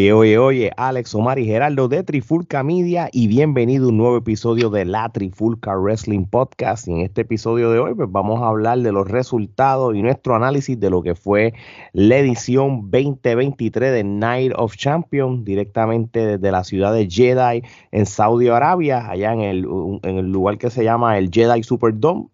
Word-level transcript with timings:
Oye, 0.00 0.14
oye, 0.14 0.38
oye, 0.38 0.72
Alex 0.78 1.14
Omar 1.14 1.38
y 1.38 1.44
Geraldo 1.44 1.86
de 1.86 2.02
Trifulca 2.02 2.62
Media 2.62 3.10
y 3.12 3.28
bienvenido 3.28 3.84
a 3.84 3.88
un 3.90 3.98
nuevo 3.98 4.16
episodio 4.16 4.70
de 4.70 4.86
la 4.86 5.06
Trifulca 5.10 5.76
Wrestling 5.76 6.24
Podcast. 6.24 6.88
Y 6.88 6.92
en 6.92 7.00
este 7.00 7.20
episodio 7.20 7.70
de 7.70 7.80
hoy 7.80 7.92
pues 7.94 8.10
vamos 8.10 8.40
a 8.40 8.48
hablar 8.48 8.78
de 8.78 8.92
los 8.92 9.06
resultados 9.06 9.94
y 9.94 10.00
nuestro 10.00 10.34
análisis 10.34 10.80
de 10.80 10.88
lo 10.88 11.02
que 11.02 11.14
fue 11.14 11.52
la 11.92 12.16
edición 12.16 12.90
2023 12.90 13.92
de 13.92 14.04
Night 14.04 14.52
of 14.56 14.74
Champions 14.74 15.44
directamente 15.44 16.24
desde 16.24 16.50
la 16.50 16.64
ciudad 16.64 16.94
de 16.94 17.06
Jedi 17.06 17.62
en 17.92 18.06
Saudi 18.06 18.48
Arabia, 18.48 19.06
allá 19.06 19.34
en 19.34 19.42
el, 19.42 19.68
en 20.02 20.16
el 20.16 20.32
lugar 20.32 20.56
que 20.56 20.70
se 20.70 20.82
llama 20.82 21.18
el 21.18 21.30
Jedi 21.30 21.62
Superdome. 21.62 22.28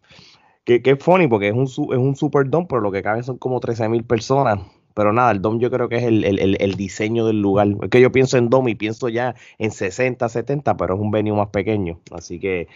Que, 0.63 0.83
que 0.83 0.93
es 0.93 0.99
funny 1.01 1.27
porque 1.27 1.49
es 1.49 1.55
un, 1.55 1.65
es 1.65 1.99
un 1.99 2.15
Superdome, 2.15 2.67
pero 2.69 2.81
lo 2.81 2.93
que 2.93 3.03
caben 3.03 3.25
son 3.25 3.39
como 3.39 3.59
13 3.59 3.89
mil 3.89 4.05
personas 4.05 4.61
pero 4.97 5.13
nada, 5.13 5.31
el 5.31 5.43
DOM 5.43 5.61
yo 5.61 5.71
creo 5.71 5.91
que 5.91 5.97
es 5.97 6.05
el, 6.05 6.75
diseño 6.75 7.27
del 7.27 7.43
lugar. 7.43 7.69
Es 7.83 7.91
que 7.91 8.01
yo 8.01 8.11
pienso 8.11 8.39
en 8.39 8.49
DOM 8.49 8.67
y 8.69 8.75
pienso 8.77 9.11
ya 9.11 9.35
en 9.59 9.71
60, 9.71 10.27
70, 10.27 10.75
pero 10.79 10.95
es 10.95 11.01
un 11.01 11.11
venue 11.11 11.37
más 11.37 11.49
pequeño. 11.49 12.01
Así 12.13 12.41
que, 12.41 12.67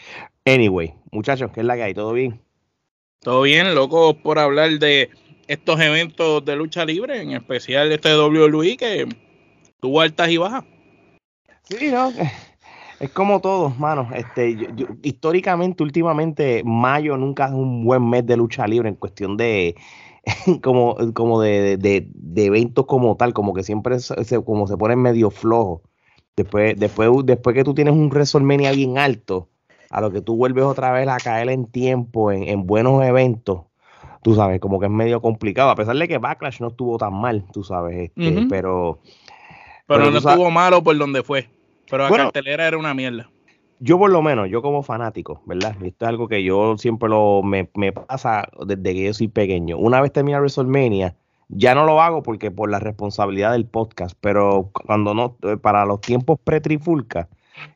anyway, 0.44 0.92
muchachos, 1.12 1.50
¿qué 1.50 1.60
es 1.60 1.66
la 1.66 1.76
que 1.76 1.84
hay? 1.84 1.94
¿Todo 1.94 2.12
bien? 2.12 2.38
Todo 3.20 3.40
bien, 3.40 3.74
loco, 3.74 4.12
por 4.12 4.38
hablar 4.38 4.68
de 4.78 5.08
estos 5.46 5.80
eventos 5.80 6.44
de 6.44 6.56
lucha 6.56 6.84
libre, 6.84 7.22
en 7.22 7.30
especial 7.30 7.90
este 7.90 8.14
WWE 8.14 8.76
que 8.76 9.08
tuvo 9.80 10.02
altas 10.02 10.28
y 10.28 10.36
bajas. 10.36 10.64
Sí, 11.62 11.88
no, 11.90 12.12
es 13.00 13.10
como 13.12 13.40
todo, 13.40 13.70
mano. 13.70 14.10
Este, 14.14 14.58
históricamente, 15.02 15.82
últimamente, 15.82 16.60
mayo 16.66 17.16
nunca 17.16 17.46
es 17.46 17.52
un 17.52 17.82
buen 17.82 18.06
mes 18.10 18.26
de 18.26 18.36
lucha 18.36 18.66
libre 18.66 18.90
en 18.90 18.96
cuestión 18.96 19.38
de 19.38 19.74
como, 20.62 20.96
como 21.14 21.40
de, 21.40 21.76
de, 21.76 22.08
de, 22.12 22.44
eventos 22.44 22.86
como 22.86 23.16
tal, 23.16 23.32
como 23.32 23.54
que 23.54 23.62
siempre 23.62 23.98
se, 24.00 24.44
como 24.44 24.66
se 24.66 24.76
ponen 24.76 25.00
medio 25.00 25.30
flojos. 25.30 25.82
Después, 26.36 26.78
después, 26.78 27.10
después 27.24 27.54
que 27.54 27.64
tú 27.64 27.74
tienes 27.74 27.94
un 27.94 28.08
WrestleMania 28.08 28.72
bien 28.72 28.98
alto, 28.98 29.48
a 29.90 30.00
lo 30.00 30.10
que 30.10 30.20
tú 30.20 30.36
vuelves 30.36 30.64
otra 30.64 30.92
vez 30.92 31.08
a 31.08 31.18
caer 31.18 31.50
en 31.50 31.66
tiempo, 31.66 32.32
en, 32.32 32.44
en 32.44 32.66
buenos 32.66 33.04
eventos, 33.04 33.62
tú 34.22 34.34
sabes, 34.34 34.60
como 34.60 34.78
que 34.78 34.86
es 34.86 34.92
medio 34.92 35.20
complicado, 35.20 35.70
a 35.70 35.76
pesar 35.76 35.96
de 35.96 36.08
que 36.08 36.18
Backlash 36.18 36.60
no 36.60 36.68
estuvo 36.68 36.96
tan 36.98 37.14
mal, 37.14 37.44
tú 37.52 37.64
sabes, 37.64 38.10
este, 38.14 38.46
pero... 38.48 39.00
Pero, 39.86 40.10
no 40.10 40.18
estuvo 40.18 40.50
malo 40.52 40.84
por 40.84 40.96
donde 40.96 41.24
fue, 41.24 41.48
pero 41.90 42.08
la 42.08 42.16
cartelera 42.16 42.68
era 42.68 42.78
una 42.78 42.94
mierda 42.94 43.28
yo 43.80 43.98
por 43.98 44.10
lo 44.10 44.22
menos, 44.22 44.48
yo 44.50 44.60
como 44.62 44.82
fanático, 44.82 45.40
¿verdad? 45.46 45.74
Esto 45.82 46.04
es 46.04 46.08
algo 46.08 46.28
que 46.28 46.44
yo 46.44 46.76
siempre 46.76 47.08
lo 47.08 47.42
me, 47.42 47.64
pasa 47.64 48.46
desde 48.66 48.94
que 48.94 49.04
yo 49.04 49.14
soy 49.14 49.28
pequeño. 49.28 49.78
Una 49.78 50.02
vez 50.02 50.12
termina 50.12 50.38
WrestleMania, 50.38 51.16
ya 51.48 51.74
no 51.74 51.86
lo 51.86 52.00
hago 52.00 52.22
porque 52.22 52.50
por 52.50 52.70
la 52.70 52.78
responsabilidad 52.78 53.52
del 53.52 53.64
podcast, 53.64 54.16
pero 54.20 54.70
cuando 54.72 55.14
no, 55.14 55.36
eh, 55.42 55.56
para 55.56 55.86
los 55.86 56.02
tiempos 56.02 56.38
pre-trifulca, 56.44 57.28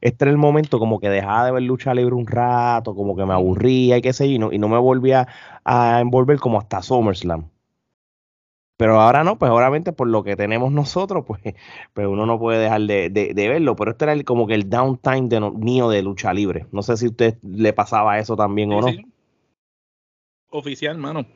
este 0.02 0.26
era 0.26 0.30
el 0.30 0.36
momento 0.36 0.78
como 0.78 1.00
que 1.00 1.08
dejaba 1.08 1.46
de 1.46 1.52
ver 1.52 1.62
lucha 1.62 1.94
libre 1.94 2.14
un 2.14 2.26
rato, 2.26 2.94
como 2.94 3.16
que 3.16 3.24
me 3.24 3.32
aburría 3.32 3.96
y 3.96 4.02
qué 4.02 4.12
sé 4.12 4.28
yo, 4.28 4.34
y 4.34 4.38
no, 4.38 4.52
y 4.52 4.58
no 4.58 4.68
me 4.68 4.78
volvía 4.78 5.26
a 5.64 6.00
envolver 6.00 6.38
como 6.38 6.58
hasta 6.58 6.82
SummerSlam. 6.82 7.46
Pero 8.76 9.00
ahora 9.00 9.22
no, 9.22 9.38
pues 9.38 9.52
obviamente 9.52 9.92
por 9.92 10.08
lo 10.08 10.24
que 10.24 10.34
tenemos 10.34 10.72
nosotros, 10.72 11.24
pues, 11.26 11.40
pues 11.92 12.06
uno 12.06 12.26
no 12.26 12.38
puede 12.38 12.58
dejar 12.58 12.82
de, 12.82 13.32
verlo. 13.34 13.76
Pero 13.76 13.92
este 13.92 14.04
era 14.04 14.12
el, 14.12 14.24
como 14.24 14.46
que 14.46 14.54
el 14.54 14.68
downtime 14.68 15.28
de 15.28 15.40
mío 15.40 15.88
de 15.88 16.02
lucha 16.02 16.32
libre. 16.32 16.66
No 16.72 16.82
sé 16.82 16.96
si 16.96 17.06
a 17.06 17.10
usted 17.10 17.36
le 17.42 17.72
pasaba 17.72 18.18
eso 18.18 18.36
también 18.36 18.72
o 18.72 18.80
no. 18.80 18.92
Oficial, 20.50 20.98
mano. 20.98 21.26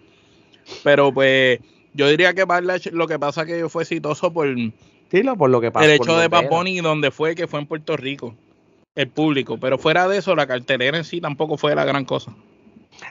Pero 0.85 1.13
pues 1.13 1.61
yo 1.95 2.09
diría 2.09 2.35
que 2.35 2.45
lo 2.93 3.09
que 3.09 3.19
pasa 3.19 3.47
que 3.47 3.69
fue 3.69 3.83
exitoso 3.83 4.33
por, 4.33 4.49
sí, 4.55 5.23
por 5.37 5.51
lo 5.51 5.61
que 5.61 5.71
pasó, 5.71 5.87
el 5.87 5.93
hecho 5.93 6.17
de 6.17 6.29
Bad 6.29 6.49
donde 6.83 7.11
fue, 7.11 7.35
que 7.35 7.47
fue 7.47 7.61
en 7.61 7.67
Puerto 7.67 7.97
Rico, 7.97 8.35
el 8.95 9.09
público. 9.09 9.59
Pero 9.59 9.79
fuera 9.79 10.07
de 10.09 10.19
eso, 10.19 10.37
la 10.37 10.47
cartelera 10.47 10.99
en 10.99 11.05
sí 11.05 11.21
tampoco 11.21 11.57
fue 11.57 11.75
la 11.75 11.85
gran 11.85 12.05
cosa. 12.05 12.35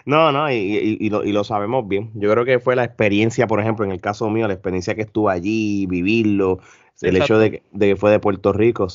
No, 0.06 0.32
no, 0.32 0.52
y, 0.52 1.10
lo, 1.10 1.44
sabemos 1.44 1.88
bien. 1.88 2.12
Yo 2.14 2.32
creo 2.32 2.46
que 2.46 2.60
fue 2.60 2.76
la 2.76 2.84
experiencia, 2.84 3.48
por 3.48 3.60
ejemplo, 3.60 3.86
en 3.86 3.92
el 3.92 4.02
caso 4.02 4.30
mío, 4.30 4.48
la 4.48 4.54
experiencia 4.54 4.96
que 4.96 5.02
estuvo 5.02 5.30
allí, 5.30 5.86
vivirlo, 5.88 6.60
el 7.02 7.18
hecho 7.18 7.38
de 7.38 7.62
que, 7.62 7.96
fue 7.96 8.12
de 8.12 8.20
Puerto 8.20 8.54
Rico. 8.54 8.88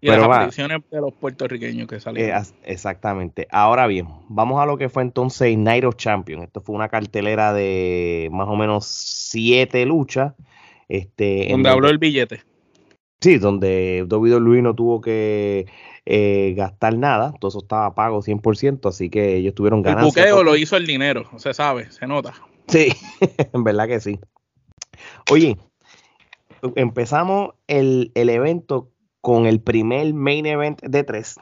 y 0.00 0.08
las 0.08 0.22
apariciones 0.22 0.82
de 0.90 1.00
los 1.00 1.14
puertorriqueños 1.14 1.88
que 1.88 1.98
salieron. 1.98 2.42
Eh, 2.42 2.46
exactamente. 2.64 3.48
Ahora 3.50 3.86
bien, 3.86 4.08
vamos 4.28 4.60
a 4.60 4.66
lo 4.66 4.76
que 4.76 4.88
fue 4.88 5.02
entonces 5.02 5.56
Night 5.56 5.84
of 5.84 5.96
Champions. 5.96 6.44
Esto 6.44 6.60
fue 6.60 6.74
una 6.74 6.88
cartelera 6.88 7.52
de 7.52 8.28
más 8.32 8.48
o 8.48 8.56
menos 8.56 8.86
siete 8.86 9.86
luchas. 9.86 10.34
Este, 10.88 11.48
donde 11.50 11.70
habló 11.70 11.88
el 11.88 11.98
billete. 11.98 12.42
Sí, 13.20 13.38
donde 13.38 14.04
WWE 14.10 14.62
no 14.62 14.74
tuvo 14.74 15.00
que 15.00 15.66
eh, 16.04 16.54
gastar 16.56 16.98
nada, 16.98 17.32
todo 17.38 17.48
eso 17.48 17.58
estaba 17.60 17.94
pago 17.94 18.22
100%, 18.22 18.88
así 18.88 19.08
que 19.08 19.36
ellos 19.36 19.54
tuvieron 19.54 19.82
ganas. 19.82 20.02
El 20.02 20.06
buqueo 20.06 20.42
lo 20.42 20.56
hizo 20.56 20.76
el 20.76 20.86
dinero, 20.86 21.28
se 21.36 21.54
sabe, 21.54 21.90
se 21.92 22.06
nota. 22.06 22.34
Sí, 22.66 22.88
en 23.52 23.64
verdad 23.64 23.86
que 23.86 24.00
sí. 24.00 24.18
Oye, 25.30 25.56
empezamos 26.74 27.54
el, 27.66 28.10
evento 28.14 28.90
con 29.20 29.46
el 29.46 29.60
primer 29.60 30.12
main 30.14 30.46
event 30.46 30.82
de 30.82 31.04
tres, 31.04 31.36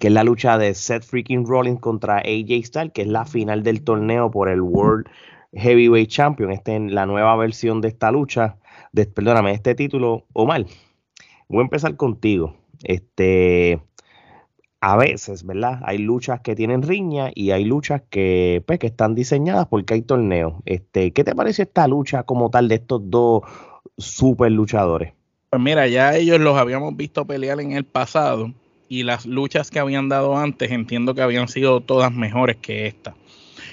que 0.00 0.08
es 0.08 0.12
la 0.12 0.24
lucha 0.24 0.58
de 0.58 0.74
Seth 0.74 1.04
Freaking 1.04 1.46
Rollins 1.46 1.80
contra 1.80 2.18
AJ 2.18 2.64
Styles, 2.64 2.92
que 2.92 3.02
es 3.02 3.08
la 3.08 3.24
final 3.24 3.62
del 3.62 3.84
torneo 3.84 4.30
por 4.30 4.48
el 4.48 4.60
World 4.60 5.06
Heavyweight 5.52 6.10
Champion. 6.10 6.50
Esta 6.50 6.74
es 6.74 6.92
la 6.92 7.06
nueva 7.06 7.36
versión 7.36 7.80
de 7.80 7.88
esta 7.88 8.10
lucha, 8.10 8.56
de, 8.92 9.06
perdóname, 9.06 9.52
este 9.52 9.74
título, 9.74 10.26
Omar. 10.32 10.66
Voy 11.48 11.60
a 11.60 11.62
empezar 11.62 11.96
contigo. 11.96 12.56
Este, 12.84 13.80
a 14.80 14.96
veces, 14.96 15.44
¿verdad? 15.44 15.80
Hay 15.84 15.98
luchas 15.98 16.40
que 16.40 16.54
tienen 16.54 16.82
riña 16.82 17.30
y 17.34 17.50
hay 17.50 17.64
luchas 17.64 18.02
que, 18.10 18.62
pues, 18.66 18.78
que 18.78 18.86
están 18.86 19.14
diseñadas 19.14 19.66
porque 19.66 19.94
hay 19.94 20.02
torneos. 20.02 20.54
Este, 20.64 21.12
¿Qué 21.12 21.24
te 21.24 21.34
parece 21.34 21.62
esta 21.62 21.88
lucha 21.88 22.22
como 22.22 22.50
tal 22.50 22.68
de 22.68 22.76
estos 22.76 23.00
dos 23.10 23.42
super 23.96 24.52
luchadores? 24.52 25.12
Pues 25.50 25.62
mira, 25.62 25.88
ya 25.88 26.14
ellos 26.14 26.38
los 26.38 26.56
habíamos 26.56 26.96
visto 26.96 27.26
pelear 27.26 27.60
en 27.60 27.72
el 27.72 27.84
pasado 27.84 28.52
y 28.88 29.02
las 29.02 29.26
luchas 29.26 29.70
que 29.70 29.78
habían 29.78 30.08
dado 30.08 30.36
antes 30.36 30.70
entiendo 30.70 31.14
que 31.14 31.22
habían 31.22 31.48
sido 31.48 31.80
todas 31.80 32.12
mejores 32.12 32.56
que 32.56 32.86
esta. 32.86 33.14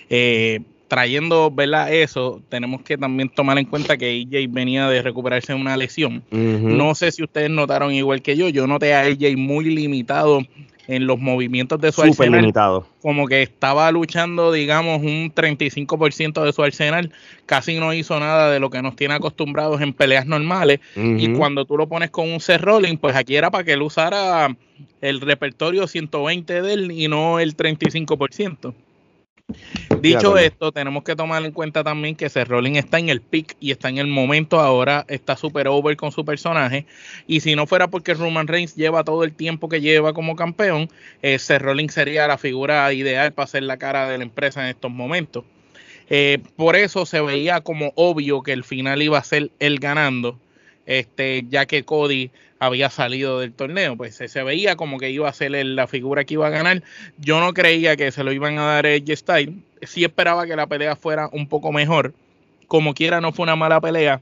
Eh, 0.10 0.62
trayendo 0.88 1.52
¿verdad? 1.52 1.92
eso, 1.94 2.42
tenemos 2.50 2.82
que 2.82 2.98
también 2.98 3.30
tomar 3.30 3.58
en 3.58 3.66
cuenta 3.66 3.98
que 3.98 4.26
AJ 4.28 4.52
venía 4.52 4.88
de 4.88 5.02
recuperarse 5.02 5.54
de 5.54 5.60
una 5.60 5.78
lesión. 5.78 6.24
No 6.32 6.96
sé 6.96 7.12
si 7.12 7.24
ustedes 7.24 7.50
notaron 7.50 7.94
igual 7.94 8.22
que 8.22 8.36
yo, 8.36 8.50
yo 8.50 8.68
noté 8.68 8.94
a 8.94 9.02
AJ 9.02 9.38
muy 9.38 9.66
limitado 9.66 10.42
en 10.88 11.08
los 11.08 11.20
movimientos 11.20 11.80
de 11.82 11.92
su 11.92 12.02
Super 12.02 12.32
limitado. 12.32 12.88
Como 13.02 13.28
que 13.28 13.42
estaba 13.42 13.92
luchando, 13.92 14.52
digamos, 14.52 15.02
un 15.02 15.34
35% 15.34 16.44
de 16.44 16.54
su 16.54 16.64
arsenal. 16.64 17.12
Casi 17.46 17.80
no 17.80 17.94
hizo 17.94 18.20
nada 18.20 18.52
de 18.52 18.60
lo 18.60 18.70
que 18.70 18.82
nos 18.82 18.96
tiene 18.96 19.16
acostumbrados 19.16 19.82
en 19.82 19.94
peleas 19.94 20.26
normales. 20.26 20.80
Y 20.96 21.34
cuando 21.34 21.66
tú 21.66 21.78
lo 21.78 21.88
pones 21.88 22.12
con 22.12 22.32
un 22.32 22.40
set 22.40 22.62
rolling, 22.62 22.98
pues 22.98 23.16
aquí 23.16 23.36
era 23.36 23.52
para 23.52 23.64
que 23.64 23.74
él 23.74 23.82
usara 23.82 24.56
el 25.02 25.22
repertorio 25.22 25.88
120 25.88 26.62
de 26.62 26.74
él 26.74 26.92
y 26.92 27.08
no 27.08 27.40
el 27.40 27.56
35%. 27.56 28.74
Dicho 30.02 30.38
esto, 30.38 30.72
tenemos 30.72 31.04
que 31.04 31.16
tomar 31.16 31.44
en 31.46 31.52
cuenta 31.52 31.84
también 31.84 32.16
que 32.16 32.30
Seth 32.30 32.48
Rollins 32.48 32.80
está 32.80 33.00
en 33.00 33.10
el 33.10 33.22
pick 33.22 33.56
y 33.60 33.72
está 33.72 33.90
en 33.90 33.98
el 33.98 34.08
momento 34.08 34.60
ahora, 34.60 35.06
está 35.08 35.36
super 35.36 35.68
over 35.68 35.96
con 35.98 36.12
su 36.12 36.26
personaje. 36.26 36.86
Y 37.28 37.40
si 37.40 37.56
no 37.56 37.68
fuera 37.68 37.88
porque 37.88 38.14
Roman 38.14 38.48
Reigns 38.48 38.76
lleva 38.76 39.04
todo 39.04 39.24
el 39.24 39.34
tiempo 39.34 39.70
que 39.70 39.82
lleva 39.82 40.14
como 40.14 40.36
campeón, 40.36 40.90
eh, 41.22 41.40
Seth 41.40 41.62
Rollins 41.62 41.94
sería 41.94 42.28
la 42.28 42.38
figura 42.38 42.92
ideal 42.94 43.34
para 43.34 43.48
ser 43.48 43.64
la 43.64 43.78
cara 43.78 44.10
de 44.10 44.18
la 44.18 44.24
empresa 44.24 44.64
en 44.64 44.70
estos 44.70 44.92
momentos. 44.92 45.44
Eh, 46.10 46.40
por 46.56 46.76
eso 46.76 47.06
se 47.06 47.22
veía 47.22 47.62
como 47.62 47.92
obvio 47.96 48.44
que 48.44 48.54
el 48.54 48.64
final 48.64 49.02
iba 49.02 49.18
a 49.18 49.24
ser 49.24 49.52
él 49.60 49.80
ganando, 49.80 50.40
este, 50.86 51.46
ya 51.50 51.66
que 51.66 51.84
Cody 51.84 52.32
había 52.66 52.90
salido 52.90 53.40
del 53.40 53.54
torneo. 53.54 53.96
Pues 53.96 54.16
se, 54.16 54.44
veía 54.44 54.76
como 54.76 54.98
que 54.98 55.10
iba 55.10 55.30
a 55.30 55.34
ser 55.34 55.52
la 55.52 55.88
figura 55.88 56.24
que 56.24 56.36
iba 56.36 56.48
a 56.48 56.52
ganar. 56.52 56.84
Yo 57.18 57.40
no 57.40 57.54
creía 57.54 57.96
que 57.96 58.12
se 58.12 58.24
lo 58.24 58.32
iban 58.32 58.58
a 58.58 58.66
dar 58.66 58.86
Edge 58.86 59.16
Style. 59.16 59.54
Sí 59.82 60.04
esperaba 60.04 60.46
que 60.46 60.56
la 60.56 60.68
pelea 60.68 60.96
fuera 60.96 61.30
un 61.32 61.48
poco 61.48 61.72
mejor. 61.72 62.14
Como 62.68 62.94
quiera, 62.94 63.22
no 63.22 63.32
fue 63.32 63.44
una 63.44 63.56
mala 63.56 63.80
pelea. 63.80 64.22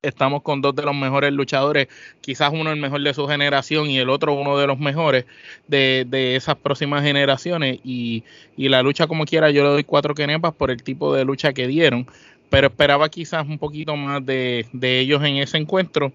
Estamos 0.00 0.42
con 0.42 0.62
dos 0.62 0.76
de 0.76 0.84
los 0.84 0.94
mejores 0.94 1.32
luchadores, 1.32 1.88
quizás 2.20 2.52
uno 2.52 2.70
el 2.70 2.78
mejor 2.78 3.02
de 3.02 3.12
su 3.14 3.26
generación 3.26 3.90
y 3.90 3.98
el 3.98 4.10
otro 4.10 4.32
uno 4.32 4.56
de 4.56 4.68
los 4.68 4.78
mejores 4.78 5.24
de, 5.66 6.36
esas 6.36 6.54
próximas 6.54 7.02
generaciones. 7.02 7.80
Y, 7.82 8.22
y, 8.56 8.68
la 8.68 8.82
lucha 8.82 9.08
como 9.08 9.24
quiera, 9.24 9.50
yo 9.50 9.64
le 9.64 9.70
doy 9.70 9.84
cuatro 9.84 10.14
quenepas 10.14 10.54
por 10.54 10.70
el 10.70 10.84
tipo 10.84 11.12
de 11.12 11.24
lucha 11.24 11.52
que 11.52 11.66
dieron 11.66 12.06
pero 12.50 12.68
esperaba 12.68 13.08
quizás 13.08 13.46
un 13.46 13.58
poquito 13.58 13.96
más 13.96 14.24
de, 14.24 14.66
de 14.72 15.00
ellos 15.00 15.22
en 15.22 15.36
ese 15.36 15.58
encuentro. 15.58 16.12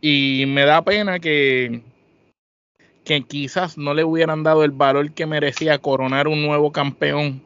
Y 0.00 0.44
me 0.46 0.64
da 0.64 0.82
pena 0.82 1.18
que, 1.18 1.82
que 3.04 3.22
quizás 3.22 3.78
no 3.78 3.94
le 3.94 4.04
hubieran 4.04 4.42
dado 4.42 4.64
el 4.64 4.70
valor 4.70 5.12
que 5.12 5.26
merecía 5.26 5.78
coronar 5.78 6.28
un 6.28 6.42
nuevo 6.42 6.72
campeón, 6.72 7.42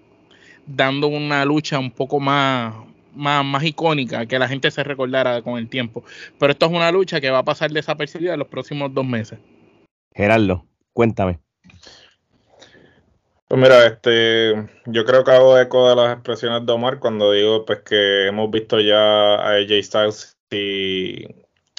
dando 0.67 1.09
una 1.09 1.45
lucha 1.45 1.79
un 1.79 1.91
poco 1.91 2.21
más, 2.21 2.75
más, 3.15 3.45
más 3.45 3.65
icónica, 3.65 4.27
que 4.27 4.39
la 4.39 4.49
gente 4.49 4.71
se 4.71 4.85
recordara 4.85 5.43
con 5.43 5.59
el 5.59 5.69
tiempo. 5.69 6.05
Pero 6.39 6.53
esto 6.53 6.67
es 6.67 6.73
una 6.73 6.91
lucha 6.91 7.21
que 7.21 7.31
va 7.31 7.39
a 7.39 7.45
pasar 7.45 7.71
desapercibida 7.71 8.33
en 8.33 8.39
los 8.41 8.49
próximos 8.49 8.93
dos 8.93 9.05
meses. 9.05 9.39
Gerardo, 10.15 10.65
cuéntame. 10.93 11.39
Pues 13.49 13.61
mira, 13.63 13.87
este, 13.87 14.69
yo 14.85 15.07
creo 15.07 15.25
que 15.25 15.31
hago 15.31 15.59
eco 15.59 15.89
de 15.89 15.97
las 15.97 16.13
expresiones 16.13 16.67
de 16.67 16.73
Omar 16.73 16.99
cuando 16.99 17.33
digo 17.33 17.65
pues 17.65 17.81
que 17.81 18.27
hemos 18.27 18.51
visto 18.51 18.79
ya 18.79 19.37
a 19.37 19.53
AJ 19.55 19.83
Styles 19.83 20.37
y 20.51 21.25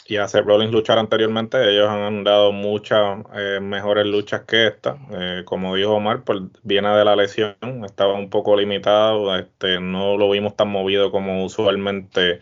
y 0.09 0.15
Seth 0.27 0.45
Rollins 0.45 0.71
luchar 0.71 0.97
anteriormente, 0.97 1.69
ellos 1.69 1.87
han 1.87 2.23
dado 2.23 2.51
muchas 2.51 3.19
eh, 3.35 3.59
mejores 3.61 4.07
luchas 4.07 4.41
que 4.41 4.67
esta. 4.67 4.97
Eh, 5.11 5.43
como 5.45 5.75
dijo 5.75 5.93
Omar, 5.93 6.23
pues 6.23 6.39
viene 6.63 6.89
de 6.89 7.05
la 7.05 7.15
lesión, 7.15 7.55
estaba 7.85 8.13
un 8.13 8.29
poco 8.31 8.55
limitado, 8.57 9.35
este, 9.37 9.79
no 9.79 10.17
lo 10.17 10.29
vimos 10.31 10.55
tan 10.55 10.69
movido 10.69 11.11
como 11.11 11.45
usualmente 11.45 12.41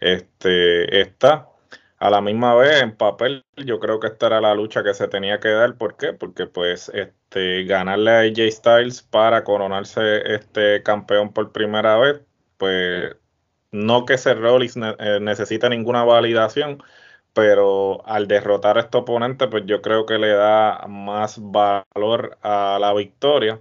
este, 0.00 1.00
está. 1.02 1.48
A 1.98 2.10
la 2.10 2.20
misma 2.20 2.54
vez, 2.54 2.82
en 2.82 2.96
papel, 2.96 3.44
yo 3.56 3.78
creo 3.78 4.00
que 4.00 4.08
esta 4.08 4.26
era 4.26 4.40
la 4.40 4.54
lucha 4.54 4.82
que 4.82 4.94
se 4.94 5.06
tenía 5.08 5.38
que 5.38 5.50
dar. 5.50 5.76
¿Por 5.76 5.96
qué? 5.96 6.12
Porque 6.14 6.46
pues 6.46 6.90
este, 6.94 7.64
ganarle 7.64 8.10
a 8.10 8.20
AJ 8.20 8.50
Styles 8.52 9.02
para 9.02 9.44
coronarse 9.44 10.34
este 10.34 10.82
campeón 10.82 11.32
por 11.32 11.52
primera 11.52 11.96
vez, 11.98 12.22
pues 12.56 13.16
no 13.72 14.04
que 14.06 14.18
Seth 14.18 14.38
Rollins 14.38 14.76
eh, 14.76 15.18
necesita 15.20 15.68
ninguna 15.68 16.04
validación, 16.04 16.82
pero 17.34 18.06
al 18.06 18.28
derrotar 18.28 18.78
a 18.78 18.82
este 18.82 18.98
oponente, 18.98 19.48
pues 19.48 19.64
yo 19.66 19.82
creo 19.82 20.06
que 20.06 20.18
le 20.18 20.28
da 20.28 20.86
más 20.88 21.38
valor 21.40 22.38
a 22.42 22.78
la 22.80 22.92
victoria. 22.94 23.60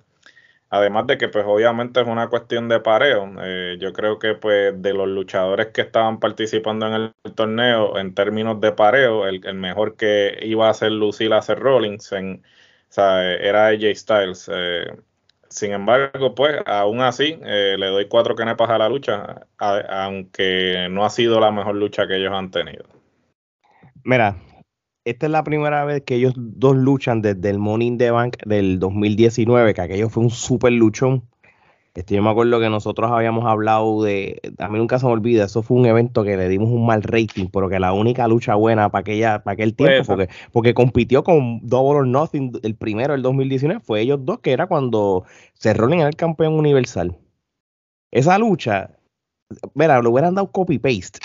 Además 0.70 1.08
de 1.08 1.18
que, 1.18 1.28
pues 1.30 1.46
obviamente 1.48 2.02
es 2.02 2.08
una 2.08 2.30
cuestión 2.30 2.70
de 2.70 2.80
pareo. 2.80 3.30
Eh, 3.44 3.78
yo 3.80 3.94
creo 3.94 4.20
que, 4.20 4.36
pues, 4.36 4.82
de 4.82 4.94
los 4.94 5.08
luchadores 5.08 5.68
que 5.68 5.82
estaban 5.82 6.20
participando 6.20 6.88
en 6.88 6.94
el 6.94 7.34
torneo, 7.36 7.98
en 7.98 8.16
términos 8.16 8.62
de 8.62 8.72
pareo, 8.72 9.28
el, 9.28 9.42
mejor 9.56 9.98
que 9.98 10.40
iba 10.44 10.70
a 10.70 10.74
ser 10.74 10.94
Lucille 10.94 11.36
hacer 11.36 11.60
Rollins 11.60 12.12
en, 12.14 12.44
o 12.90 12.94
sea, 12.94 13.34
era 13.34 13.68
AJ 13.68 13.96
Styles. 13.96 14.50
Eh, 14.54 14.86
sin 15.50 15.74
embargo, 15.74 16.36
pues, 16.36 16.62
aún 16.66 17.02
así, 17.02 17.40
eh, 17.44 17.76
le 17.78 17.88
doy 17.88 18.08
cuatro 18.08 18.36
canepas 18.36 18.70
a 18.70 18.78
la 18.78 18.90
lucha, 18.90 19.48
aunque 19.58 20.88
no 20.90 21.06
ha 21.06 21.10
sido 21.10 21.40
la 21.42 21.52
mejor 21.52 21.76
lucha 21.76 22.08
que 22.08 22.18
ellos 22.18 22.34
han 22.34 22.52
tenido. 22.52 23.01
Mira, 24.04 24.38
esta 25.06 25.26
es 25.26 25.32
la 25.32 25.44
primera 25.44 25.84
vez 25.86 26.04
que 26.04 26.16
ellos 26.16 26.34
dos 26.38 26.76
luchan 26.76 27.22
desde 27.22 27.50
el 27.50 27.58
Morning 27.60 27.98
the 27.98 28.12
Bank 28.12 28.38
del 28.46 28.80
2019, 28.80 29.74
que 29.74 29.82
aquello 29.82 30.10
fue 30.10 30.24
un 30.24 30.30
super 30.30 30.72
luchón. 30.72 31.28
Este, 31.94 32.16
yo 32.16 32.24
me 32.24 32.30
acuerdo 32.30 32.60
que 32.60 32.70
nosotros 32.70 33.12
habíamos 33.12 33.46
hablado 33.46 34.02
de, 34.04 34.40
a 34.60 34.70
mí 34.70 34.78
nunca 34.78 34.98
se 34.98 35.06
me 35.06 35.12
olvida, 35.12 35.46
eso 35.46 35.62
fue 35.62 35.78
un 35.78 35.86
evento 35.86 36.24
que 36.24 36.38
le 36.38 36.48
dimos 36.48 36.70
un 36.70 36.86
mal 36.86 37.04
rating, 37.04 37.48
pero 37.52 37.68
que 37.68 37.80
la 37.80 37.92
única 37.92 38.28
lucha 38.30 38.56
buena 38.56 38.90
para, 38.90 39.02
aquella, 39.02 39.44
para 39.44 39.54
aquel 39.54 39.76
tiempo, 39.76 40.06
porque, 40.06 40.30
porque 40.54 40.74
compitió 40.74 41.24
con 41.24 41.60
Double 41.68 42.00
or 42.00 42.08
Nothing, 42.08 42.60
el 42.64 42.76
primero 42.76 43.12
del 43.14 43.24
2019, 43.24 43.82
fue 43.82 44.02
ellos 44.02 44.20
dos, 44.24 44.40
que 44.40 44.54
era 44.54 44.68
cuando 44.68 45.26
Cerrón 45.54 45.94
era 45.94 46.08
el 46.08 46.16
campeón 46.16 46.54
universal. 46.54 47.18
Esa 48.10 48.38
lucha, 48.38 48.92
mira, 49.74 50.02
lo 50.02 50.12
hubieran 50.12 50.36
dado 50.36 50.50
copy-paste 50.50 51.20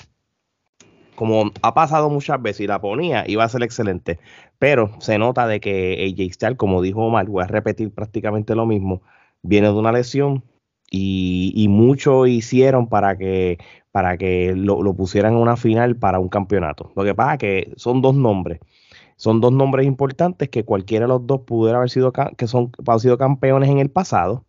como 1.16 1.50
ha 1.62 1.74
pasado 1.74 2.10
muchas 2.10 2.40
veces 2.40 2.60
y 2.62 2.66
la 2.66 2.80
ponía, 2.80 3.24
iba 3.26 3.44
a 3.44 3.48
ser 3.48 3.62
excelente. 3.62 4.18
Pero 4.58 4.90
se 5.00 5.18
nota 5.18 5.46
de 5.46 5.60
que 5.60 6.14
AJ 6.14 6.32
Styles, 6.34 6.58
como 6.58 6.82
dijo 6.82 7.04
Omar, 7.04 7.26
voy 7.26 7.42
a 7.42 7.46
repetir 7.48 7.92
prácticamente 7.92 8.54
lo 8.54 8.66
mismo, 8.66 9.02
viene 9.42 9.68
de 9.68 9.74
una 9.74 9.92
lesión 9.92 10.44
y, 10.90 11.52
y 11.56 11.68
mucho 11.68 12.26
hicieron 12.26 12.88
para 12.88 13.16
que, 13.18 13.58
para 13.90 14.16
que 14.18 14.54
lo, 14.54 14.94
pusieran 14.94 15.34
en 15.34 15.40
una 15.40 15.56
final 15.56 15.96
para 15.96 16.18
un 16.18 16.28
campeonato. 16.28 16.92
Lo 16.94 17.04
que 17.04 17.14
pasa 17.14 17.32
es 17.34 17.38
que 17.38 17.72
son 17.76 18.02
dos 18.02 18.14
nombres. 18.14 18.60
Son 19.16 19.40
dos 19.40 19.52
nombres 19.52 19.86
importantes 19.86 20.50
que 20.50 20.64
cualquiera 20.64 21.06
de 21.06 21.08
los 21.08 21.26
dos 21.26 21.40
pudiera 21.40 21.78
haber 21.78 21.90
sido, 21.90 22.12
que 22.12 22.46
son, 22.46 22.70
han 22.86 23.00
sido 23.00 23.16
campeones 23.18 23.70
en 23.70 23.78
el 23.78 23.90
pasado 23.90 24.44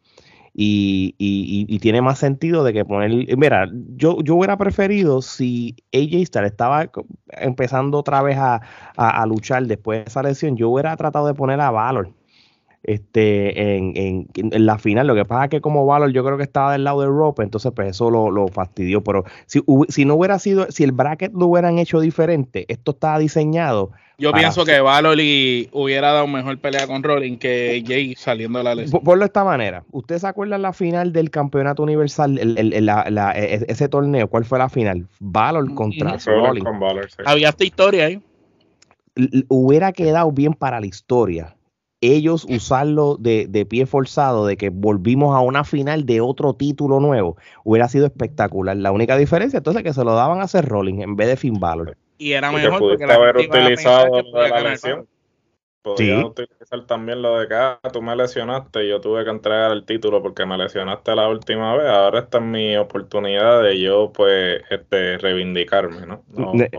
y, 0.59 1.13
y, 1.19 1.79
tiene 1.79 2.01
más 2.01 2.17
sentido 2.17 2.63
de 2.63 2.73
que 2.73 2.83
poner. 2.83 3.37
Mira, 3.37 3.69
yo, 3.95 4.17
yo 4.23 4.35
hubiera 4.35 4.57
preferido 4.57 5.21
si 5.21 5.75
AJ 5.93 6.25
Styles 6.25 6.51
estaba 6.51 6.89
empezando 7.27 7.99
otra 7.99 8.23
vez 8.23 8.37
a, 8.39 8.61
a, 8.95 9.25
luchar 9.27 9.67
después 9.67 9.99
de 9.99 10.05
esa 10.09 10.23
lesión, 10.23 10.57
yo 10.57 10.71
hubiera 10.71 10.97
tratado 10.97 11.27
de 11.27 11.35
poner 11.35 11.61
a 11.61 11.69
Valor 11.69 12.11
este, 12.83 13.75
en, 13.75 13.93
en, 13.95 14.27
en, 14.35 14.65
la 14.65 14.77
final. 14.77 15.07
Lo 15.07 15.15
que 15.15 15.25
pasa 15.25 15.45
es 15.45 15.49
que 15.49 15.61
como 15.61 15.85
Valor 15.85 16.11
yo 16.11 16.23
creo 16.23 16.37
que 16.37 16.43
estaba 16.43 16.71
del 16.73 16.83
lado 16.83 17.01
de 17.01 17.07
Rope, 17.07 17.43
entonces 17.43 17.71
pues 17.75 17.89
eso 17.89 18.09
lo, 18.09 18.31
lo 18.31 18.47
fastidió. 18.47 19.03
Pero 19.03 19.25
si, 19.45 19.61
si 19.89 20.05
no 20.05 20.15
hubiera 20.15 20.39
sido, 20.39 20.67
si 20.69 20.83
el 20.83 20.91
bracket 20.91 21.33
lo 21.33 21.47
hubieran 21.47 21.79
hecho 21.79 21.99
diferente, 21.99 22.65
esto 22.69 22.91
estaba 22.91 23.19
diseñado 23.19 23.91
yo 24.19 24.33
pienso 24.33 24.65
que 24.65 24.79
Valoli 24.79 25.69
hubiera 25.73 26.11
dado 26.11 26.25
mejor 26.25 26.57
pelea 26.57 26.87
con 26.87 27.03
Rolling 27.03 27.37
que 27.37 27.83
Jay 27.85 28.15
saliendo 28.15 28.57
de 28.57 28.63
la 28.63 28.73
lesión. 28.73 29.03
Por, 29.03 29.19
de 29.19 29.25
esta 29.25 29.43
manera, 29.43 29.83
¿usted 29.91 30.17
se 30.17 30.25
acuerda 30.25 30.57
la 30.57 30.73
final 30.73 31.13
del 31.13 31.29
campeonato 31.29 31.83
universal, 31.83 32.39
el, 32.39 32.57
e, 32.57 32.79
e, 32.79 33.65
ese 33.67 33.87
torneo? 33.87 34.27
¿Cuál 34.27 34.45
fue 34.45 34.57
la 34.57 34.69
final? 34.69 35.07
Valor 35.19 35.71
contra 35.75 36.17
Rolling. 36.25 36.63
Había 37.25 37.49
esta 37.49 37.63
historia 37.63 38.05
ahí. 38.05 38.21
hubiera 39.49 39.91
quedado 39.91 40.31
bien 40.31 40.53
para 40.53 40.79
la 40.79 40.87
historia. 40.87 41.55
Ellos 41.99 42.45
usarlo 42.47 43.17
de, 43.19 43.47
de, 43.47 43.65
pie 43.65 43.85
forzado, 43.85 44.45
de 44.45 44.55
que 44.55 44.69
volvimos 44.69 45.35
a 45.35 45.39
una 45.39 45.63
final 45.63 46.05
de 46.05 46.21
otro 46.21 46.53
título 46.53 46.99
nuevo, 46.99 47.37
hubiera 47.63 47.87
sido 47.89 48.05
espectacular. 48.05 48.77
La 48.77 48.91
única 48.91 49.17
diferencia 49.17 49.57
entonces 49.57 49.81
es 49.81 49.83
que 49.83 49.93
se 49.93 50.03
lo 50.03 50.13
daban 50.13 50.39
a 50.39 50.43
hacer 50.43 50.65
Rolling 50.65 51.01
en 51.01 51.15
vez 51.15 51.27
de 51.27 51.37
Finn 51.37 51.59
Balor 51.59 51.97
y 52.17 52.33
era 52.33 52.51
mejor 52.51 52.79
porque, 52.79 53.05
porque 53.05 53.13
haber 53.13 53.37
utilizado 53.37 54.21
la 54.33 54.61
lesión. 54.61 55.07
Podías 55.81 56.23
utilizar 56.23 56.85
también 56.85 57.21
lo 57.21 57.39
de 57.39 57.47
que 57.47 57.55
ah, 57.55 57.79
tú 57.93 58.01
me 58.01 58.15
lesionaste 58.15 58.85
y 58.85 58.89
yo 58.89 58.99
tuve 58.99 59.23
que 59.23 59.29
entregar 59.29 59.71
el 59.71 59.85
título 59.85 60.21
porque 60.21 60.45
me 60.45 60.57
lesionaste 60.57 61.15
la 61.15 61.29
última 61.29 61.75
vez. 61.75 61.87
Ahora 61.87 62.19
esta 62.19 62.39
es 62.39 62.43
mi 62.43 62.75
oportunidad 62.75 63.63
de 63.63 63.79
yo, 63.79 64.11
pues, 64.13 64.61
este, 64.69 65.17
reivindicarme, 65.17 66.05
¿no? 66.05 66.23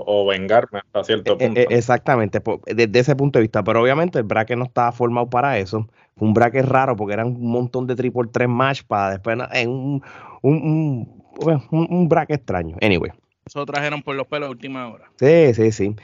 O, 0.05 0.27
vengarme 0.27 0.81
hasta 0.81 1.05
cierto 1.05 1.33
e, 1.33 1.45
e, 1.45 1.47
punto. 1.47 1.61
exactamente, 1.71 2.43
desde 2.67 2.99
ese 2.99 3.17
punto 3.17 3.39
de 3.39 3.43
vista. 3.45 3.65
Pero 3.65 3.83
obviamente 3.83 4.19
el 4.19 4.25
bracket 4.25 4.59
no 4.59 4.65
estaba 4.65 4.93
formado 4.93 5.31
para 5.31 5.59
eso. 5.59 5.89
Fue 6.17 6.29
un 6.29 6.35
bracket 6.35 6.67
raro 6.67 6.95
porque 6.95 7.15
eran 7.15 7.29
un 7.29 7.51
montón 7.51 7.87
de 7.87 7.97
triple 7.97 8.29
3 8.31 8.49
match 8.49 8.83
para 8.83 9.13
después 9.13 9.39
en 9.53 9.71
un, 9.71 10.03
un, 10.43 11.25
un, 11.71 11.89
un 11.91 12.09
bracket 12.09 12.41
extraño. 12.41 12.77
Anyway. 12.83 13.13
Eso 13.47 13.65
trajeron 13.65 14.03
por 14.03 14.15
los 14.15 14.27
pelos 14.27 14.49
a 14.49 14.51
última 14.51 14.89
hora. 14.89 15.11
Sí, 15.17 15.55
sí, 15.55 15.73
sí. 15.73 15.97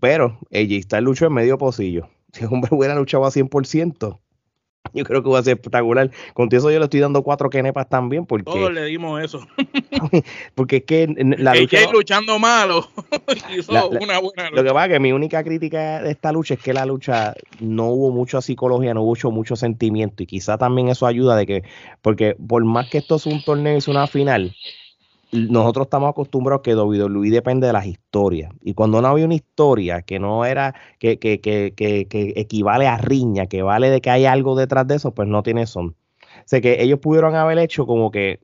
Pero 0.00 0.36
ella 0.50 0.76
está 0.76 1.00
luchó 1.00 1.26
en 1.26 1.34
medio 1.34 1.56
pocillo. 1.56 2.08
Si 2.32 2.44
hombre 2.44 2.68
hubiera 2.72 2.94
luchado 2.94 3.24
a 3.24 3.30
100%, 3.30 4.18
yo 4.94 5.04
creo 5.04 5.22
que 5.22 5.28
va 5.28 5.38
a 5.38 5.42
ser 5.42 5.54
espectacular. 5.54 6.10
Con 6.34 6.48
eso 6.50 6.70
yo 6.70 6.78
le 6.78 6.84
estoy 6.84 7.00
dando 7.00 7.22
cuatro 7.22 7.50
kenepas 7.50 7.88
también. 7.88 8.26
Porque, 8.26 8.44
Todos 8.44 8.72
le 8.72 8.84
dimos 8.84 9.22
eso. 9.22 9.46
porque 10.54 10.76
es 10.76 10.84
que 10.84 11.06
la 11.38 11.54
lucha. 11.54 11.90
luchando 11.92 12.38
malo. 12.38 12.88
hizo 13.56 13.72
una 13.90 14.18
buena 14.18 14.20
lucha. 14.20 14.50
Lo 14.50 14.64
que 14.64 14.70
pasa 14.70 14.86
es 14.86 14.92
que 14.92 15.00
mi 15.00 15.12
única 15.12 15.42
crítica 15.44 16.02
de 16.02 16.10
esta 16.10 16.32
lucha 16.32 16.54
es 16.54 16.60
que 16.60 16.72
la 16.72 16.86
lucha 16.86 17.34
no 17.60 17.88
hubo 17.88 18.10
mucha 18.10 18.40
psicología, 18.40 18.94
no 18.94 19.02
hubo 19.02 19.10
mucho, 19.10 19.30
mucho 19.30 19.56
sentimiento. 19.56 20.22
Y 20.22 20.26
quizá 20.26 20.58
también 20.58 20.88
eso 20.88 21.06
ayuda 21.06 21.36
de 21.36 21.46
que, 21.46 21.62
porque 22.02 22.36
por 22.46 22.64
más 22.64 22.88
que 22.88 22.98
esto 22.98 23.16
es 23.16 23.26
un 23.26 23.42
torneo 23.42 23.74
y 23.74 23.78
es 23.78 23.88
una 23.88 24.06
final, 24.06 24.54
nosotros 25.32 25.86
estamos 25.86 26.10
acostumbrados 26.10 26.62
que 26.62 26.74
WWE 26.74 27.30
depende 27.30 27.66
de 27.66 27.72
las 27.72 27.86
historias. 27.86 28.52
Y 28.62 28.74
cuando 28.74 29.02
no 29.02 29.08
había 29.08 29.26
una 29.26 29.34
historia 29.34 30.02
que 30.02 30.18
no 30.18 30.44
era, 30.44 30.74
que, 30.98 31.18
que, 31.18 31.40
que, 31.40 31.74
que, 31.76 32.32
equivale 32.36 32.86
a 32.86 32.96
riña, 32.96 33.46
que 33.46 33.62
vale 33.62 33.90
de 33.90 34.00
que 34.00 34.10
hay 34.10 34.24
algo 34.24 34.56
detrás 34.56 34.86
de 34.86 34.96
eso, 34.96 35.12
pues 35.12 35.28
no 35.28 35.42
tiene 35.42 35.66
son. 35.66 35.88
O 35.88 36.42
sea 36.46 36.60
que 36.60 36.82
ellos 36.82 36.98
pudieron 37.00 37.34
haber 37.34 37.58
hecho 37.58 37.86
como 37.86 38.10
que 38.10 38.40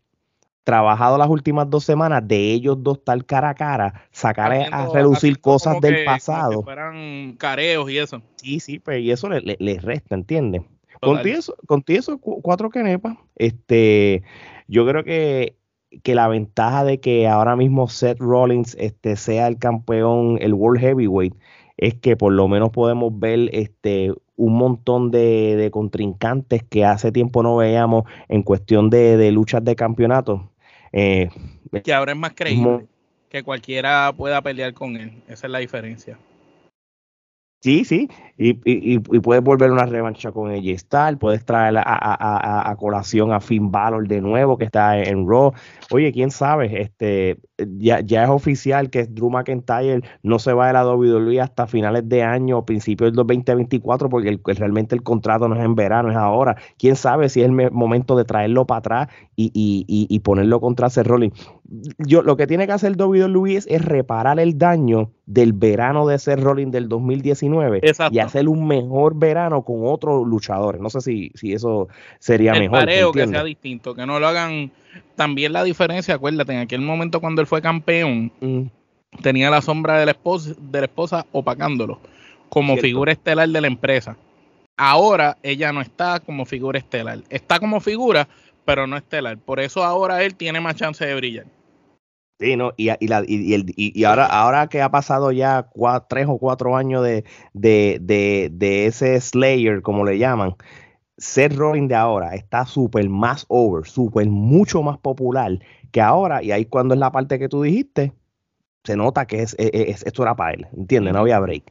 trabajado 0.63 1.19
las 1.19 1.29
últimas 1.29 1.69
dos 1.69 1.85
semanas 1.85 2.27
de 2.27 2.53
ellos 2.53 2.83
dos 2.83 3.05
tal 3.05 3.25
cara 3.25 3.51
a 3.51 3.55
cara, 3.55 4.07
sacar 4.11 4.53
a 4.53 4.87
reducir 4.93 5.41
cosas 5.41 5.81
del 5.81 6.05
pasado. 6.05 6.61
Que 6.61 6.65
fueran 6.65 7.37
careos 7.39 7.91
y 7.91 7.99
eso. 7.99 8.23
Sí, 8.37 8.61
sí, 8.61 8.79
pero 8.79 8.99
y 8.99 9.11
eso 9.11 9.29
les 9.29 9.43
le, 9.59 9.79
resta, 9.79 10.15
¿entiendes? 10.15 10.63
Contigo 11.01 11.39
eso, 11.39 11.55
eso, 11.89 12.19
cuatro 12.19 12.71
canepas, 12.71 13.17
este, 13.37 14.23
yo 14.69 14.87
creo 14.87 15.05
que 15.05 15.55
que 16.03 16.15
la 16.15 16.29
ventaja 16.29 16.85
de 16.85 17.01
que 17.01 17.29
ahora 17.29 17.57
mismo 17.57 17.89
Seth 17.89 18.19
Rollins 18.19 18.77
este, 18.79 19.17
sea 19.17 19.47
el 19.47 19.59
campeón, 19.59 20.39
el 20.41 20.55
World 20.55 20.81
Heavyweight, 20.81 21.35
es 21.77 21.95
que 21.95 22.17
por 22.17 22.33
lo 22.33 22.49
menos 22.49 22.71
podemos 22.71 23.19
ver 23.19 23.51
este, 23.53 24.13
un 24.37 24.57
montón 24.57 25.11
de, 25.11 25.69
contrincantes 25.73 26.63
que 26.63 26.85
hace 26.85 27.13
tiempo 27.13 27.43
no 27.43 27.57
veíamos 27.57 28.05
en 28.29 28.43
cuestión 28.43 28.91
de, 28.91 29.31
luchas 29.33 29.65
de 29.65 29.77
campeonato. 29.77 30.51
Eh, 30.93 31.29
que 31.83 31.93
ahora 31.93 32.13
es 32.13 32.19
más 32.19 32.33
creíble, 32.35 32.87
que 33.29 33.43
cualquiera 33.43 34.13
pueda 34.17 34.41
pelear 34.43 34.75
con 34.75 34.97
él. 34.97 35.23
Esa 35.29 35.47
es 35.47 35.51
la 35.51 35.59
diferencia. 35.59 36.19
Sí, 37.65 37.83
sí, 37.87 38.11
y, 38.37 38.51
y, 38.71 38.97
y, 38.97 38.99
puedes 38.99 39.43
volver 39.43 39.71
una 39.71 39.87
revancha 39.87 40.33
con 40.33 40.51
ella 40.51 40.75
Star, 40.75 41.17
puedes 41.19 41.47
traer 41.47 41.79
a, 41.79 41.83
a, 41.83 42.71
a, 42.71 42.77
colación 42.77 43.33
a 43.33 43.41
Finn 43.41 43.71
Balor 43.71 44.07
de 44.07 44.21
nuevo, 44.21 44.59
que 44.59 44.67
está 44.67 44.99
en 44.99 45.27
Raw. 45.27 45.55
Oye, 45.91 46.13
quién 46.13 46.31
sabe, 46.31 46.83
este, 46.83 47.39
ya, 47.79 48.01
ya 48.01 48.25
es 48.25 48.29
oficial 48.29 48.91
que 48.91 49.07
Drew 49.07 49.31
McIntyre 49.31 50.03
no 50.23 50.39
se 50.39 50.53
va 50.53 50.67
de 50.67 50.75
la 50.75 50.87
WWE 50.87 51.41
hasta 51.41 51.67
finales 51.67 52.07
de 52.07 52.23
año 52.23 52.59
o 52.59 52.67
principios 52.67 53.09
del 53.09 53.17
2024, 53.17 54.11
porque 54.11 54.39
realmente 54.45 54.95
el 54.95 55.03
contrato 55.03 55.49
no 55.49 55.57
es 55.57 55.65
en 55.65 55.75
verano, 55.75 56.11
es 56.11 56.17
ahora. 56.19 56.57
Quién 56.77 56.97
sabe 56.97 57.31
si 57.31 57.41
es 57.41 57.47
el 57.47 57.71
momento 57.73 58.15
de 58.15 58.27
traerlo 58.27 58.67
para 58.67 58.81
atrás 58.81 59.09
y, 59.37 59.51
y 59.87 60.21
ponerlo 60.21 60.61
contra 60.61 60.91
Seth 60.91 61.07
Rollins. 61.07 61.33
Yo, 61.99 62.23
lo 62.23 62.37
que 62.37 62.47
tiene 62.47 62.67
que 62.67 62.73
hacer 62.73 63.01
WWE 63.01 63.57
es, 63.57 63.67
es 63.69 63.83
reparar 63.83 64.39
el 64.39 64.59
daño 64.59 65.11
del 65.25 65.55
verano 65.55 66.07
de 66.07 66.19
Seth 66.19 66.41
Rollins 66.41 66.73
del 66.73 66.89
2019 66.89 67.81
y 68.11 68.19
hacer 68.19 68.49
un 68.49 68.67
mejor 68.67 69.17
verano 69.17 69.63
con 69.63 69.87
otros 69.87 70.27
luchadores. 70.27 70.81
No 70.81 70.91
sé 70.91 71.01
si, 71.01 71.31
si 71.35 71.55
eso 71.55 71.89
sería 72.19 72.53
el 72.53 72.61
mejor. 72.61 72.81
Pareo 72.81 73.13
que 73.13 73.27
sea 73.27 73.43
distinto, 73.45 73.95
que 73.95 74.05
no 74.05 74.21
lo 74.21 74.27
hagan. 74.27 74.73
También 75.17 75.53
la 75.53 75.65
diferencia, 75.65 76.15
acuérdate, 76.15 76.53
en 76.53 76.61
aquel 76.61 76.83
momento 76.83 77.21
cuando 77.21 77.41
él 77.41 77.47
fue 77.47 77.63
campeón, 77.63 78.31
mm. 78.41 79.23
tenía 79.23 79.51
la 79.51 79.63
sombra 79.63 79.99
de 79.99 80.05
la 80.05 80.13
esposa, 80.13 80.53
de 80.59 80.81
la 80.81 80.87
esposa 80.87 81.27
opacándolo 81.33 81.99
como 82.55 82.77
figura 82.77 83.11
estelar 83.11 83.49
de 83.49 83.61
la 83.61 83.67
empresa. 83.67 84.17
Ahora 84.77 85.39
ella 85.43 85.73
no 85.73 85.81
está 85.81 86.21
como 86.21 86.45
figura 86.45 86.79
estelar, 86.79 87.21
está 87.29 87.59
como 87.59 87.81
figura, 87.81 88.29
pero 88.65 88.87
no 88.87 88.97
estelar. 88.97 89.39
Por 89.39 89.61
eso 89.61 89.85
ahora 89.85 90.23
él 90.23 90.35
tiene 90.35 90.61
más 90.61 90.77
chance 90.77 91.05
de 91.05 91.15
brillar. 91.15 91.47
Sí, 92.41 92.57
¿no? 92.57 92.73
Y, 92.77 92.91
y, 92.99 93.09
la, 93.09 93.23
y, 93.27 93.55
el, 93.55 93.67
y, 93.77 94.05
ahora, 94.05 94.27
ahora 94.27 94.67
que 94.69 94.83
ha 94.83 94.91
pasado 94.91 95.31
ya 95.31 95.69
tres 96.09 96.27
o 96.29 96.39
cuatro 96.39 96.77
años 96.77 97.05
de, 97.05 97.25
de, 97.53 97.99
de, 98.01 98.51
de, 98.53 98.87
ese 98.87 99.21
Slayer, 99.21 99.83
como 99.83 100.05
le 100.05 100.19
llaman, 100.19 100.57
Seth 101.17 101.55
Rollins 101.55 101.89
de 101.89 101.95
ahora 101.95 102.35
está 102.35 102.67
súper 102.67 103.09
más 103.09 103.47
over, 103.49 103.87
súper 103.87 104.27
mucho 104.29 104.83
más 104.83 104.99
popular 104.99 105.61
que 105.93 106.01
ahora. 106.01 106.43
Y 106.43 106.51
ahí 106.51 106.65
cuando 106.65 106.95
es 106.95 107.01
la 107.01 107.13
parte 107.13 107.39
que 107.39 107.49
tú 107.49 107.63
dijiste, 107.63 108.13
se 108.83 108.97
nota 108.97 109.27
que 109.27 109.43
es, 109.43 109.55
es, 109.59 110.03
esto 110.05 110.23
era 110.23 110.35
para 110.35 110.55
él, 110.55 110.67
¿entiendes? 110.77 111.13
No 111.13 111.21
había 111.21 111.39
break. 111.39 111.65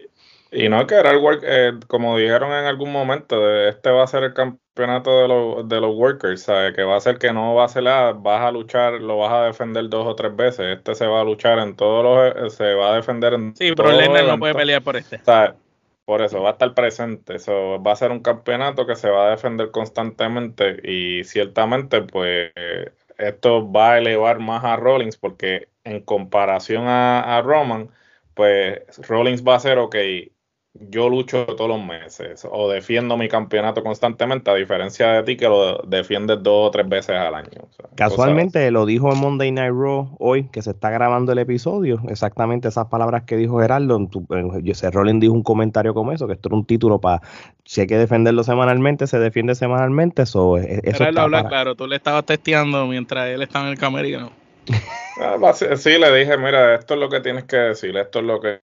Y 0.53 0.69
no 0.69 0.85
que 0.85 0.95
era 0.95 1.11
el 1.11 1.17
work, 1.17 1.41
eh, 1.43 1.73
como 1.87 2.17
dijeron 2.17 2.51
en 2.51 2.65
algún 2.65 2.91
momento, 2.91 3.49
este 3.67 3.89
va 3.89 4.03
a 4.03 4.07
ser 4.07 4.23
el 4.23 4.33
campeonato 4.33 5.21
de 5.21 5.27
los, 5.27 5.67
de 5.67 5.81
los 5.81 5.95
workers, 5.95 6.43
¿sabes? 6.43 6.75
Que 6.75 6.83
va 6.83 6.95
a 6.95 6.99
ser 6.99 7.17
que 7.17 7.33
no 7.33 7.55
va 7.55 7.65
a 7.65 7.69
ser 7.69 7.83
la, 7.83 8.13
vas 8.13 8.41
a 8.41 8.51
luchar, 8.51 8.93
lo 8.93 9.17
vas 9.17 9.33
a 9.33 9.45
defender 9.45 9.89
dos 9.89 10.05
o 10.05 10.15
tres 10.15 10.35
veces. 10.35 10.77
Este 10.77 10.93
se 10.93 11.07
va 11.07 11.21
a 11.21 11.23
luchar 11.23 11.57
en 11.57 11.75
todos 11.75 12.03
los, 12.03 12.45
eh, 12.45 12.55
se 12.55 12.73
va 12.75 12.93
a 12.93 12.95
defender 12.95 13.33
en 13.33 13.55
Sí, 13.55 13.73
pero 13.75 13.91
Lennon 13.91 14.27
no 14.27 14.39
puede 14.39 14.53
pelear 14.53 14.83
por 14.83 14.95
este. 14.95 15.19
Por 16.05 16.21
eso 16.21 16.41
va 16.41 16.49
a 16.49 16.51
estar 16.53 16.73
presente. 16.73 17.35
Eso 17.35 17.81
va 17.81 17.93
a 17.93 17.95
ser 17.95 18.11
un 18.11 18.19
campeonato 18.19 18.85
que 18.85 18.95
se 18.95 19.09
va 19.09 19.27
a 19.27 19.29
defender 19.31 19.71
constantemente 19.71 20.79
y 20.83 21.23
ciertamente, 21.23 22.01
pues, 22.01 22.51
esto 23.17 23.71
va 23.71 23.93
a 23.93 23.97
elevar 23.99 24.39
más 24.39 24.63
a 24.65 24.75
Rollins 24.75 25.17
porque 25.17 25.69
en 25.83 26.01
comparación 26.01 26.87
a, 26.87 27.37
a 27.37 27.41
Roman, 27.41 27.89
pues 28.33 28.81
Rollins 29.07 29.43
va 29.43 29.55
a 29.55 29.59
ser, 29.59 29.77
ok, 29.77 29.95
yo 30.89 31.07
lucho 31.07 31.45
todos 31.45 31.69
los 31.69 31.83
meses 31.83 32.47
o 32.49 32.67
defiendo 32.67 33.15
mi 33.15 33.27
campeonato 33.27 33.83
constantemente, 33.83 34.49
a 34.49 34.55
diferencia 34.55 35.11
de 35.11 35.23
ti 35.23 35.37
que 35.37 35.47
lo 35.47 35.77
defiendes 35.83 36.41
dos 36.41 36.67
o 36.67 36.71
tres 36.71 36.89
veces 36.89 37.15
al 37.15 37.35
año. 37.35 37.67
Casualmente 37.95 38.71
lo 38.71 38.87
dijo 38.87 39.13
en 39.13 39.19
Monday 39.19 39.51
Night 39.51 39.71
Raw 39.71 40.15
hoy, 40.17 40.45
que 40.51 40.63
se 40.63 40.71
está 40.71 40.89
grabando 40.89 41.31
el 41.31 41.37
episodio, 41.37 42.01
exactamente 42.09 42.69
esas 42.69 42.87
palabras 42.87 43.23
que 43.23 43.37
dijo 43.37 43.59
Gerardo. 43.59 44.09
José 44.65 44.89
Rollins 44.89 45.21
dijo 45.21 45.33
un 45.33 45.43
comentario 45.43 45.93
como 45.93 46.11
eso, 46.11 46.25
que 46.25 46.33
esto 46.33 46.49
era 46.49 46.55
un 46.55 46.65
título 46.65 46.99
para, 46.99 47.21
si 47.65 47.81
hay 47.81 47.87
que 47.87 47.97
defenderlo 47.97 48.43
semanalmente, 48.43 49.05
se 49.05 49.19
defiende 49.19 49.53
semanalmente. 49.53 50.23
Eso, 50.23 50.57
e, 50.57 50.81
eso 50.83 51.03
habla 51.03 51.47
claro, 51.47 51.75
tú 51.75 51.85
le 51.85 51.97
estabas 51.97 52.25
testeando 52.25 52.87
mientras 52.87 53.27
él 53.27 53.43
estaba 53.43 53.65
en 53.65 53.73
el 53.73 53.77
camerino. 53.77 54.42
Ah, 55.19 55.53
sí, 55.53 55.97
le 55.99 56.11
dije, 56.17 56.37
mira, 56.37 56.75
esto 56.75 56.95
es 56.95 56.99
lo 56.99 57.07
que 57.07 57.19
tienes 57.19 57.43
que 57.43 57.55
decir, 57.55 57.95
esto 57.95 58.19
es 58.19 58.25
lo 58.25 58.41
que 58.41 58.61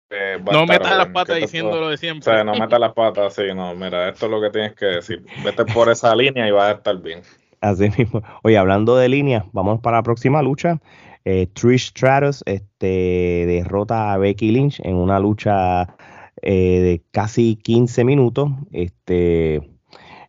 No 0.53 0.67
metas 0.67 0.97
las 0.97 1.09
patas 1.09 1.37
diciendo 1.37 1.81
lo 1.81 1.91
de 1.91 1.97
siempre. 1.97 2.31
O 2.31 2.35
sea, 2.35 2.45
no 2.45 2.55
metas 2.55 2.81
las 2.81 2.93
patas, 2.93 3.35
sí, 3.35 3.43
no, 3.55 3.75
mira, 3.75 4.09
esto 4.09 4.27
es 4.27 4.33
lo 4.33 4.41
que 4.41 4.51
tienes 4.51 4.75
que 4.75 4.87
decir. 4.87 5.25
Vete 5.45 5.65
por 5.67 5.89
esa 5.91 6.15
línea 6.15 6.49
y 6.49 6.51
vas 6.51 6.69
a 6.69 6.77
estar 6.77 6.97
bien. 6.97 7.23
Así 7.61 7.91
mismo. 7.97 8.23
Oye, 8.43 8.59
hablando 8.59 8.97
de 8.97 9.09
línea, 9.09 9.45
vamos 9.53 9.81
para 9.81 9.99
la 9.99 10.03
próxima 10.03 10.43
lucha. 10.43 10.81
Eh, 11.25 11.47
Trish 11.53 11.91
Stratus 11.91 12.43
este, 12.47 13.45
derrota 13.47 14.13
a 14.13 14.19
Becky 14.19 14.51
Lynch 14.51 14.81
en 14.81 14.97
una 14.97 15.21
lucha 15.21 15.95
eh, 16.43 16.81
de 16.81 17.03
casi 17.11 17.57
15 17.57 18.05
minutos. 18.05 18.51
Este, 18.73 19.61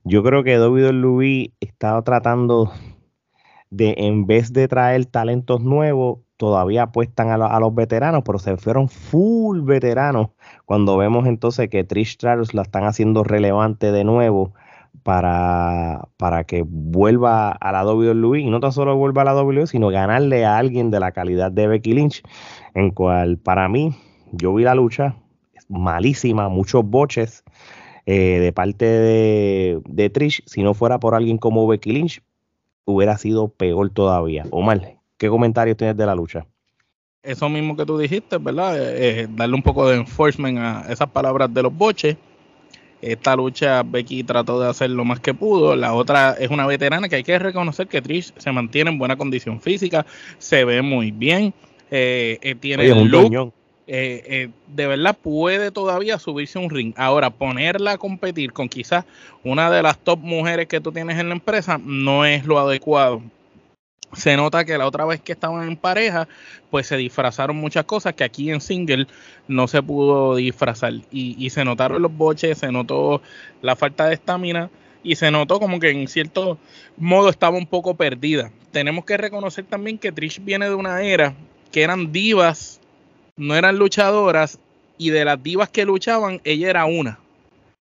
yo 0.03 0.23
creo 0.23 0.43
que 0.43 0.59
WWE 0.59 1.53
estaba 1.61 2.03
tratando 2.03 2.71
de 3.71 3.95
en 3.97 4.27
vez 4.27 4.53
de 4.53 4.67
traer 4.67 5.05
talentos 5.05 5.61
nuevos, 5.61 6.19
todavía 6.37 6.83
apuestan 6.83 7.29
a, 7.29 7.59
los 7.59 7.73
veteranos, 7.73 8.23
pero 8.25 8.37
se 8.37 8.57
fueron 8.57 8.89
full 8.89 9.61
veteranos. 9.61 10.29
Cuando 10.65 10.97
vemos 10.97 11.25
entonces 11.25 11.69
que 11.69 11.83
Trish 11.83 12.13
Stratus 12.13 12.53
la 12.53 12.63
están 12.63 12.83
haciendo 12.83 13.23
relevante 13.23 13.91
de 13.91 14.03
nuevo 14.03 14.53
para, 15.03 16.09
para 16.17 16.43
que 16.43 16.63
vuelva 16.67 17.51
a 17.51 17.71
la 17.71 17.85
WWE 17.85 18.41
y 18.41 18.49
no 18.49 18.59
tan 18.59 18.73
solo 18.73 18.95
vuelva 18.97 19.21
a 19.21 19.25
la 19.25 19.41
WWE, 19.41 19.67
sino 19.67 19.89
ganarle 19.89 20.45
a 20.45 20.57
alguien 20.57 20.91
de 20.91 20.99
la 20.99 21.11
calidad 21.11 21.51
de 21.51 21.67
Becky 21.67 21.93
Lynch, 21.93 22.23
en 22.73 22.91
cual 22.91 23.37
para 23.37 23.69
mí 23.69 23.95
yo 24.31 24.53
vi 24.53 24.63
la 24.63 24.75
lucha 24.75 25.15
malísima, 25.69 26.49
muchos 26.49 26.83
boches 26.83 27.43
eh, 28.05 28.39
de 28.39 28.51
parte 28.51 28.85
de, 28.85 29.81
de 29.85 30.09
Trish, 30.09 30.43
si 30.45 30.63
no 30.63 30.73
fuera 30.73 30.99
por 30.99 31.15
alguien 31.15 31.37
como 31.37 31.67
Becky 31.67 31.93
Lynch, 31.93 32.21
hubiera 32.85 33.17
sido 33.17 33.49
peor 33.49 33.89
todavía. 33.89 34.45
Omar, 34.51 34.97
¿qué 35.17 35.29
comentarios 35.29 35.77
tienes 35.77 35.97
de 35.97 36.05
la 36.05 36.15
lucha? 36.15 36.45
Eso 37.23 37.49
mismo 37.49 37.75
que 37.75 37.85
tú 37.85 37.97
dijiste, 37.97 38.37
¿verdad? 38.37 38.79
Eh, 38.79 39.21
eh, 39.21 39.27
darle 39.29 39.55
un 39.55 39.61
poco 39.61 39.87
de 39.87 39.97
enforcement 39.97 40.57
a 40.57 40.85
esas 40.91 41.09
palabras 41.09 41.53
de 41.53 41.61
los 41.61 41.75
boches. 41.75 42.17
Esta 42.99 43.35
lucha 43.35 43.83
Becky 43.83 44.23
trató 44.23 44.59
de 44.59 44.69
hacer 44.69 44.89
lo 44.89 45.05
más 45.05 45.19
que 45.19 45.33
pudo. 45.33 45.75
La 45.75 45.93
otra 45.93 46.33
es 46.33 46.49
una 46.49 46.65
veterana 46.65 47.09
que 47.09 47.17
hay 47.17 47.23
que 47.23 47.37
reconocer 47.37 47.87
que 47.87 48.01
Trish 48.01 48.33
se 48.37 48.51
mantiene 48.51 48.91
en 48.91 48.97
buena 48.97 49.17
condición 49.17 49.59
física, 49.59 50.05
se 50.37 50.65
ve 50.65 50.81
muy 50.81 51.11
bien, 51.11 51.53
eh, 51.89 52.55
tiene 52.59 52.91
un 52.91 53.09
look, 53.09 53.53
de 53.91 54.87
verdad 54.87 55.17
puede 55.21 55.71
todavía 55.71 56.17
subirse 56.17 56.57
un 56.59 56.69
ring. 56.69 56.93
Ahora, 56.95 57.29
ponerla 57.29 57.91
a 57.91 57.97
competir 57.97 58.53
con 58.53 58.69
quizás 58.69 59.05
una 59.43 59.69
de 59.69 59.83
las 59.83 59.97
top 59.97 60.19
mujeres 60.19 60.67
que 60.67 60.79
tú 60.79 60.91
tienes 60.91 61.19
en 61.19 61.29
la 61.29 61.35
empresa 61.35 61.77
no 61.83 62.25
es 62.25 62.45
lo 62.45 62.59
adecuado 62.59 63.21
se 64.13 64.35
nota 64.35 64.65
que 64.65 64.77
la 64.77 64.87
otra 64.87 65.05
vez 65.05 65.21
que 65.21 65.31
estaban 65.31 65.67
en 65.67 65.77
pareja, 65.77 66.27
pues 66.69 66.87
se 66.87 66.97
disfrazaron 66.97 67.55
muchas 67.55 67.85
cosas 67.85 68.13
que 68.13 68.23
aquí 68.23 68.49
en 68.51 68.61
single 68.61 69.07
no 69.47 69.67
se 69.67 69.81
pudo 69.81 70.35
disfrazar. 70.35 70.93
Y, 71.11 71.49
se 71.49 71.65
notaron 71.65 72.01
los 72.01 72.15
boches, 72.15 72.57
se 72.57 72.71
notó 72.71 73.21
la 73.61 73.75
falta 73.75 74.07
de 74.07 74.15
estamina 74.15 74.69
y 75.03 75.15
se 75.15 75.31
notó 75.31 75.59
como 75.59 75.79
que 75.79 75.89
en 75.89 76.07
cierto 76.07 76.57
modo 76.97 77.29
estaba 77.29 77.57
un 77.57 77.67
poco 77.67 77.95
perdida. 77.95 78.51
Tenemos 78.71 79.05
que 79.05 79.17
reconocer 79.17 79.65
también 79.65 79.97
que 79.97 80.11
Trish 80.11 80.43
viene 80.43 80.67
de 80.67 80.75
una 80.75 81.01
era 81.01 81.33
que 81.71 81.83
eran 81.83 82.11
divas, 82.11 82.80
no 83.41 83.55
eran 83.55 83.77
luchadoras, 83.77 84.59
y 84.97 85.09
de 85.09 85.25
las 85.25 85.41
divas 85.41 85.69
que 85.69 85.83
luchaban, 85.83 86.41
ella 86.43 86.69
era 86.69 86.85
una. 86.85 87.19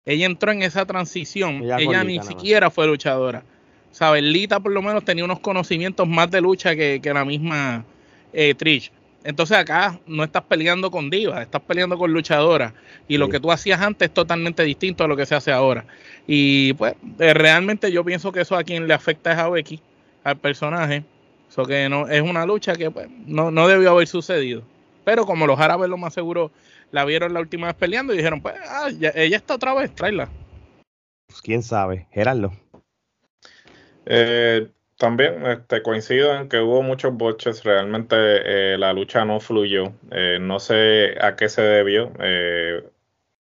Ella 0.06 0.26
entró 0.26 0.52
en 0.52 0.64
esa 0.64 0.86
transición, 0.86 1.64
ella, 1.78 2.04
ni 2.04 2.22
siquiera 2.22 2.70
fue 2.70 2.88
luchadora 2.88 3.44
Sabelita 3.92 4.60
por 4.60 4.72
lo 4.72 4.82
menos 4.82 5.06
tenía 5.06 5.24
unos 5.24 5.40
conocimientos 5.40 6.08
más 6.08 6.30
de 6.30 6.42
lucha 6.42 6.76
que, 6.76 7.00
la 7.02 7.24
misma 7.24 7.86
eh, 8.34 8.54
Trish. 8.54 8.92
Entonces 9.24 9.58
acá 9.58 10.00
no 10.06 10.24
estás 10.24 10.44
peleando 10.44 10.92
con 10.92 11.10
divas, 11.10 11.42
estás 11.42 11.62
peleando 11.62 11.98
con 11.98 12.12
luchadoras. 12.12 12.74
Y 13.08 13.18
lo 13.18 13.30
que 13.30 13.40
tú 13.40 13.52
hacías 13.52 13.82
antes 13.82 14.10
es 14.10 14.14
totalmente 14.14 14.64
distinto 14.64 15.04
a 15.04 15.08
lo 15.08 15.16
que 15.16 15.26
se 15.26 15.34
hace 15.34 15.52
ahora. 15.52 15.86
Y 16.28 16.74
pues 16.74 16.96
eh, 17.20 17.34
realmente 17.34 17.92
yo 17.92 18.04
pienso 18.04 18.32
que 18.32 18.42
eso 18.42 18.56
a 18.56 18.64
quien 18.64 18.88
le 18.88 18.94
afecta 18.94 19.32
es 19.32 19.38
a 19.38 19.48
Becky, 19.48 19.80
al 20.24 20.38
personaje. 20.38 21.04
Eso 21.50 21.66
que 21.66 21.88
no 21.88 22.08
es 22.08 22.22
una 22.22 22.46
lucha 22.46 22.76
que 22.76 22.92
pues, 22.92 23.08
no, 23.26 23.50
no 23.50 23.68
debió 23.68 23.92
haber 23.92 24.08
sucedido. 24.08 24.64
Pero 25.06 25.26
como 25.26 25.48
los 25.48 25.60
árabes 25.60 25.90
lo 25.90 25.98
más 25.98 26.14
seguro 26.14 26.52
la 26.92 27.06
vieron 27.06 27.34
la 27.34 27.40
última 27.40 27.68
vez 27.68 27.76
peleando 27.76 28.14
y 28.14 28.18
dijeron, 28.18 28.42
pues 28.42 28.56
ah, 28.68 28.90
ella 28.90 29.38
está 29.38 29.56
otra 29.56 29.74
vez, 29.74 29.94
tráela. 29.96 30.30
Pues 31.28 31.42
quién 31.42 31.64
sabe, 31.64 32.08
Gerardo. 32.12 32.52
Eh, 34.06 34.68
también 34.98 35.46
este, 35.46 35.82
coincido 35.82 36.36
en 36.36 36.48
que 36.48 36.60
hubo 36.60 36.82
muchos 36.82 37.14
boches, 37.14 37.64
realmente 37.64 38.16
eh, 38.18 38.78
la 38.78 38.94
lucha 38.94 39.26
no 39.26 39.40
fluyó, 39.40 39.94
eh, 40.12 40.38
no 40.40 40.60
sé 40.60 41.16
a 41.22 41.36
qué 41.36 41.50
se 41.50 41.62
debió. 41.62 42.12
Eh, 42.20 42.84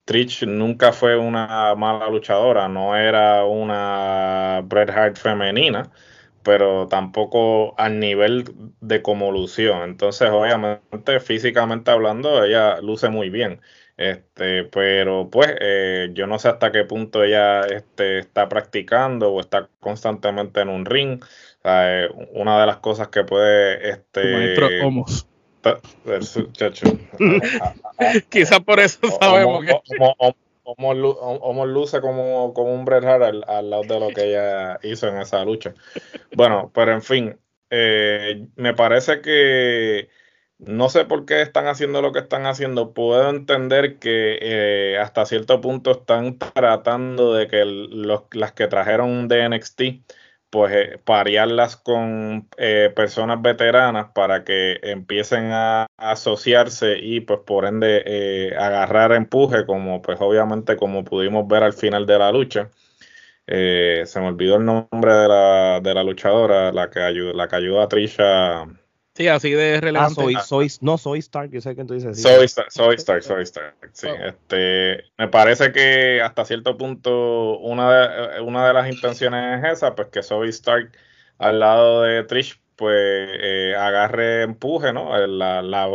Trish 0.06 0.46
nunca 0.46 0.92
fue 0.92 1.18
una 1.18 1.76
mala 1.76 2.10
luchadora, 2.10 2.68
no 2.68 2.96
era 2.96 3.46
una 3.46 4.62
Bret 4.66 4.90
Hart 4.90 5.18
femenina, 5.18 5.92
pero 6.50 6.88
tampoco 6.88 7.76
al 7.78 8.00
nivel 8.00 8.44
de 8.82 9.04
como 9.04 9.32
lució. 9.32 9.84
Entonces, 9.84 10.32
obviamente, 10.32 11.20
físicamente 11.20 11.92
hablando, 11.92 12.44
ella 12.44 12.82
luce 12.82 13.08
muy 13.10 13.30
bien. 13.30 13.62
Este, 13.98 14.64
pero 14.64 15.30
pues 15.30 15.54
eh, 15.62 16.10
yo 16.14 16.26
no 16.26 16.40
sé 16.40 16.48
hasta 16.48 16.72
qué 16.72 16.86
punto 16.86 17.24
ella 17.24 17.62
este, 17.62 18.18
está 18.18 18.50
practicando 18.50 19.32
o 19.32 19.40
está 19.42 19.70
constantemente 19.80 20.62
en 20.62 20.70
un 20.70 20.86
ring. 20.86 21.24
Eh, 21.64 22.08
una 22.34 22.60
de 22.60 22.66
las 22.66 22.78
cosas 22.78 23.10
que 23.10 23.24
puede 23.24 23.88
este 23.88 24.82
Quizás 28.30 28.60
por 28.62 28.80
eso 28.80 28.98
sabemos 29.22 29.66
que 29.66 29.76
Omos 30.78 31.68
luce 31.68 32.02
como, 32.02 32.52
un 32.52 32.86
Bret 32.86 33.04
al, 33.04 33.70
lado 33.70 33.84
de 33.84 34.00
lo 34.00 34.10
que 34.10 34.30
ella 34.30 34.80
hizo 34.84 35.08
en 35.08 35.18
esa 35.18 35.44
lucha. 35.44 35.74
Bueno, 36.36 36.72
pero 36.74 36.92
en 36.94 37.02
fin, 37.02 37.40
eh, 37.70 38.48
me 38.56 38.74
parece 38.76 39.22
que 39.22 40.10
no 40.60 40.90
sé 40.90 41.06
por 41.06 41.26
qué 41.26 41.42
están 41.42 41.68
haciendo 41.68 42.02
lo 42.02 42.12
que 42.12 42.20
están 42.20 42.46
haciendo. 42.46 42.94
Puedo 42.94 43.30
entender 43.30 43.98
que 43.98 44.38
eh, 44.42 44.98
hasta 45.00 45.26
cierto 45.26 45.62
punto 45.62 45.92
están 45.92 46.38
tratando 46.38 47.34
de 47.34 47.48
que 47.48 47.66
las 48.32 48.54
que 48.54 48.68
trajeron 48.68 49.28
de 49.28 49.50
NXT 49.50 49.82
pues 50.50 50.74
eh, 50.74 51.00
parearlas 51.04 51.78
con 51.78 52.48
eh, 52.58 52.92
personas 52.96 53.42
veteranas 53.42 54.12
para 54.14 54.44
que 54.44 54.80
empiecen 54.84 55.52
a, 55.52 55.88
asociarse 55.98 56.98
y 57.00 57.22
pues 57.22 57.40
por 57.46 57.66
ende 57.66 58.04
eh, 58.06 58.56
agarrar 58.58 59.12
empuje 59.14 59.66
como 59.66 60.02
pues 60.02 60.20
obviamente 60.22 60.78
como 60.78 61.04
pudimos 61.04 61.48
ver 61.48 61.64
al 61.64 61.74
final 61.74 62.06
de 62.06 62.20
la 62.20 62.32
lucha. 62.32 62.70
Se 63.48 64.20
me 64.20 64.28
olvidó 64.28 64.58
el 64.58 64.66
nombre 64.66 65.14
de 65.14 65.28
la, 65.28 65.80
de 65.82 65.94
la 65.96 66.04
luchadora 66.04 66.72
la 66.72 66.90
que 66.92 67.02
ayudó 67.02 67.34
la 67.34 67.48
que 67.48 67.56
ayudó 67.56 67.82
a 67.82 67.88
Trisha 67.88 68.68
Sí, 69.20 69.28
así 69.28 69.52
de 69.52 69.76
ah, 69.76 69.82
relevante. 69.82 70.22
Ah, 70.38 70.42
soy, 70.42 70.70
no, 70.80 70.98
soy 70.98 71.20
Stark, 71.20 71.52
yo 71.52 71.60
sé 71.60 71.76
que 71.76 71.84
tú 71.84 71.94
dices. 71.94 72.22
Soy, 72.22 72.48
soy 72.48 72.96
Stark, 72.96 73.22
soy 73.22 73.44
Stark. 73.44 73.76
Sí, 73.92 74.08
oh. 74.08 74.16
este, 74.16 75.04
me 75.18 75.28
parece 75.28 75.74
que 75.74 76.22
hasta 76.22 76.46
cierto 76.46 76.78
punto 76.78 77.58
una 77.58 77.92
de, 77.92 78.42
una 78.42 78.66
de 78.66 78.74
las 78.74 78.90
intenciones 78.90 79.62
es 79.62 79.74
esa, 79.74 79.94
pues 79.94 80.08
que 80.08 80.24
Soy 80.24 80.48
Stark 80.50 80.94
al 81.38 81.60
lado 81.60 82.04
de 82.04 82.24
Trish, 82.24 82.62
pues 82.78 82.96
eh, 82.96 83.76
agarre 83.78 84.44
empuje, 84.44 84.94
¿no? 84.94 85.18
Eh, 85.18 85.28
la, 85.28 85.62
la, 85.64 85.90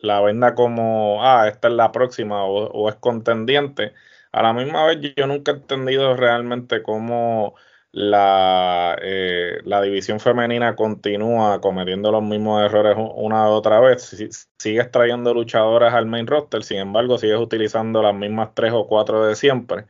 la, 0.00 0.20
venda 0.20 0.54
como, 0.54 1.24
ah, 1.26 1.48
esta 1.48 1.66
es 1.66 1.74
la 1.74 1.90
próxima 1.90 2.44
o, 2.44 2.70
o 2.70 2.88
es 2.88 2.94
contendiente. 2.94 3.94
A 4.30 4.44
la 4.44 4.52
misma 4.52 4.86
vez, 4.86 4.98
yo 5.16 5.26
nunca 5.26 5.50
he 5.50 5.54
entendido 5.56 6.14
realmente 6.16 6.84
cómo 6.84 7.56
la, 7.92 8.96
eh, 9.02 9.58
la 9.64 9.82
división 9.82 10.20
femenina 10.20 10.76
continúa 10.76 11.60
cometiendo 11.60 12.12
los 12.12 12.22
mismos 12.22 12.62
errores 12.64 12.96
una 12.96 13.46
y 13.46 13.50
otra 13.50 13.80
vez. 13.80 14.16
sigues 14.56 14.90
trayendo 14.90 15.34
luchadoras 15.34 15.94
al 15.94 16.06
main 16.06 16.26
roster, 16.26 16.62
sin 16.62 16.78
embargo, 16.78 17.18
sigues 17.18 17.38
utilizando 17.38 18.02
las 18.02 18.14
mismas 18.14 18.50
tres 18.54 18.72
o 18.72 18.86
cuatro 18.86 19.26
de 19.26 19.34
siempre. 19.34 19.86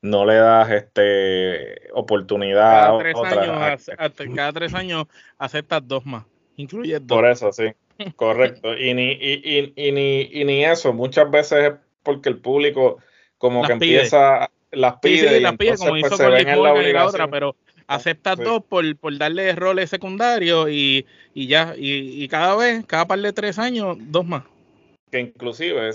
No 0.00 0.24
le 0.24 0.34
das 0.34 0.70
este 0.70 1.90
oportunidad 1.92 2.86
cada 2.86 2.98
tres 2.98 3.16
Años, 3.16 3.90
cada 4.34 4.52
tres 4.52 4.74
años 4.74 5.06
aceptas 5.38 5.86
dos 5.86 6.04
más, 6.06 6.24
incluye 6.56 6.98
dos. 6.98 7.18
Por 7.18 7.28
eso, 7.28 7.52
sí, 7.52 7.72
correcto. 8.16 8.74
y, 8.78 8.94
ni, 8.94 9.12
y, 9.12 9.72
y, 9.76 9.92
ni, 9.92 10.22
y 10.22 10.44
ni 10.44 10.64
eso, 10.64 10.92
muchas 10.92 11.30
veces 11.30 11.72
es 11.72 11.72
porque 12.02 12.30
el 12.30 12.38
público 12.38 12.98
como 13.38 13.62
que 13.62 13.74
empieza 13.74 14.50
las 14.72 14.96
pide. 15.00 15.40
las 15.40 15.56
pide, 15.56 15.76
como 15.76 15.90
pues, 15.90 16.06
hizo 16.06 16.16
con 16.16 16.32
la 16.32 16.82
y 16.82 16.92
la 16.92 17.06
otra, 17.06 17.28
pero 17.28 17.56
acepta 17.86 18.36
dos 18.36 18.64
por, 18.64 18.96
por 18.96 19.16
darle 19.16 19.54
roles 19.54 19.90
secundarios 19.90 20.68
y, 20.70 21.06
y 21.34 21.46
ya, 21.46 21.74
y, 21.76 22.22
y, 22.22 22.28
cada 22.28 22.56
vez, 22.56 22.84
cada 22.86 23.06
par 23.06 23.20
de 23.20 23.32
tres 23.32 23.58
años, 23.58 23.96
dos 24.00 24.26
más. 24.26 24.44
Que 25.10 25.20
inclusive, 25.20 25.90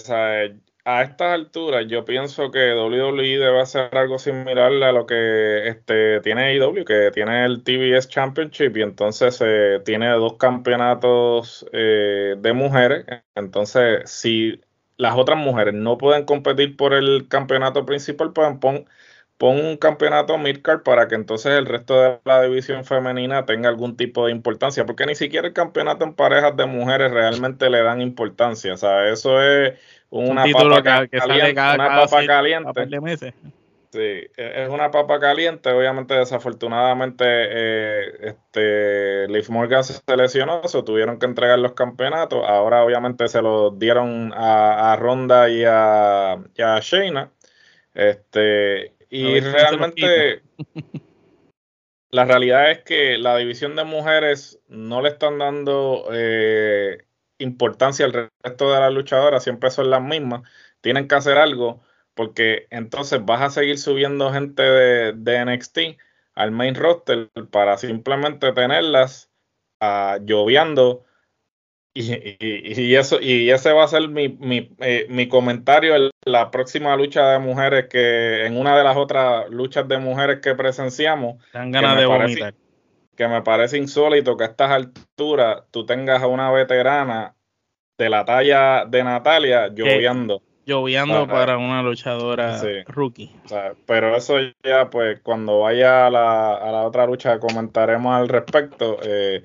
a 0.87 1.01
estas 1.01 1.33
alturas 1.33 1.85
yo 1.89 2.05
pienso 2.05 2.49
que 2.49 2.73
WWE 2.73 3.39
debe 3.39 3.59
hacer 3.59 3.89
algo 3.97 4.17
similar 4.17 4.71
a 4.71 4.91
lo 4.93 5.05
que 5.05 5.67
este, 5.67 6.21
tiene 6.21 6.55
IW, 6.55 6.85
que 6.85 7.11
tiene 7.13 7.43
el 7.43 7.61
TBS 7.61 8.07
Championship 8.07 8.77
y 8.77 8.83
entonces 8.83 9.41
eh, 9.45 9.81
tiene 9.83 10.09
dos 10.11 10.35
campeonatos 10.37 11.65
eh, 11.73 12.35
de 12.37 12.53
mujeres. 12.53 13.05
Entonces, 13.35 14.09
si 14.09 14.61
las 14.97 15.15
otras 15.15 15.37
mujeres 15.37 15.73
no 15.73 15.97
pueden 15.97 16.25
competir 16.25 16.75
por 16.75 16.93
el 16.93 17.27
campeonato 17.29 17.85
principal, 17.85 18.33
pues 18.33 18.57
pon, 18.59 18.85
un 19.39 19.77
campeonato 19.77 20.37
midcard 20.37 20.81
para 20.81 21.07
que 21.07 21.15
entonces 21.15 21.53
el 21.53 21.67
resto 21.67 22.01
de 22.01 22.19
la 22.25 22.41
división 22.41 22.83
femenina 22.85 23.45
tenga 23.45 23.69
algún 23.69 23.95
tipo 23.95 24.25
de 24.25 24.31
importancia, 24.31 24.85
porque 24.85 25.05
ni 25.05 25.15
siquiera 25.15 25.47
el 25.47 25.53
campeonato 25.53 26.05
en 26.05 26.13
parejas 26.13 26.57
de 26.57 26.65
mujeres 26.65 27.11
realmente 27.11 27.69
le 27.69 27.83
dan 27.83 28.01
importancia, 28.01 28.73
o 28.73 28.77
sea, 28.77 29.07
eso 29.09 29.41
es 29.41 29.75
una 30.09 30.43
papa, 30.51 31.07
que, 31.07 31.17
caliente, 31.19 31.51
una 31.51 31.87
papa 31.87 32.25
caliente. 32.25 33.33
Sí, 33.91 33.99
e, 33.99 34.29
es 34.35 34.69
una 34.69 34.91
papa 34.91 35.19
caliente. 35.19 35.69
Obviamente, 35.71 36.13
desafortunadamente, 36.13 37.25
eh, 37.27 38.17
este, 38.21 39.27
Liv 39.27 39.49
Morgan 39.49 39.83
se 39.83 40.01
lesionó, 40.17 40.61
se 40.67 40.83
tuvieron 40.83 41.19
que 41.19 41.25
entregar 41.25 41.59
los 41.59 41.73
campeonatos. 41.73 42.43
Ahora, 42.45 42.83
obviamente, 42.83 43.27
se 43.27 43.41
los 43.41 43.77
dieron 43.79 44.33
a, 44.35 44.95
Ronda 44.99 45.49
y 45.49 45.63
a, 45.63 46.33
a 46.33 46.79
Shayna. 46.81 47.31
Este, 47.93 48.95
y 49.09 49.39
realmente, 49.39 50.41
la 52.11 52.25
realidad 52.25 52.71
es 52.71 52.83
que 52.83 53.17
la 53.17 53.37
división 53.37 53.75
de 53.75 53.85
mujeres 53.85 54.59
no 54.67 55.01
le 55.01 55.09
están 55.09 55.37
dando 55.37 56.07
eh, 56.11 57.05
importancia 57.37 58.05
al 58.05 58.29
resto 58.43 58.71
de 58.71 58.79
las 58.79 58.93
luchadoras, 58.93 59.43
siempre 59.43 59.71
son 59.71 59.89
las 59.89 60.01
mismas. 60.01 60.41
Tienen 60.81 61.07
que 61.07 61.15
hacer 61.15 61.37
algo 61.37 61.81
porque 62.17 62.67
entonces 62.71 63.23
vas 63.23 63.41
a 63.41 63.49
seguir 63.49 63.77
subiendo 63.77 64.33
gente 64.33 64.63
de, 64.63 65.45
NXT 65.45 65.79
al 66.33 66.51
main 66.51 66.75
roster 66.75 67.29
para 67.51 67.77
simplemente 67.77 68.51
tenerlas 68.51 69.29
uh, 69.79 70.21
lloviando 70.25 71.05
y, 71.93 72.93
eso 72.95 73.19
y 73.21 73.49
ese 73.49 73.71
va 73.71 73.83
a 73.83 73.87
ser 73.87 74.07
mi, 74.09 74.29
mi, 74.29 74.75
eh, 74.79 75.07
mi, 75.09 75.27
comentario 75.27 75.95
en 75.95 76.11
la 76.25 76.51
próxima 76.51 76.95
lucha 76.95 77.31
de 77.31 77.39
mujeres 77.39 77.87
que 77.89 78.45
en 78.45 78.55
una 78.55 78.77
de 78.77 78.83
las 78.83 78.97
otras 78.97 79.49
luchas 79.49 79.87
de 79.87 79.97
mujeres 79.97 80.39
que 80.41 80.53
presenciamos 80.53 81.43
Dan 81.53 81.71
ganas 81.71 81.97
de 81.97 82.05
vomitar. 82.05 82.53
que 83.15 83.27
me 83.27 83.41
parece 83.41 83.77
insólito 83.77 84.37
que 84.37 84.43
a 84.43 84.47
estas 84.47 84.69
alturas 84.69 85.63
tú 85.71 85.87
tengas 85.87 86.21
a 86.21 86.27
una 86.27 86.51
veterana 86.51 87.35
de 87.97 88.09
la 88.09 88.25
talla 88.25 88.85
de 88.85 89.03
Natalia 89.03 89.69
lloviendo 89.69 90.43
lloviendo 90.67 91.25
para 91.27 91.57
una 91.57 91.81
luchadora 91.81 92.61
rookie. 92.87 93.33
pero 93.85 94.15
eso 94.15 94.35
ya, 94.63 94.89
pues, 94.89 95.21
cuando 95.21 95.61
vaya 95.61 96.07
a 96.07 96.09
la, 96.09 96.55
a 96.55 96.71
la 96.71 96.83
otra 96.83 97.07
lucha 97.07 97.39
comentaremos 97.39 98.13
al 98.13 98.27
respecto. 98.27 98.97
Eh, 99.01 99.43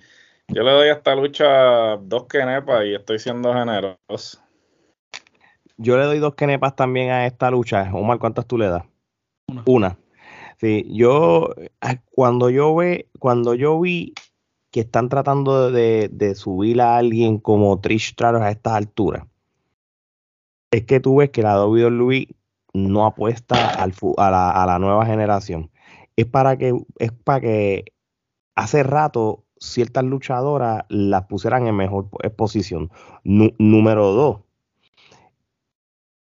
yo 0.49 0.63
le 0.65 0.71
doy 0.73 0.89
a 0.89 0.95
esta 0.95 1.15
lucha 1.15 1.97
dos 1.97 2.25
kenepas 2.25 2.85
y 2.85 2.95
estoy 2.95 3.19
siendo 3.21 3.55
generoso. 3.55 4.41
Yo 5.77 5.97
le 5.97 6.05
doy 6.05 6.19
dos 6.19 6.35
kenepas 6.35 6.77
también 6.77 7.11
a 7.11 7.27
esta 7.27 7.51
lucha. 7.51 7.89
Omar, 7.95 8.19
¿cuántas 8.19 8.47
tú 8.47 8.59
le 8.59 8.69
das? 8.69 8.83
Una. 9.47 9.63
Una. 9.67 9.99
Sí, 10.61 10.87
yo 10.91 11.49
cuando 12.11 12.51
yo 12.51 12.75
ve, 12.75 13.09
cuando 13.19 13.55
yo 13.55 13.81
vi 13.81 14.15
que 14.71 14.81
están 14.81 15.09
tratando 15.09 15.71
de, 15.71 16.09
de 16.13 16.35
subir 16.35 16.81
a 16.81 16.97
alguien 16.97 17.39
como 17.39 17.81
Trish 17.81 18.11
Stratus 18.11 18.41
a 18.41 18.51
estas 18.51 18.75
alturas, 18.75 19.25
es 20.73 20.85
que 20.85 20.99
tú 20.99 21.17
ves 21.17 21.31
que 21.31 21.43
la 21.43 21.65
WWE 21.65 22.29
no 22.73 23.05
apuesta 23.07 23.69
al, 23.75 23.93
a, 24.17 24.31
la, 24.31 24.51
a, 24.51 24.67
la, 24.67 24.79
nueva 24.79 25.07
generación. 25.07 25.71
Es 26.17 26.27
para 26.27 26.57
que, 26.57 26.75
es 26.99 27.13
para 27.13 27.41
que 27.41 27.85
hace 28.55 28.83
rato 28.83 29.45
ciertas 29.59 30.03
luchadoras 30.05 30.85
las 30.89 31.27
pusieran 31.27 31.67
en 31.67 31.77
mejor 31.77 32.09
posición. 32.37 32.91
número 33.23 34.13
dos, 34.13 34.41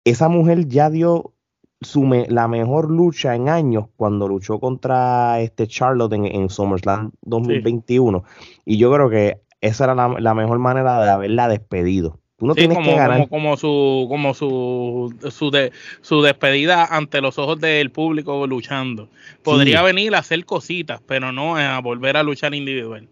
esa 0.05 0.29
mujer 0.29 0.67
ya 0.67 0.89
dio 0.89 1.33
su 1.81 2.05
la 2.29 2.47
mejor 2.47 2.89
lucha 2.89 3.35
en 3.35 3.49
años 3.49 3.87
cuando 3.97 4.27
luchó 4.27 4.59
contra 4.59 5.41
este 5.41 5.67
Charlotte 5.67 6.13
en, 6.13 6.49
SummerSlam 6.49 7.11
2021. 7.21 8.23
Y 8.65 8.77
yo 8.77 8.91
creo 8.93 9.09
que 9.09 9.41
esa 9.59 9.83
era 9.83 9.95
la, 9.95 10.15
la 10.19 10.33
mejor 10.33 10.59
manera 10.59 11.01
de 11.01 11.09
haberla 11.09 11.49
despedido 11.49 12.19
como, 12.37 13.27
Como, 13.29 13.57
su, 13.57 14.05
como 14.09 14.33
su, 14.33 15.13
su, 15.31 15.51
de, 15.51 15.71
su 16.01 16.21
despedida 16.21 16.85
ante 16.85 17.19
los 17.19 17.39
ojos 17.39 17.59
del 17.59 17.91
público 17.91 18.45
luchando. 18.45 19.09
Podría 19.43 19.81
venir 19.81 20.13
a 20.15 20.19
hacer 20.19 20.45
cositas, 20.45 21.01
pero 21.07 21.31
no 21.31 21.57
a 21.57 21.79
volver 21.81 22.15
a 22.15 22.23
luchar 22.23 22.53
individual. 22.53 23.07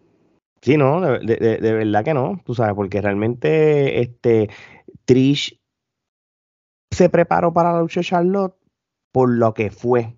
Sí, 0.62 0.78
no, 0.78 1.02
de, 1.02 1.38
de, 1.38 1.74
verdad 1.74 2.04
que 2.04 2.14
no, 2.14 2.42
tú 2.46 2.56
sabes, 2.56 2.74
porque 2.76 3.02
realmente 3.02 4.02
este 4.02 4.50
Trish 5.06 5.60
se 6.92 7.10
preparó 7.10 7.54
para 7.54 7.74
la 7.74 7.82
lucha 7.82 8.00
de 8.00 8.06
Charlotte 8.06 8.56
por 9.12 9.30
lo 9.30 9.54
que 9.54 9.70
fue. 9.70 10.18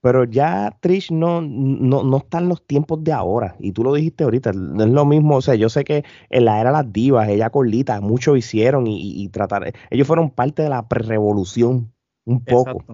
Pero 0.00 0.24
ya 0.24 0.76
Trish 0.80 1.10
no, 1.10 1.40
no, 1.40 2.04
no 2.04 2.16
están 2.18 2.48
los 2.48 2.64
tiempos 2.66 3.02
de 3.02 3.12
ahora. 3.12 3.56
Y 3.58 3.72
tú 3.72 3.82
lo 3.82 3.94
dijiste 3.94 4.24
ahorita, 4.24 4.52
no 4.52 4.84
es 4.84 4.90
lo 4.90 5.04
mismo. 5.04 5.36
O 5.36 5.42
sea, 5.42 5.56
yo 5.56 5.68
sé 5.68 5.84
que 5.84 6.04
en 6.30 6.44
la 6.44 6.60
era 6.60 6.70
de 6.70 6.76
las 6.76 6.92
divas, 6.92 7.28
ella 7.28 7.50
con 7.50 7.68
Lita, 7.68 8.00
mucho 8.00 8.36
hicieron 8.36 8.86
y, 8.86 9.22
y, 9.22 9.28
tratar. 9.28 9.72
Ellos 9.90 10.06
fueron 10.06 10.30
parte 10.30 10.62
de 10.62 10.68
la 10.68 10.88
pre-revolución, 10.88 11.92
un 12.24 12.44
poco. 12.44 12.84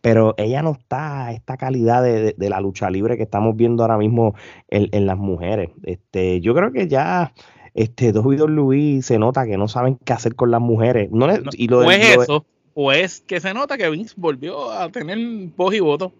Pero 0.00 0.34
ella 0.38 0.62
no 0.62 0.72
está 0.72 1.26
a 1.26 1.32
esta 1.32 1.56
calidad 1.56 2.02
de, 2.02 2.34
de, 2.36 2.48
la 2.48 2.60
lucha 2.60 2.88
libre 2.90 3.18
que 3.18 3.24
estamos 3.24 3.54
viendo 3.54 3.82
ahora 3.82 3.98
mismo 3.98 4.34
en, 4.68 4.88
en 4.92 5.06
las 5.06 5.18
mujeres. 5.18 5.70
Este, 5.82 6.40
yo 6.40 6.54
creo 6.54 6.72
que 6.72 6.88
ya 6.88 7.34
este, 7.74 8.12
dos 8.12 8.24
Luis 8.24 9.06
se 9.06 9.18
nota 9.18 9.46
que 9.46 9.56
no 9.56 9.68
saben 9.68 9.98
qué 10.04 10.12
hacer 10.14 10.34
con 10.34 10.50
las 10.50 10.60
mujeres. 10.60 11.10
No, 11.12 11.28
y 11.52 11.68
lo, 11.68 11.84
pues 11.84 12.16
eso 12.16 12.46
o 12.82 12.92
es 12.92 13.20
que 13.20 13.40
se 13.40 13.52
nota 13.52 13.76
que 13.76 13.90
Vince 13.90 14.14
volvió 14.16 14.70
a 14.70 14.88
tener 14.90 15.18
voz 15.54 15.74
y 15.74 15.80
voto. 15.80 16.14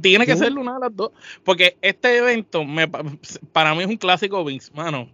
Tiene 0.00 0.24
que 0.24 0.34
ser 0.34 0.56
una 0.56 0.74
de 0.74 0.80
las 0.80 0.96
dos. 0.96 1.10
Porque 1.44 1.76
este 1.82 2.16
evento 2.16 2.64
me, 2.64 2.88
para 2.88 3.74
mí 3.74 3.82
es 3.82 3.86
un 3.86 3.98
clásico 3.98 4.42
Vince, 4.42 4.72
mano. 4.74 5.10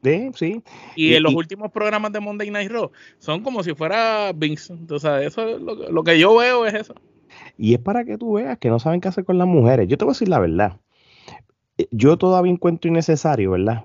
Sí, 0.00 0.30
sí. 0.36 0.62
Y, 0.94 1.14
en 1.14 1.24
los 1.24 1.34
últimos 1.34 1.72
programas 1.72 2.12
de 2.12 2.20
Monday 2.20 2.48
Night 2.52 2.70
Raw 2.70 2.92
son 3.18 3.42
como 3.42 3.64
si 3.64 3.74
fuera 3.74 4.30
Vince. 4.32 4.72
Entonces, 4.72 5.10
eso 5.26 5.48
es 5.48 5.60
lo, 5.60 6.04
que 6.04 6.16
yo 6.20 6.36
veo 6.36 6.64
es 6.66 6.74
eso. 6.74 6.94
Y 7.56 7.74
es 7.74 7.80
para 7.80 8.04
que 8.04 8.16
tú 8.16 8.34
veas 8.34 8.56
que 8.58 8.68
no 8.68 8.78
saben 8.78 9.00
qué 9.00 9.08
hacer 9.08 9.24
con 9.24 9.38
las 9.38 9.48
mujeres. 9.48 9.88
Yo 9.88 9.98
te 9.98 10.04
voy 10.04 10.12
a 10.12 10.14
decir 10.14 10.28
la 10.28 10.38
verdad. 10.38 10.78
Yo 11.90 12.16
todavía 12.16 12.52
encuentro 12.52 12.88
innecesario, 12.88 13.50
¿verdad? 13.50 13.84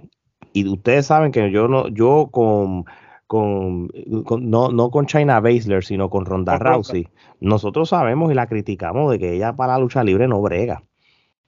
Y 0.54 0.68
ustedes 0.68 1.08
saben 1.08 1.32
que 1.32 1.50
yo 1.50 1.68
no, 1.68 1.88
yo 1.88 2.30
con 2.32 2.86
con, 3.34 3.90
no, 4.42 4.70
no 4.70 4.92
con 4.92 5.08
China 5.08 5.40
Baszler, 5.40 5.84
sino 5.84 6.08
con 6.08 6.24
Ronda 6.24 6.60
Rousey. 6.60 7.08
Nosotros 7.40 7.90
sabemos 7.90 8.32
y 8.32 8.36
la 8.36 8.46
criticamos 8.46 9.12
de 9.12 9.18
que 9.18 9.34
ella 9.34 9.56
para 9.56 9.74
la 9.74 9.80
lucha 9.80 10.04
libre 10.04 10.28
no 10.28 10.40
brega. 10.40 10.84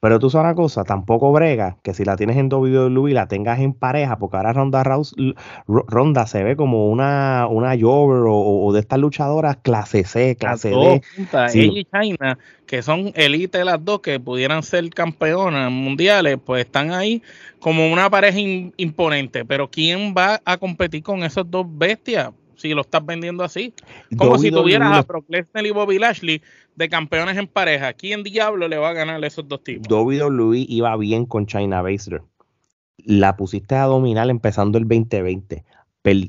Pero 0.01 0.19
tú 0.19 0.29
sabes 0.29 0.45
una 0.45 0.55
cosa, 0.55 0.84
tampoco 0.84 1.31
brega 1.31 1.77
que 1.81 1.93
si 1.93 2.05
la 2.05 2.15
tienes 2.15 2.38
en 2.38 2.51
WWE 2.51 3.13
la 3.13 3.27
tengas 3.27 3.60
en 3.60 3.73
pareja, 3.73 4.19
porque 4.19 4.38
ahora 4.38 4.53
Ronda 4.53 4.84
Rousey, 4.84 5.34
Ronda 5.67 6.27
se 6.27 6.43
ve 6.43 6.55
como 6.55 6.89
una, 6.89 7.47
una 7.49 7.75
Jover 7.79 8.25
o, 8.27 8.71
de 8.73 8.81
estas 8.81 8.99
luchadoras 8.99 9.58
clase 9.58 10.03
C, 10.03 10.36
clase 10.36 10.69
D. 10.69 11.01
Ella 11.17 11.49
y 11.53 11.86
China, 11.86 12.38
que 12.67 12.81
son 12.81 13.13
elite 13.15 13.63
las 13.65 13.84
dos, 13.84 14.01
que 14.01 14.19
pudieran 14.19 14.63
ser 14.63 14.88
campeonas 14.91 15.71
mundiales, 15.71 16.38
pues 16.43 16.65
están 16.65 16.91
ahí 16.91 17.23
como 17.60 17.91
una 17.91 18.10
pareja 18.10 18.39
imponente. 18.77 19.43
Pero 19.45 19.69
¿quién 19.69 20.13
va 20.15 20.41
a 20.45 20.58
competir 20.58 21.01
con 21.01 21.23
esos 21.23 21.49
dos 21.49 21.65
bestias? 21.67 22.31
Si 22.57 22.73
lo 22.73 22.81
estás 22.81 23.05
vendiendo 23.05 23.43
así. 23.43 23.73
Como 24.17 24.37
si 24.37 24.51
tuvieras 24.51 24.91
a 24.91 25.01
Brock 25.03 25.25
Lesnar 25.29 25.65
y 25.65 25.71
Bobby 25.71 25.99
Lashley 25.99 26.41
de 26.75 26.89
campeones 26.89 27.37
en 27.37 27.47
pareja. 27.47 27.93
¿Quién 27.93 28.23
diablo 28.23 28.67
le 28.67 28.77
va 28.77 28.89
a 28.89 28.93
ganar 28.93 29.23
a 29.23 29.27
esos 29.27 29.47
dos 29.47 29.63
tipos? 29.63 29.87
WWE 29.89 30.65
iba 30.67 30.95
bien 30.97 31.25
con 31.25 31.45
China 31.45 31.81
Baszler. 31.81 32.21
La 32.97 33.37
pusiste 33.37 33.75
a 33.75 33.83
dominar 33.83 34.29
empezando 34.29 34.77
el 34.77 34.87
2020. 34.87 35.63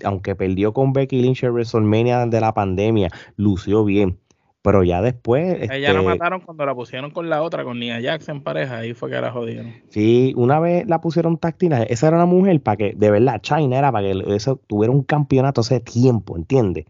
aunque 0.04 0.34
perdió 0.34 0.72
con 0.72 0.92
Becky 0.92 1.22
Lynch 1.22 1.44
en 1.44 1.52
WrestleMania 1.52 2.26
de 2.26 2.40
la 2.40 2.54
pandemia, 2.54 3.10
lució 3.36 3.84
bien. 3.84 4.18
Pero 4.66 4.82
ya 4.82 5.00
después. 5.00 5.62
Ella 5.70 5.92
la 5.92 6.00
este 6.00 6.02
mataron 6.02 6.40
cuando 6.40 6.66
la 6.66 6.74
pusieron 6.74 7.12
con 7.12 7.30
la 7.30 7.40
otra, 7.40 7.62
con 7.62 7.78
Nia 7.78 8.00
Jax 8.02 8.28
en 8.30 8.42
pareja. 8.42 8.78
Ahí 8.78 8.94
fue 8.94 9.08
que 9.08 9.20
la 9.20 9.30
jodieron. 9.30 9.72
Sí, 9.90 10.32
una 10.36 10.58
vez 10.58 10.88
la 10.88 11.00
pusieron 11.00 11.38
táctil, 11.38 11.72
esa 11.72 12.08
era 12.08 12.16
una 12.16 12.26
mujer 12.26 12.60
para 12.60 12.76
que, 12.76 12.92
de 12.96 13.10
verdad, 13.12 13.40
China 13.42 13.78
era 13.78 13.92
para 13.92 14.08
que 14.08 14.24
eso 14.34 14.60
tuviera 14.66 14.92
un 14.92 15.04
campeonato 15.04 15.60
hace 15.60 15.78
tiempo, 15.78 16.36
¿entiendes? 16.36 16.86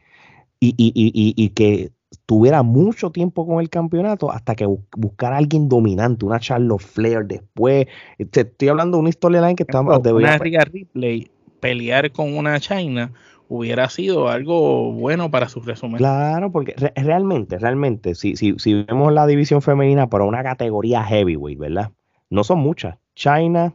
Y, 0.59 0.69
y, 0.79 0.91
y, 0.95 1.35
y, 1.37 1.49
que 1.51 1.91
tuviera 2.25 2.63
mucho 2.63 3.11
tiempo 3.11 3.47
con 3.47 3.61
el 3.61 3.69
campeonato 3.69 4.33
hasta 4.33 4.55
que 4.55 4.65
buscara 4.97 5.35
a 5.35 5.39
alguien 5.39 5.69
dominante, 5.69 6.25
una 6.25 6.41
Charlotte 6.41 6.81
Flair 6.81 7.27
después. 7.27 7.89
Te 8.31 8.41
estoy 8.41 8.69
hablando 8.69 8.97
de 8.97 9.01
una 9.03 9.11
historia 9.11 9.55
que 9.55 9.65
estamos. 9.65 9.99
Una 9.99 10.39
Riga 10.39 10.65
Ripley 10.65 11.31
pelear 11.61 12.11
con 12.11 12.35
una 12.39 12.59
China 12.59 13.13
hubiera 13.49 13.89
sido 13.89 14.29
algo 14.29 14.93
bueno 14.93 15.31
para 15.31 15.49
su 15.49 15.61
resumen. 15.61 15.99
Claro, 15.99 16.51
porque 16.51 16.75
realmente, 16.97 17.59
realmente, 17.59 18.15
si, 18.15 18.37
si, 18.37 18.59
si 18.59 18.85
vemos 18.85 19.13
la 19.13 19.27
división 19.27 19.63
femenina 19.63 20.09
para 20.09 20.25
una 20.25 20.43
categoría 20.43 21.05
heavyweight, 21.05 21.59
¿verdad? 21.59 21.93
No 22.31 22.45
son 22.45 22.59
muchas. 22.59 22.97
China, 23.15 23.75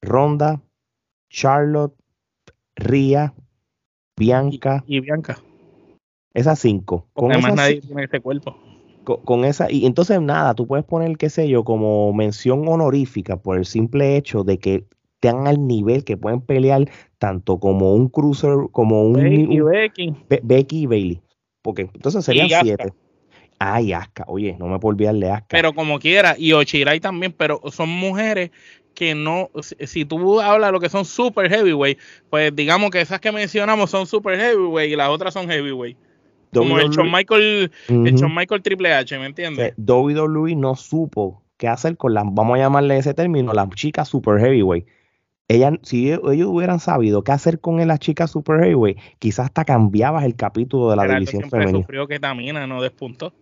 Ronda, 0.00 0.60
Charlotte, 1.28 1.94
Ria, 2.74 3.34
Bianca. 4.16 4.84
Y, 4.86 5.00
Bianca. 5.00 5.38
Esas 6.34 6.58
cinco. 6.58 7.06
con 7.12 7.32
además 7.32 7.54
nadie 7.54 7.80
tiene 7.80 8.04
ese 8.04 8.20
cuerpo. 8.20 8.56
Con, 9.04 9.44
esa, 9.44 9.70
y 9.70 9.86
entonces 9.86 10.20
nada, 10.20 10.54
tú 10.54 10.66
puedes 10.66 10.84
poner, 10.84 11.16
qué 11.16 11.30
sé 11.30 11.48
yo, 11.48 11.62
como 11.62 12.12
mención 12.12 12.66
honorífica 12.66 13.36
por 13.36 13.56
el 13.56 13.64
simple 13.64 14.16
hecho 14.16 14.42
de 14.42 14.58
que 14.58 14.84
están 15.20 15.46
al 15.46 15.66
nivel 15.66 16.04
que 16.04 16.16
pueden 16.16 16.40
pelear 16.40 16.88
tanto 17.18 17.58
como 17.58 17.94
un 17.94 18.08
cruiser, 18.08 18.56
como 18.72 19.02
un 19.02 19.14
Becky, 19.14 20.14
Becky. 20.42 20.82
y 20.82 20.86
Bailey. 20.86 21.22
Porque 21.62 21.82
entonces 21.82 22.24
serían 22.24 22.48
siete. 22.62 22.92
Ay, 23.58 23.92
Aska, 23.92 24.24
oye, 24.28 24.54
no 24.58 24.66
me 24.66 24.78
puedo 24.78 24.94
olvidar 24.94 25.14
de 25.14 25.30
Aska. 25.30 25.46
Pero 25.48 25.74
como 25.74 25.98
quiera, 25.98 26.36
y 26.38 26.52
Ochirai 26.52 27.00
también, 27.00 27.32
pero 27.32 27.60
son 27.70 27.88
mujeres 27.88 28.50
que 28.94 29.14
no, 29.14 29.50
si, 29.60 30.04
tú 30.04 30.40
hablas 30.40 30.68
de 30.68 30.72
lo 30.72 30.80
que 30.80 30.88
son 30.88 31.04
super 31.04 31.50
heavyweight, 31.50 31.98
pues 32.30 32.54
digamos 32.54 32.90
que 32.90 33.00
esas 33.00 33.20
que 33.20 33.32
mencionamos 33.32 33.90
son 33.90 34.06
super 34.06 34.38
heavyweight 34.38 34.92
y 34.92 34.96
las 34.96 35.08
otras 35.08 35.34
son 35.34 35.48
heavyweight. 35.48 35.96
Como 36.54 36.78
el 36.78 36.90
Shawn 36.90 37.10
Michael, 37.10 37.70
el 37.88 38.14
Shawn 38.14 38.34
Michael 38.34 38.62
Triple 38.62 38.94
H, 38.94 39.18
¿me 39.18 39.26
entiendes? 39.26 39.74
WWE 39.76 40.54
no 40.54 40.74
supo 40.74 41.42
qué 41.58 41.68
hacer 41.68 41.96
con 41.96 42.14
la, 42.14 42.22
vamos 42.24 42.56
a 42.56 42.62
llamarle 42.62 42.96
ese 42.96 43.12
término, 43.12 43.52
la 43.52 43.68
chica 43.74 44.04
super 44.04 44.38
heavyweight 44.38 44.86
ella, 45.48 45.72
si 45.82 46.10
ellos 46.10 46.48
hubieran 46.48 46.80
sabido 46.80 47.22
qué 47.22 47.32
hacer 47.32 47.60
con 47.60 47.84
la 47.86 47.98
chica 47.98 48.26
Super 48.26 48.60
Heavyweight, 48.60 48.98
quizás 49.18 49.46
hasta 49.46 49.64
cambiabas 49.64 50.24
el 50.24 50.34
capítulo 50.34 50.90
de 50.90 50.96
la 50.96 51.06
división 51.06 51.48
femenina. 51.48 51.78
sufrió 51.78 52.08
que 52.08 52.18
Tamina 52.18 52.66
no 52.66 52.82
despuntó. 52.82 53.32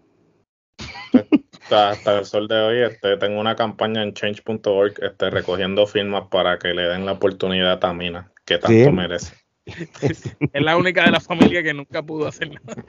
Hasta, 1.71 2.19
el 2.19 2.25
sol 2.27 2.47
de 2.47 2.61
hoy 2.61 2.83
este, 2.83 3.17
tengo 3.17 3.40
una 3.40 3.57
campaña 3.57 4.03
en 4.03 4.12
change.org 4.12 4.95
este, 5.03 5.31
recogiendo 5.31 5.87
firmas 5.87 6.25
para 6.31 6.59
que 6.59 6.75
le 6.75 6.83
den 6.83 7.07
la 7.07 7.12
oportunidad 7.12 7.73
a 7.73 7.81
Tamina, 7.81 8.31
que 8.45 8.59
tanto 8.59 8.93
merece. 8.93 9.35
es 9.64 10.37
la 10.53 10.77
única 10.77 11.05
de 11.05 11.11
la 11.11 11.21
familia 11.21 11.62
que 11.62 11.73
nunca 11.73 12.03
pudo 12.03 12.29
hacer 12.29 12.51
nada. 12.51 12.85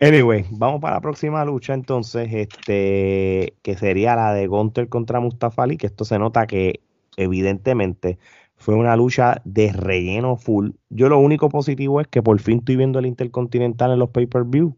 Anyway, 0.00 0.44
vamos 0.50 0.80
para 0.80 0.96
la 0.96 1.00
próxima 1.00 1.44
lucha 1.44 1.74
entonces, 1.74 2.28
este, 2.32 3.54
que 3.62 3.76
sería 3.76 4.16
la 4.16 4.34
de 4.34 4.48
Gunter 4.48 4.88
contra 4.88 5.20
Mustafa 5.20 5.62
Ali, 5.62 5.76
que 5.76 5.86
esto 5.86 6.04
se 6.04 6.18
nota 6.18 6.46
que 6.48 6.80
evidentemente 7.16 8.18
fue 8.56 8.74
una 8.74 8.96
lucha 8.96 9.42
de 9.44 9.72
relleno 9.72 10.36
full. 10.36 10.70
Yo 10.90 11.08
lo 11.08 11.18
único 11.18 11.48
positivo 11.48 12.00
es 12.00 12.08
que 12.08 12.22
por 12.22 12.38
fin 12.40 12.58
estoy 12.58 12.76
viendo 12.76 12.98
el 12.98 13.06
Intercontinental 13.06 13.92
en 13.92 13.98
los 13.98 14.10
pay-per-view. 14.10 14.76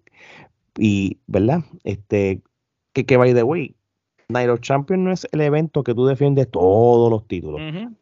Y, 0.78 1.18
¿verdad? 1.26 1.60
Este, 1.84 2.42
que, 2.92 3.06
que 3.06 3.16
by 3.16 3.32
the 3.34 3.42
way, 3.42 3.76
Night 4.28 4.50
of 4.50 4.60
Champions 4.60 5.02
no 5.02 5.12
es 5.12 5.28
el 5.30 5.40
evento 5.40 5.84
que 5.84 5.94
tú 5.94 6.06
defiendes 6.06 6.50
todos 6.50 7.10
los 7.10 7.26
títulos. 7.26 7.60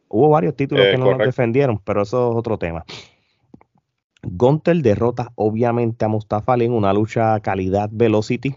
Hubo 0.09 0.29
varios 0.29 0.55
títulos 0.55 0.85
eh, 0.85 0.91
que 0.91 0.97
no 0.97 1.11
los 1.11 1.19
defendieron, 1.19 1.79
pero 1.83 2.01
eso 2.01 2.31
es 2.31 2.35
otro 2.35 2.57
tema. 2.57 2.83
Gunter 4.23 4.77
derrota 4.77 5.31
obviamente 5.35 6.03
a 6.03 6.07
Mustafa 6.07 6.53
Ali 6.53 6.65
en 6.65 6.73
una 6.73 6.93
lucha 6.93 7.39
calidad 7.41 7.89
velocity 7.91 8.55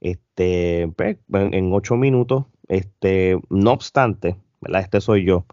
este, 0.00 0.90
pues, 0.96 1.18
en 1.30 1.72
ocho 1.72 1.96
minutos. 1.96 2.46
Este, 2.68 3.38
no 3.50 3.72
obstante, 3.72 4.36
este 4.62 5.00
soy 5.00 5.24
yo. 5.24 5.46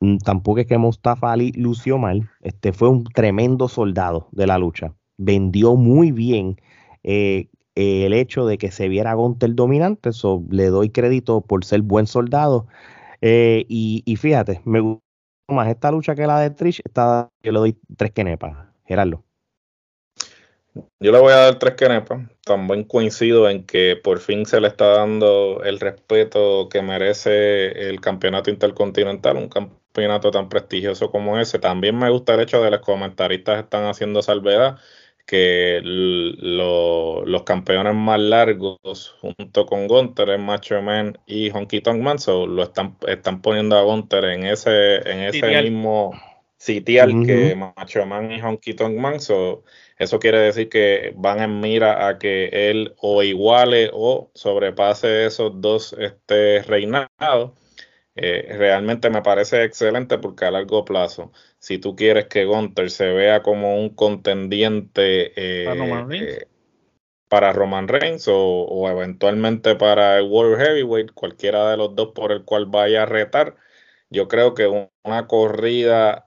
Mm, 0.00 0.18
tampoco 0.18 0.60
es 0.60 0.66
que 0.66 0.78
Mustafa 0.78 1.32
Ali 1.32 1.52
lució 1.52 1.98
mal. 1.98 2.30
Este 2.42 2.72
fue 2.72 2.88
un 2.88 3.04
tremendo 3.04 3.68
soldado 3.68 4.28
de 4.32 4.46
la 4.46 4.58
lucha. 4.58 4.94
Vendió 5.18 5.76
muy 5.76 6.12
bien 6.12 6.60
eh, 7.02 7.48
el 7.74 8.12
hecho 8.14 8.46
de 8.46 8.58
que 8.58 8.70
se 8.70 8.88
viera 8.88 9.14
Gontel 9.14 9.56
dominante. 9.56 10.10
Eso 10.10 10.44
le 10.50 10.66
doy 10.66 10.90
crédito 10.90 11.40
por 11.42 11.64
ser 11.64 11.82
buen 11.82 12.06
soldado. 12.06 12.66
Eh, 13.22 13.64
y, 13.68 14.16
fíjate, 14.16 14.62
me 14.64 14.80
gusta 14.80 15.02
más 15.48 15.68
esta 15.68 15.90
lucha 15.90 16.14
que 16.14 16.26
la 16.26 16.40
de 16.40 16.50
Trish. 16.50 16.82
yo 17.42 17.52
le 17.52 17.58
doy 17.58 17.78
tres 17.96 18.12
quenepas. 18.12 18.68
Gerardo. 18.86 19.25
Yo 21.00 21.12
le 21.12 21.18
voy 21.18 21.32
a 21.32 21.36
dar 21.36 21.58
tres 21.58 21.74
quenepas. 21.74 22.28
También 22.44 22.84
coincido 22.84 23.48
en 23.48 23.64
que 23.64 23.96
por 23.96 24.20
fin 24.20 24.46
se 24.46 24.60
le 24.60 24.68
está 24.68 24.86
dando 24.88 25.62
el 25.64 25.80
respeto 25.80 26.68
que 26.68 26.82
merece 26.82 27.88
el 27.88 28.00
campeonato 28.00 28.50
intercontinental, 28.50 29.36
un 29.36 29.48
campeonato 29.48 30.30
tan 30.30 30.48
prestigioso 30.48 31.10
como 31.10 31.38
ese. 31.38 31.58
También 31.58 31.98
me 31.98 32.10
gusta 32.10 32.34
el 32.34 32.40
hecho 32.40 32.58
de 32.58 32.66
que 32.66 32.76
los 32.76 32.80
comentaristas 32.80 33.62
están 33.62 33.84
haciendo 33.84 34.22
salvedad 34.22 34.78
que 35.26 35.80
los 35.82 37.42
campeones 37.42 37.94
más 37.94 38.20
largos 38.20 39.16
junto 39.20 39.66
con 39.66 39.88
Gunter 39.88 40.30
es 40.30 40.38
Macho 40.38 40.80
Man 40.80 41.18
y 41.26 41.50
Honky 41.50 41.80
Tonk 41.80 42.00
Man, 42.00 42.16
lo 42.26 42.62
están, 42.62 42.96
están 43.08 43.42
poniendo 43.42 43.76
a 43.76 43.82
Gunter 43.82 44.24
en 44.24 44.46
ese, 44.46 44.96
en 44.98 45.24
ese 45.24 45.62
mismo 45.62 46.12
sitial 46.56 47.26
que 47.26 47.56
Macho 47.56 48.06
Man 48.06 48.30
y 48.30 48.40
Honky 48.40 48.74
Tonk 48.74 48.96
Man. 48.96 49.18
Eso 49.98 50.18
quiere 50.18 50.38
decir 50.40 50.68
que 50.68 51.12
van 51.16 51.40
en 51.40 51.60
mira 51.60 52.06
a 52.06 52.18
que 52.18 52.70
él 52.70 52.94
o 52.98 53.22
iguale 53.22 53.90
o 53.92 54.30
sobrepase 54.34 55.26
esos 55.26 55.60
dos 55.60 55.94
este, 55.98 56.62
reinados. 56.62 57.52
Eh, 58.14 58.54
realmente 58.56 59.10
me 59.10 59.22
parece 59.22 59.64
excelente 59.64 60.18
porque 60.18 60.46
a 60.46 60.50
largo 60.50 60.84
plazo, 60.86 61.32
si 61.58 61.78
tú 61.78 61.94
quieres 61.94 62.26
que 62.26 62.46
Gunter 62.46 62.90
se 62.90 63.12
vea 63.12 63.42
como 63.42 63.78
un 63.78 63.90
contendiente 63.94 65.32
eh, 65.36 66.46
para 67.28 67.52
Roman 67.52 67.88
Reigns, 67.88 68.26
o, 68.28 68.88
eventualmente 68.88 69.74
para 69.76 70.18
el 70.18 70.30
World 70.30 70.58
Heavyweight, 70.58 71.12
cualquiera 71.12 71.70
de 71.70 71.76
los 71.76 71.94
dos 71.94 72.12
por 72.14 72.32
el 72.32 72.44
cual 72.44 72.66
vaya 72.66 73.02
a 73.02 73.06
retar, 73.06 73.56
yo 74.08 74.28
creo 74.28 74.54
que 74.54 74.66
una 75.04 75.26
corrida 75.26 76.25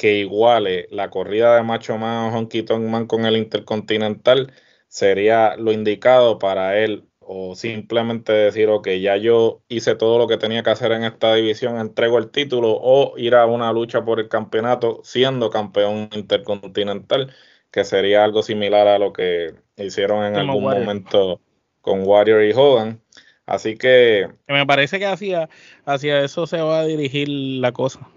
que 0.00 0.14
iguale 0.14 0.88
la 0.90 1.10
corrida 1.10 1.56
de 1.56 1.62
Macho 1.62 1.98
Man 1.98 2.32
o 2.32 2.34
Honky 2.38 2.62
Tonk 2.62 2.88
Man 2.88 3.06
con 3.06 3.26
el 3.26 3.36
Intercontinental 3.36 4.50
sería 4.88 5.56
lo 5.58 5.72
indicado 5.72 6.38
para 6.38 6.78
él 6.78 7.04
o 7.18 7.54
simplemente 7.54 8.32
decir, 8.32 8.70
ok, 8.70 8.88
ya 8.98 9.18
yo 9.18 9.60
hice 9.68 9.94
todo 9.96 10.16
lo 10.16 10.26
que 10.26 10.38
tenía 10.38 10.62
que 10.62 10.70
hacer 10.70 10.92
en 10.92 11.04
esta 11.04 11.34
división, 11.34 11.78
entrego 11.78 12.16
el 12.16 12.30
título 12.30 12.78
o 12.80 13.18
ir 13.18 13.34
a 13.34 13.44
una 13.44 13.74
lucha 13.74 14.02
por 14.02 14.20
el 14.20 14.30
campeonato 14.30 15.02
siendo 15.04 15.50
campeón 15.50 16.08
intercontinental, 16.14 17.34
que 17.70 17.84
sería 17.84 18.24
algo 18.24 18.42
similar 18.42 18.88
a 18.88 18.98
lo 18.98 19.12
que 19.12 19.52
hicieron 19.76 20.24
en 20.24 20.36
algún 20.36 20.64
momento 20.64 21.42
con 21.82 22.06
Warrior 22.06 22.42
y 22.44 22.52
Hogan. 22.54 23.02
Así 23.44 23.76
que... 23.76 24.30
Me 24.48 24.64
parece 24.64 24.98
que 24.98 25.04
hacia, 25.04 25.50
hacia 25.84 26.24
eso 26.24 26.46
se 26.46 26.62
va 26.62 26.80
a 26.80 26.86
dirigir 26.86 27.28
la 27.28 27.72
cosa. 27.72 28.08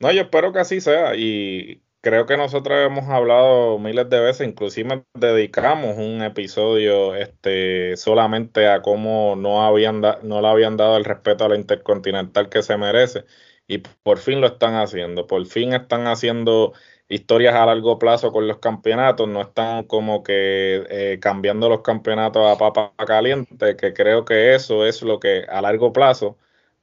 No, 0.00 0.10
yo 0.12 0.22
espero 0.22 0.52
que 0.52 0.60
así 0.60 0.80
sea 0.80 1.14
y 1.14 1.82
creo 2.00 2.24
que 2.24 2.36
nosotros 2.38 2.78
hemos 2.86 3.08
hablado 3.10 3.78
miles 3.78 4.08
de 4.08 4.18
veces, 4.20 4.48
inclusive 4.48 5.04
dedicamos 5.14 5.98
un 5.98 6.22
episodio 6.22 7.14
este, 7.14 7.96
solamente 7.98 8.66
a 8.66 8.80
cómo 8.80 9.36
no, 9.36 9.62
habían 9.62 10.00
no 10.00 10.40
le 10.40 10.48
habían 10.48 10.78
dado 10.78 10.96
el 10.96 11.04
respeto 11.04 11.44
a 11.44 11.50
la 11.50 11.56
Intercontinental 11.56 12.48
que 12.48 12.62
se 12.62 12.78
merece 12.78 13.24
y 13.66 13.78
por 13.78 14.18
fin 14.18 14.40
lo 14.40 14.46
están 14.46 14.74
haciendo, 14.74 15.26
por 15.26 15.44
fin 15.46 15.74
están 15.74 16.06
haciendo 16.06 16.72
historias 17.08 17.54
a 17.54 17.66
largo 17.66 17.98
plazo 17.98 18.32
con 18.32 18.48
los 18.48 18.58
campeonatos, 18.58 19.28
no 19.28 19.42
están 19.42 19.84
como 19.84 20.22
que 20.22 20.86
eh, 20.88 21.18
cambiando 21.20 21.68
los 21.68 21.82
campeonatos 21.82 22.46
a 22.46 22.56
papa 22.56 22.94
caliente, 23.06 23.76
que 23.76 23.92
creo 23.92 24.24
que 24.24 24.54
eso 24.54 24.86
es 24.86 25.02
lo 25.02 25.20
que 25.20 25.44
a 25.48 25.60
largo 25.60 25.92
plazo 25.92 26.38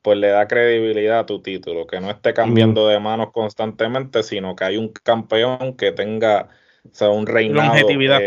pues 0.07 0.19
le 0.19 0.29
da 0.29 0.47
credibilidad 0.47 1.19
a 1.19 1.25
tu 1.25 1.41
título, 1.41 1.85
que 1.85 1.99
no 1.99 2.09
esté 2.09 2.33
cambiando 2.33 2.87
de 2.87 2.97
manos 2.97 3.33
constantemente, 3.33 4.23
sino 4.23 4.55
que 4.55 4.63
hay 4.63 4.77
un 4.77 4.93
campeón 4.93 5.75
que 5.75 5.91
tenga 5.91 6.47
un 7.01 7.27
reinado. 7.27 7.73
Longevidad. 7.73 8.21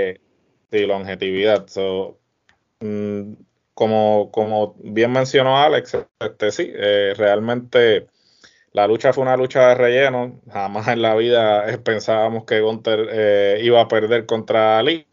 sí, 0.71 0.85
longevidad. 0.85 1.67
Mm, 2.81 3.33
como, 3.73 4.31
como 4.31 4.75
bien 4.77 5.11
mencionó 5.11 5.57
Alex, 5.57 5.97
este 6.21 6.51
sí, 6.51 6.71
eh, 6.71 7.15
realmente 7.17 8.09
la 8.73 8.87
lucha 8.87 9.15
fue 9.15 9.23
una 9.23 9.39
lucha 9.39 9.69
de 9.69 9.75
relleno. 9.77 10.39
Jamás 10.53 10.87
en 10.89 11.01
la 11.01 11.15
vida 11.15 11.65
pensábamos 11.83 12.45
que 12.45 12.61
Gunter 12.61 13.09
eh, 13.11 13.61
iba 13.63 13.81
a 13.81 13.89
perder 13.89 14.27
contra 14.27 14.79
Ali. 14.79 15.07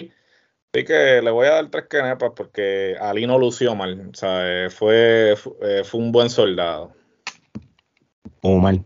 Así 0.77 0.85
que 0.85 1.23
le 1.23 1.31
voy 1.31 1.47
a 1.47 1.53
dar 1.53 1.71
tres 1.71 1.85
quenepas 1.89 2.33
porque 2.35 2.95
Ali 3.01 3.25
no 3.25 3.39
lució 3.39 3.73
mal. 3.73 4.09
O 4.13 4.13
sea, 4.13 4.65
eh, 4.65 4.69
fue, 4.69 5.33
eh, 5.63 5.81
fue 5.83 5.99
un 5.99 6.11
buen 6.11 6.29
soldado. 6.29 6.93
O 8.43 8.59
mal. 8.59 8.85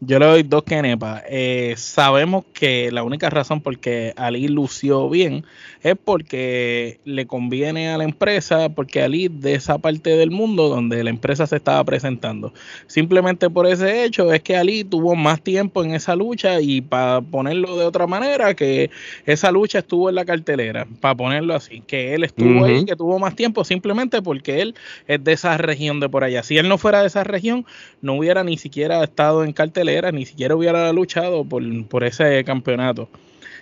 Yo 0.00 0.18
le 0.18 0.26
doy 0.26 0.42
dos 0.42 0.64
kenepas. 0.64 1.22
Eh, 1.26 1.76
sabemos 1.78 2.44
que 2.52 2.92
la 2.92 3.04
única 3.04 3.30
razón 3.30 3.62
por 3.62 3.78
que 3.78 4.12
Ali 4.18 4.48
lució 4.48 5.08
bien 5.08 5.46
es 5.84 5.96
porque 6.02 6.98
le 7.04 7.26
conviene 7.26 7.90
a 7.90 7.98
la 7.98 8.04
empresa, 8.04 8.70
porque 8.70 9.02
Ali 9.02 9.28
de 9.28 9.54
esa 9.54 9.76
parte 9.76 10.16
del 10.16 10.30
mundo 10.30 10.70
donde 10.70 11.04
la 11.04 11.10
empresa 11.10 11.46
se 11.46 11.56
estaba 11.56 11.84
presentando. 11.84 12.54
Simplemente 12.86 13.50
por 13.50 13.66
ese 13.66 14.04
hecho 14.04 14.32
es 14.32 14.42
que 14.42 14.56
Ali 14.56 14.82
tuvo 14.82 15.14
más 15.14 15.42
tiempo 15.42 15.84
en 15.84 15.92
esa 15.94 16.16
lucha 16.16 16.60
y 16.62 16.80
para 16.80 17.20
ponerlo 17.20 17.76
de 17.76 17.84
otra 17.84 18.06
manera, 18.06 18.54
que 18.54 18.90
esa 19.26 19.52
lucha 19.52 19.80
estuvo 19.80 20.08
en 20.08 20.14
la 20.14 20.24
cartelera, 20.24 20.86
para 21.00 21.14
ponerlo 21.14 21.54
así, 21.54 21.82
que 21.86 22.14
él 22.14 22.24
estuvo 22.24 22.64
ahí, 22.64 22.86
que 22.86 22.96
tuvo 22.96 23.18
más 23.18 23.36
tiempo 23.36 23.62
simplemente 23.62 24.22
porque 24.22 24.62
él 24.62 24.74
es 25.06 25.22
de 25.22 25.32
esa 25.32 25.58
región 25.58 26.00
de 26.00 26.08
por 26.08 26.24
allá. 26.24 26.42
Si 26.42 26.56
él 26.56 26.66
no 26.66 26.78
fuera 26.78 27.02
de 27.02 27.08
esa 27.08 27.24
región, 27.24 27.66
no 28.00 28.14
hubiera 28.14 28.42
ni 28.42 28.56
siquiera 28.56 29.04
estado 29.04 29.44
en 29.44 29.52
cartelera 29.52 30.12
ni 30.12 30.24
siquiera 30.24 30.56
hubiera 30.56 30.90
luchado 30.94 31.44
por, 31.44 32.04
ese 32.04 32.42
campeonato. 32.44 33.08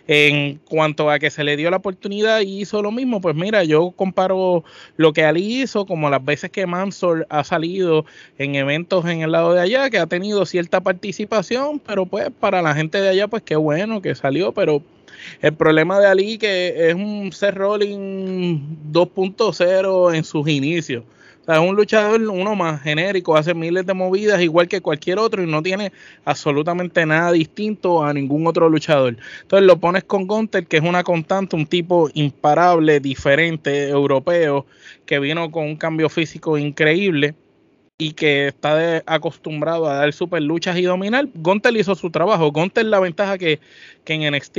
En 0.08 0.58
cuanto 0.68 1.10
a 1.10 1.18
que 1.20 1.30
se 1.30 1.44
le 1.44 1.56
dio 1.56 1.70
la 1.70 1.76
oportunidad 1.76 2.40
y 2.40 2.62
hizo 2.62 2.82
lo 2.82 2.90
mismo, 2.90 3.20
pues 3.20 3.36
mira, 3.36 3.62
yo 3.62 3.92
comparo 3.92 4.64
lo 4.96 5.12
que 5.12 5.24
Ali 5.24 5.62
hizo 5.62 5.86
como 5.86 6.10
las 6.10 6.24
veces 6.24 6.50
que 6.50 6.66
Mansor 6.66 7.26
ha 7.30 7.44
salido 7.44 8.04
en 8.38 8.56
eventos 8.56 9.04
en 9.06 9.22
el 9.22 9.30
lado 9.30 9.54
de 9.54 9.60
allá, 9.60 9.90
que 9.90 9.98
ha 9.98 10.06
tenido 10.06 10.44
cierta 10.44 10.80
participación, 10.80 11.78
pero 11.78 12.06
pues 12.06 12.30
para 12.40 12.62
la 12.62 12.74
gente 12.74 13.00
de 13.00 13.10
allá, 13.10 13.28
pues 13.28 13.44
qué 13.44 13.54
bueno 13.54 14.02
que 14.02 14.14
salió, 14.16 14.52
pero 14.52 14.82
el 15.40 15.54
problema 15.54 16.00
de 16.00 16.06
Ali 16.08 16.36
que 16.38 16.88
es 16.88 16.94
un 16.94 17.30
set 17.32 17.54
rolling 17.54 18.58
2.0 18.90 20.16
en 20.16 20.24
sus 20.24 20.48
inicios. 20.48 21.04
O 21.42 21.44
sea, 21.44 21.56
es 21.56 21.68
un 21.68 21.74
luchador, 21.74 22.20
uno 22.20 22.54
más 22.54 22.80
genérico, 22.82 23.36
hace 23.36 23.52
miles 23.52 23.84
de 23.84 23.94
movidas 23.94 24.40
igual 24.40 24.68
que 24.68 24.80
cualquier 24.80 25.18
otro 25.18 25.42
y 25.42 25.46
no 25.46 25.60
tiene 25.60 25.90
absolutamente 26.24 27.04
nada 27.04 27.32
distinto 27.32 28.04
a 28.04 28.14
ningún 28.14 28.46
otro 28.46 28.68
luchador. 28.68 29.16
Entonces 29.42 29.66
lo 29.66 29.76
pones 29.78 30.04
con 30.04 30.28
Gunter, 30.28 30.66
que 30.66 30.76
es 30.76 30.84
una 30.84 31.02
constante, 31.02 31.56
un 31.56 31.66
tipo 31.66 32.08
imparable, 32.14 33.00
diferente, 33.00 33.88
europeo, 33.88 34.66
que 35.04 35.18
vino 35.18 35.50
con 35.50 35.64
un 35.64 35.76
cambio 35.76 36.08
físico 36.08 36.56
increíble 36.58 37.34
y 37.98 38.12
que 38.12 38.48
está 38.48 39.02
acostumbrado 39.06 39.88
a 39.88 39.94
dar 39.94 40.12
super 40.12 40.42
luchas 40.42 40.76
y 40.78 40.82
dominar. 40.82 41.28
Gunter 41.34 41.76
hizo 41.76 41.96
su 41.96 42.10
trabajo. 42.10 42.52
Gunter 42.52 42.84
la 42.84 43.00
ventaja 43.00 43.36
que, 43.36 43.58
que 44.04 44.14
en 44.14 44.32
NXT 44.32 44.58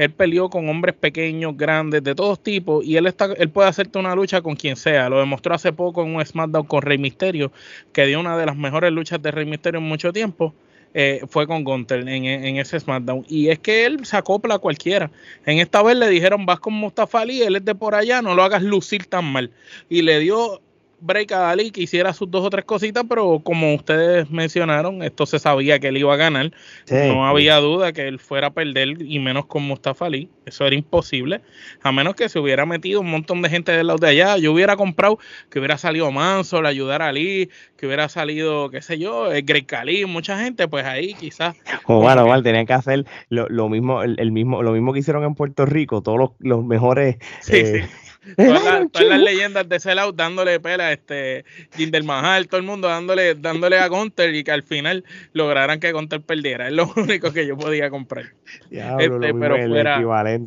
él 0.00 0.10
peleó 0.12 0.48
con 0.48 0.66
hombres 0.70 0.94
pequeños, 0.94 1.54
grandes, 1.58 2.02
de 2.02 2.14
todos 2.14 2.42
tipos, 2.42 2.82
y 2.82 2.96
él 2.96 3.06
está, 3.06 3.26
él 3.36 3.50
puede 3.50 3.68
hacerte 3.68 3.98
una 3.98 4.14
lucha 4.14 4.40
con 4.40 4.56
quien 4.56 4.74
sea. 4.76 5.10
Lo 5.10 5.18
demostró 5.18 5.54
hace 5.54 5.74
poco 5.74 6.02
en 6.02 6.14
un 6.14 6.24
SmackDown 6.24 6.66
con 6.66 6.80
Rey 6.80 6.96
Misterio, 6.96 7.52
que 7.92 8.06
dio 8.06 8.18
una 8.18 8.38
de 8.38 8.46
las 8.46 8.56
mejores 8.56 8.90
luchas 8.92 9.20
de 9.20 9.30
Rey 9.30 9.44
Misterio 9.44 9.78
en 9.78 9.84
mucho 9.84 10.10
tiempo. 10.10 10.54
Eh, 10.94 11.20
fue 11.28 11.46
con 11.46 11.64
Gunter 11.64 12.00
en, 12.00 12.24
en, 12.24 12.56
ese 12.56 12.80
SmackDown. 12.80 13.26
Y 13.28 13.48
es 13.48 13.58
que 13.58 13.84
él 13.84 14.06
se 14.06 14.16
acopla 14.16 14.54
a 14.54 14.58
cualquiera. 14.58 15.10
En 15.44 15.58
esta 15.58 15.82
vez 15.82 15.98
le 15.98 16.08
dijeron, 16.08 16.46
vas 16.46 16.60
con 16.60 16.72
Mustafa 16.72 17.20
Ali, 17.20 17.42
él 17.42 17.56
es 17.56 17.64
de 17.66 17.74
por 17.74 17.94
allá, 17.94 18.22
no 18.22 18.34
lo 18.34 18.42
hagas 18.42 18.62
lucir 18.62 19.04
tan 19.04 19.30
mal. 19.30 19.50
Y 19.90 20.00
le 20.00 20.18
dio 20.18 20.62
break 21.00 21.32
a 21.32 21.38
Dalí 21.38 21.70
que 21.70 21.82
hiciera 21.82 22.12
sus 22.12 22.30
dos 22.30 22.44
o 22.44 22.50
tres 22.50 22.64
cositas, 22.64 23.04
pero 23.08 23.40
como 23.40 23.74
ustedes 23.74 24.30
mencionaron, 24.30 25.02
esto 25.02 25.26
se 25.26 25.38
sabía 25.38 25.78
que 25.78 25.88
él 25.88 25.98
iba 25.98 26.14
a 26.14 26.16
ganar. 26.16 26.52
no 26.90 27.26
había 27.26 27.56
duda 27.56 27.92
que 27.92 28.08
él 28.08 28.18
fuera 28.18 28.48
a 28.48 28.50
perder, 28.50 29.02
y 29.02 29.18
menos 29.18 29.46
con 29.46 29.62
Mustafa 29.62 30.06
Ali. 30.06 30.28
Eso 30.46 30.66
era 30.66 30.74
imposible. 30.74 31.40
A 31.82 31.92
menos 31.92 32.14
que 32.14 32.28
se 32.28 32.38
hubiera 32.38 32.66
metido 32.66 33.00
un 33.00 33.10
montón 33.10 33.42
de 33.42 33.50
gente 33.50 33.72
del 33.72 33.86
lado 33.86 33.98
de 33.98 34.08
allá. 34.08 34.36
Yo 34.36 34.52
hubiera 34.52 34.76
comprado 34.76 35.18
que 35.48 35.58
hubiera 35.58 35.78
salido 35.78 36.10
Manso, 36.10 36.64
ayudar 36.66 37.02
a 37.02 37.08
Ali, 37.08 37.50
que 37.76 37.86
hubiera 37.86 38.08
salido, 38.08 38.70
qué 38.70 38.82
sé 38.82 38.98
yo, 38.98 39.32
el 39.32 39.42
Greg 39.42 39.66
Cali, 39.66 40.06
mucha 40.06 40.38
gente, 40.38 40.68
pues 40.68 40.84
ahí 40.84 41.14
quizás. 41.14 41.56
O 41.86 42.00
bueno, 42.00 42.22
igual 42.22 42.42
tenían 42.42 42.66
que 42.66 42.72
hacer 42.72 43.06
lo, 43.28 43.68
mismo, 43.68 44.02
el, 44.02 44.32
mismo, 44.32 44.62
lo 44.62 44.72
mismo 44.72 44.92
que 44.92 45.00
hicieron 45.00 45.24
en 45.24 45.34
Puerto 45.34 45.66
Rico, 45.66 46.02
todos 46.02 46.32
los, 46.38 46.64
mejores. 46.64 47.16
Sí, 47.40 47.56
eh, 47.56 47.88
sí 47.88 47.99
Todas, 48.36 48.88
las 49.00 49.20
leyendas 49.20 49.68
de 49.68 49.80
Sellout 49.80 50.14
dándole 50.14 50.60
pela 50.60 50.88
a 50.88 50.92
este 50.92 51.44
Jinder 51.76 52.04
Mahal, 52.04 52.48
todo 52.48 52.60
el 52.60 52.66
mundo 52.66 52.88
dándole, 52.88 53.34
dándole 53.34 53.78
a 53.78 53.88
Gunter 53.88 54.34
y 54.34 54.44
que 54.44 54.52
al 54.52 54.62
final 54.62 55.04
lograran 55.32 55.80
que 55.80 55.92
Gunter 55.92 56.20
perdiera. 56.20 56.68
Es 56.68 56.74
lo 56.74 56.92
único 56.96 57.32
que 57.32 57.46
yo 57.46 57.56
podía 57.56 57.90
comprar. 57.90 58.26
este, 58.70 59.34
pero 59.34 59.68
fuera, 59.68 60.40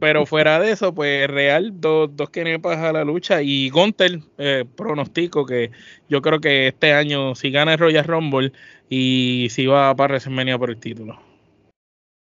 pero 0.00 0.26
fuera 0.26 0.58
de 0.58 0.72
eso, 0.72 0.94
pues 0.94 1.28
real, 1.28 1.80
dos, 1.80 2.10
dos 2.16 2.30
kenepas 2.30 2.78
a 2.78 2.92
la 2.92 3.04
lucha 3.04 3.42
y 3.42 3.68
Gunter 3.68 4.20
eh, 4.38 4.64
pronostico 4.76 5.44
que 5.44 5.70
yo 6.08 6.22
creo 6.22 6.40
que 6.40 6.68
este 6.68 6.94
año 6.94 7.34
si 7.34 7.50
gana 7.50 7.74
el 7.74 7.78
Royal 7.78 8.04
Rumble 8.04 8.52
y 8.88 9.48
si 9.50 9.66
va 9.66 9.94
para 9.94 10.14
WrestleMania 10.14 10.58
por 10.58 10.70
el 10.70 10.78
título. 10.78 11.31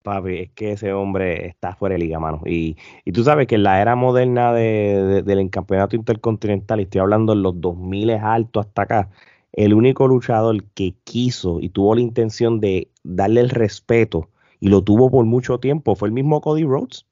Papi, 0.04 0.38
es 0.38 0.52
que 0.52 0.72
ese 0.74 0.94
hombre 0.94 1.48
está 1.48 1.76
fuera 1.76 1.94
de 1.94 2.00
liga, 2.00 2.20
mano. 2.20 2.42
Y, 2.46 2.78
y 3.06 3.12
tú 3.12 3.24
sabes 3.24 3.48
que 3.48 3.56
en 3.56 3.64
la 3.64 3.82
era 3.82 3.96
moderna 3.96 4.54
de, 4.54 5.24
del 5.24 5.50
campeonato 5.50 5.96
intercontinental, 5.96 6.80
y 6.80 6.84
estoy 6.84 7.02
hablando 7.02 7.34
en 7.34 7.44
los 7.44 7.60
2000 7.60 8.12
alto 8.12 8.60
hasta 8.60 8.84
acá, 8.84 9.10
el 9.54 9.74
único 9.74 10.08
luchador 10.08 10.64
que 10.74 10.96
quiso 11.04 11.60
y 11.60 11.70
tuvo 11.70 11.96
la 11.96 12.02
intención 12.02 12.60
de 12.60 12.90
darle 13.04 13.42
el 13.42 13.50
respeto 13.50 14.30
y 14.60 14.70
lo 14.70 14.84
tuvo 14.84 15.10
por 15.10 15.26
mucho 15.26 15.60
tiempo 15.60 15.96
fue 15.96 16.08
el 16.08 16.14
mismo 16.14 16.42
Cody 16.42 16.64
Rhodes. 16.64 17.06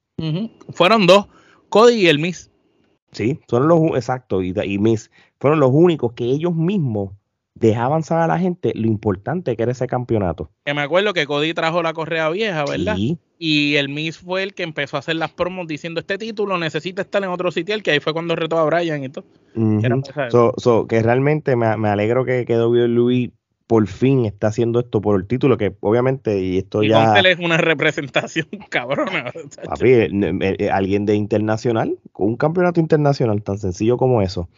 Fueron 0.70 1.06
dos, 1.06 1.26
Cody 1.68 1.94
y 1.94 2.06
el 2.08 2.18
Miss. 2.18 2.50
Sí, 3.12 3.40
fueron 3.48 3.68
los, 3.68 3.80
exacto, 3.96 4.42
y, 4.42 4.54
y 4.64 4.78
Miss, 4.78 5.10
fueron 5.40 5.60
los 5.60 5.70
únicos 5.72 6.12
que 6.12 6.24
ellos 6.24 6.54
mismos 6.54 7.12
dejaban 7.60 8.02
saber 8.02 8.24
a 8.24 8.26
la 8.26 8.38
gente 8.38 8.72
lo 8.74 8.86
importante 8.86 9.56
que 9.56 9.62
era 9.62 9.72
ese 9.72 9.86
campeonato. 9.86 10.50
Que 10.64 10.74
me 10.74 10.82
acuerdo 10.82 11.12
que 11.12 11.26
Cody 11.26 11.54
trajo 11.54 11.82
la 11.82 11.92
correa 11.92 12.28
vieja, 12.30 12.64
¿verdad? 12.64 12.96
Sí, 12.96 13.18
Y 13.38 13.76
el 13.76 13.88
Miss 13.88 14.18
fue 14.18 14.42
el 14.42 14.54
que 14.54 14.62
empezó 14.62 14.96
a 14.96 15.00
hacer 15.00 15.16
las 15.16 15.30
promos 15.30 15.66
diciendo 15.66 16.00
este 16.00 16.18
título 16.18 16.58
necesita 16.58 17.02
estar 17.02 17.22
en 17.22 17.30
otro 17.30 17.50
sitio, 17.50 17.74
que 17.82 17.92
ahí 17.92 18.00
fue 18.00 18.12
cuando 18.12 18.36
retó 18.36 18.58
a 18.58 18.64
Brian 18.64 19.04
y 19.04 19.08
todo. 19.08 19.24
que 20.86 21.02
realmente 21.02 21.56
me, 21.56 21.76
me 21.76 21.88
alegro 21.88 22.24
que 22.24 22.44
quedó 22.44 22.74
Luis 22.74 23.30
por 23.68 23.86
fin 23.86 24.24
está 24.24 24.46
haciendo 24.46 24.80
esto 24.80 25.02
por 25.02 25.20
el 25.20 25.26
título, 25.26 25.58
que 25.58 25.76
obviamente, 25.80 26.40
y 26.40 26.56
esto 26.56 26.82
y 26.82 26.88
ya. 26.88 27.14
es 27.20 27.38
una 27.38 27.58
representación 27.58 28.46
cabrona. 28.70 29.30
Papi, 29.62 29.90
eh, 29.90 30.10
eh, 30.40 30.70
alguien 30.70 31.04
de 31.04 31.14
internacional, 31.14 31.98
un 32.14 32.36
campeonato 32.36 32.80
internacional 32.80 33.42
tan 33.42 33.58
sencillo 33.58 33.98
como 33.98 34.22
eso. 34.22 34.48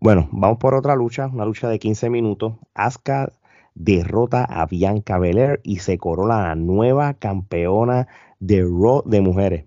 Bueno, 0.00 0.30
vamos 0.32 0.56
por 0.56 0.74
otra 0.74 0.96
lucha, 0.96 1.26
una 1.26 1.44
lucha 1.44 1.68
de 1.68 1.78
15 1.78 2.08
minutos. 2.08 2.54
Asuka 2.74 3.32
derrota 3.74 4.44
a 4.44 4.64
Bianca 4.64 5.18
Belair 5.18 5.60
y 5.62 5.80
se 5.80 5.98
corona 5.98 6.48
la 6.48 6.54
nueva 6.54 7.12
campeona 7.12 8.08
de 8.40 8.62
Raw 8.62 9.02
de 9.04 9.20
mujeres. 9.20 9.64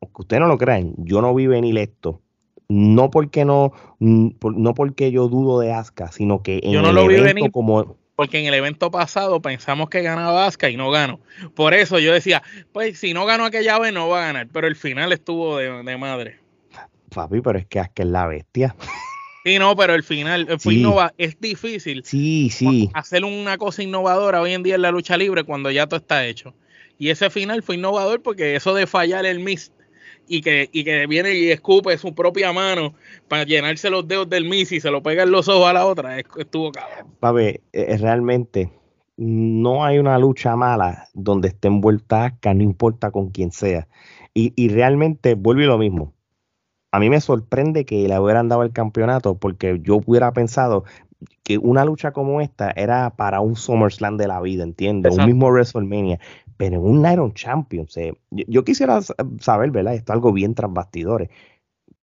Aunque 0.00 0.22
ustedes 0.22 0.40
no 0.40 0.46
lo 0.46 0.56
crean, 0.56 0.94
yo 0.98 1.20
no 1.20 1.34
vi 1.34 1.48
venir 1.48 1.76
esto. 1.78 2.20
No 2.68 3.10
porque 3.10 3.44
no, 3.44 3.72
no 3.98 4.74
porque 4.74 5.10
yo 5.10 5.26
dudo 5.26 5.58
de 5.58 5.72
Asuka, 5.72 6.12
sino 6.12 6.44
que 6.44 6.60
en 6.62 6.84
el 6.84 6.96
evento 7.10 7.50
como 7.50 7.96
porque 8.16 8.38
en 8.38 8.46
el 8.46 8.54
evento 8.54 8.90
pasado 8.90 9.40
pensamos 9.40 9.90
que 9.90 10.02
ganaba 10.02 10.46
Asuka 10.46 10.70
y 10.70 10.76
no 10.76 10.90
ganó. 10.90 11.20
Por 11.54 11.74
eso 11.74 11.98
yo 11.98 12.12
decía, 12.12 12.42
pues 12.72 12.98
si 12.98 13.12
no 13.14 13.26
ganó 13.26 13.44
aquella 13.44 13.78
vez 13.78 13.92
no 13.92 14.08
va 14.08 14.22
a 14.22 14.26
ganar, 14.26 14.48
pero 14.52 14.66
el 14.66 14.74
final 14.74 15.12
estuvo 15.12 15.58
de, 15.58 15.96
madre. 15.96 16.40
Papi, 17.10 17.40
pero 17.42 17.58
es 17.58 17.66
que 17.66 17.78
Asuka 17.78 18.02
es 18.02 18.08
la 18.08 18.26
bestia. 18.26 18.74
Sí, 19.44 19.60
no, 19.60 19.76
pero 19.76 19.94
el 19.94 20.02
final 20.02 20.48
es 21.18 21.40
difícil. 21.40 22.02
Sí, 22.04 22.50
sí. 22.50 22.90
Hacer 22.94 23.24
una 23.24 23.56
cosa 23.58 23.82
innovadora 23.84 24.40
hoy 24.40 24.54
en 24.54 24.64
día 24.64 24.74
en 24.74 24.82
la 24.82 24.90
lucha 24.90 25.16
libre 25.16 25.44
cuando 25.44 25.70
ya 25.70 25.86
todo 25.86 26.00
está 26.00 26.26
hecho. 26.26 26.52
Y 26.98 27.10
ese 27.10 27.30
final 27.30 27.62
fue 27.62 27.76
innovador 27.76 28.22
porque 28.22 28.56
eso 28.56 28.74
de 28.74 28.88
fallar 28.88 29.24
el 29.24 29.38
miss 29.38 29.70
y 30.28 30.40
que, 30.42 30.68
y 30.72 30.84
que 30.84 31.06
viene 31.06 31.34
y 31.34 31.50
escupe 31.50 31.96
su 31.98 32.14
propia 32.14 32.52
mano 32.52 32.94
para 33.28 33.44
llenarse 33.44 33.90
los 33.90 34.06
dedos 34.06 34.28
del 34.28 34.44
Miss 34.44 34.72
y 34.72 34.80
se 34.80 34.90
lo 34.90 35.02
pega 35.02 35.22
en 35.22 35.30
los 35.30 35.48
ojos 35.48 35.68
a 35.68 35.72
la 35.72 35.86
otra, 35.86 36.18
estuvo 36.18 36.72
cabrón. 36.72 37.14
Papi, 37.20 37.42
eh, 37.42 37.62
eh, 37.72 37.96
realmente 37.98 38.70
no 39.16 39.84
hay 39.84 39.98
una 39.98 40.18
lucha 40.18 40.56
mala 40.56 41.08
donde 41.14 41.48
esté 41.48 41.68
envuelta 41.68 42.36
que 42.40 42.54
no 42.54 42.62
importa 42.62 43.10
con 43.10 43.30
quién 43.30 43.50
sea. 43.50 43.88
Y, 44.34 44.52
y 44.54 44.68
realmente 44.68 45.34
vuelve 45.34 45.64
lo 45.64 45.78
mismo. 45.78 46.12
A 46.92 46.98
mí 46.98 47.10
me 47.10 47.20
sorprende 47.20 47.84
que 47.84 48.06
le 48.06 48.18
hubieran 48.18 48.48
dado 48.48 48.62
el 48.62 48.72
campeonato 48.72 49.38
porque 49.38 49.80
yo 49.82 50.00
hubiera 50.06 50.32
pensado 50.32 50.84
que 51.42 51.58
una 51.58 51.84
lucha 51.84 52.12
como 52.12 52.40
esta 52.40 52.70
era 52.70 53.10
para 53.10 53.40
un 53.40 53.56
SummerSlam 53.56 54.16
de 54.16 54.28
la 54.28 54.40
vida, 54.40 54.64
¿entiendes? 54.64 55.16
Un 55.16 55.26
mismo 55.26 55.48
WrestleMania 55.48 56.18
pero 56.56 56.76
en 56.76 56.82
un 56.82 57.10
Iron 57.10 57.34
Champion. 57.34 57.86
yo, 58.30 58.64
quisiera 58.64 59.00
saber, 59.40 59.70
¿verdad? 59.70 59.94
Esto 59.94 60.12
es 60.12 60.14
algo 60.14 60.32
bien 60.32 60.54
tras 60.54 60.72
bastidores. 60.72 61.28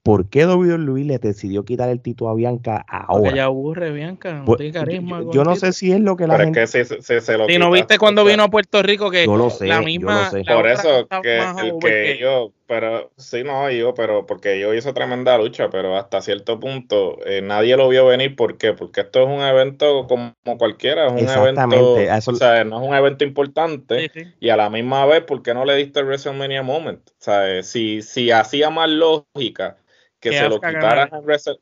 ¿Por 0.03 0.29
qué 0.29 0.45
Luis 0.47 1.07
le 1.07 1.19
decidió 1.19 1.65
quitar 1.65 1.89
el 1.89 2.01
título 2.01 2.31
a 2.31 2.35
Bianca 2.35 2.85
ahora? 2.89 3.21
Porque 3.23 3.29
ella 3.35 3.45
aburre, 3.45 3.93
Bianca, 3.93 4.33
no 4.33 4.45
pues, 4.45 4.59
tiene 4.59 4.73
carisma. 4.73 5.23
Yo, 5.33 5.45
no 5.45 5.55
sé 5.55 5.73
si 5.73 5.93
es 5.93 6.01
lo 6.01 6.17
que 6.17 6.27
la 6.27 6.39
gente... 6.39 6.61
Es 6.61 6.73
que 6.73 6.85
se, 6.85 7.21
se, 7.21 7.39
lo 7.39 7.47
si 7.47 7.57
no 7.57 7.71
viste 7.71 7.99
cuando 7.99 8.25
vino 8.25 8.43
a 8.43 8.49
Puerto 8.49 8.83
Rico 8.83 9.13
que 9.13 9.27
yo 9.27 9.37
lo 9.37 9.49
sé, 9.49 9.69
la 9.69 9.81
misma... 9.81 10.31
Yo 10.33 10.39
lo 10.39 10.45
sé. 10.45 10.53
Por 10.53 10.67
eso 10.67 11.09
que, 11.23 11.39
el 11.39 11.79
que 11.81 12.19
yo, 12.21 12.51
pero 12.67 13.11
sí, 13.17 13.45
no, 13.45 13.71
yo, 13.71 13.95
pero 13.95 14.27
porque 14.27 14.59
yo 14.59 14.73
hizo 14.75 14.95
tremenda 14.95 15.37
lucha, 15.39 15.71
pero 15.71 15.97
hasta 15.97 16.21
cierto 16.21 16.61
punto 16.61 17.19
eh, 17.27 17.43
nadie 17.43 17.77
lo 17.77 17.89
vio 17.89 18.07
venir. 18.07 18.37
¿Por 18.37 18.57
qué? 18.57 18.73
Porque 18.73 19.03
esto 19.03 19.23
es 19.23 19.29
un 19.29 19.43
evento 19.43 20.07
como 20.07 20.35
cualquiera, 20.59 21.07
es 21.07 21.13
un 21.13 21.29
evento, 21.29 21.95
o 21.95 22.35
sea, 22.35 22.65
no 22.65 22.83
es 22.83 22.89
un 22.89 22.95
evento 22.95 23.25
importante 23.25 24.11
y 24.41 24.49
a 24.49 24.57
la 24.57 24.71
misma 24.71 25.07
vez, 25.07 25.23
¿por 25.23 25.43
qué 25.43 25.55
no 25.55 25.65
le 25.65 25.77
diste 25.77 26.01
el 26.01 26.07
WrestleMania 26.07 26.63
Moment? 26.63 27.09
O 27.11 27.15
sea, 27.19 27.63
si, 27.63 28.03
si 28.03 28.31
hacía 28.31 28.71
más 28.71 28.89
lógica 28.89 29.77
que, 30.23 30.33
se 30.33 30.49
lo 30.49 30.61
quitaran 30.61 31.11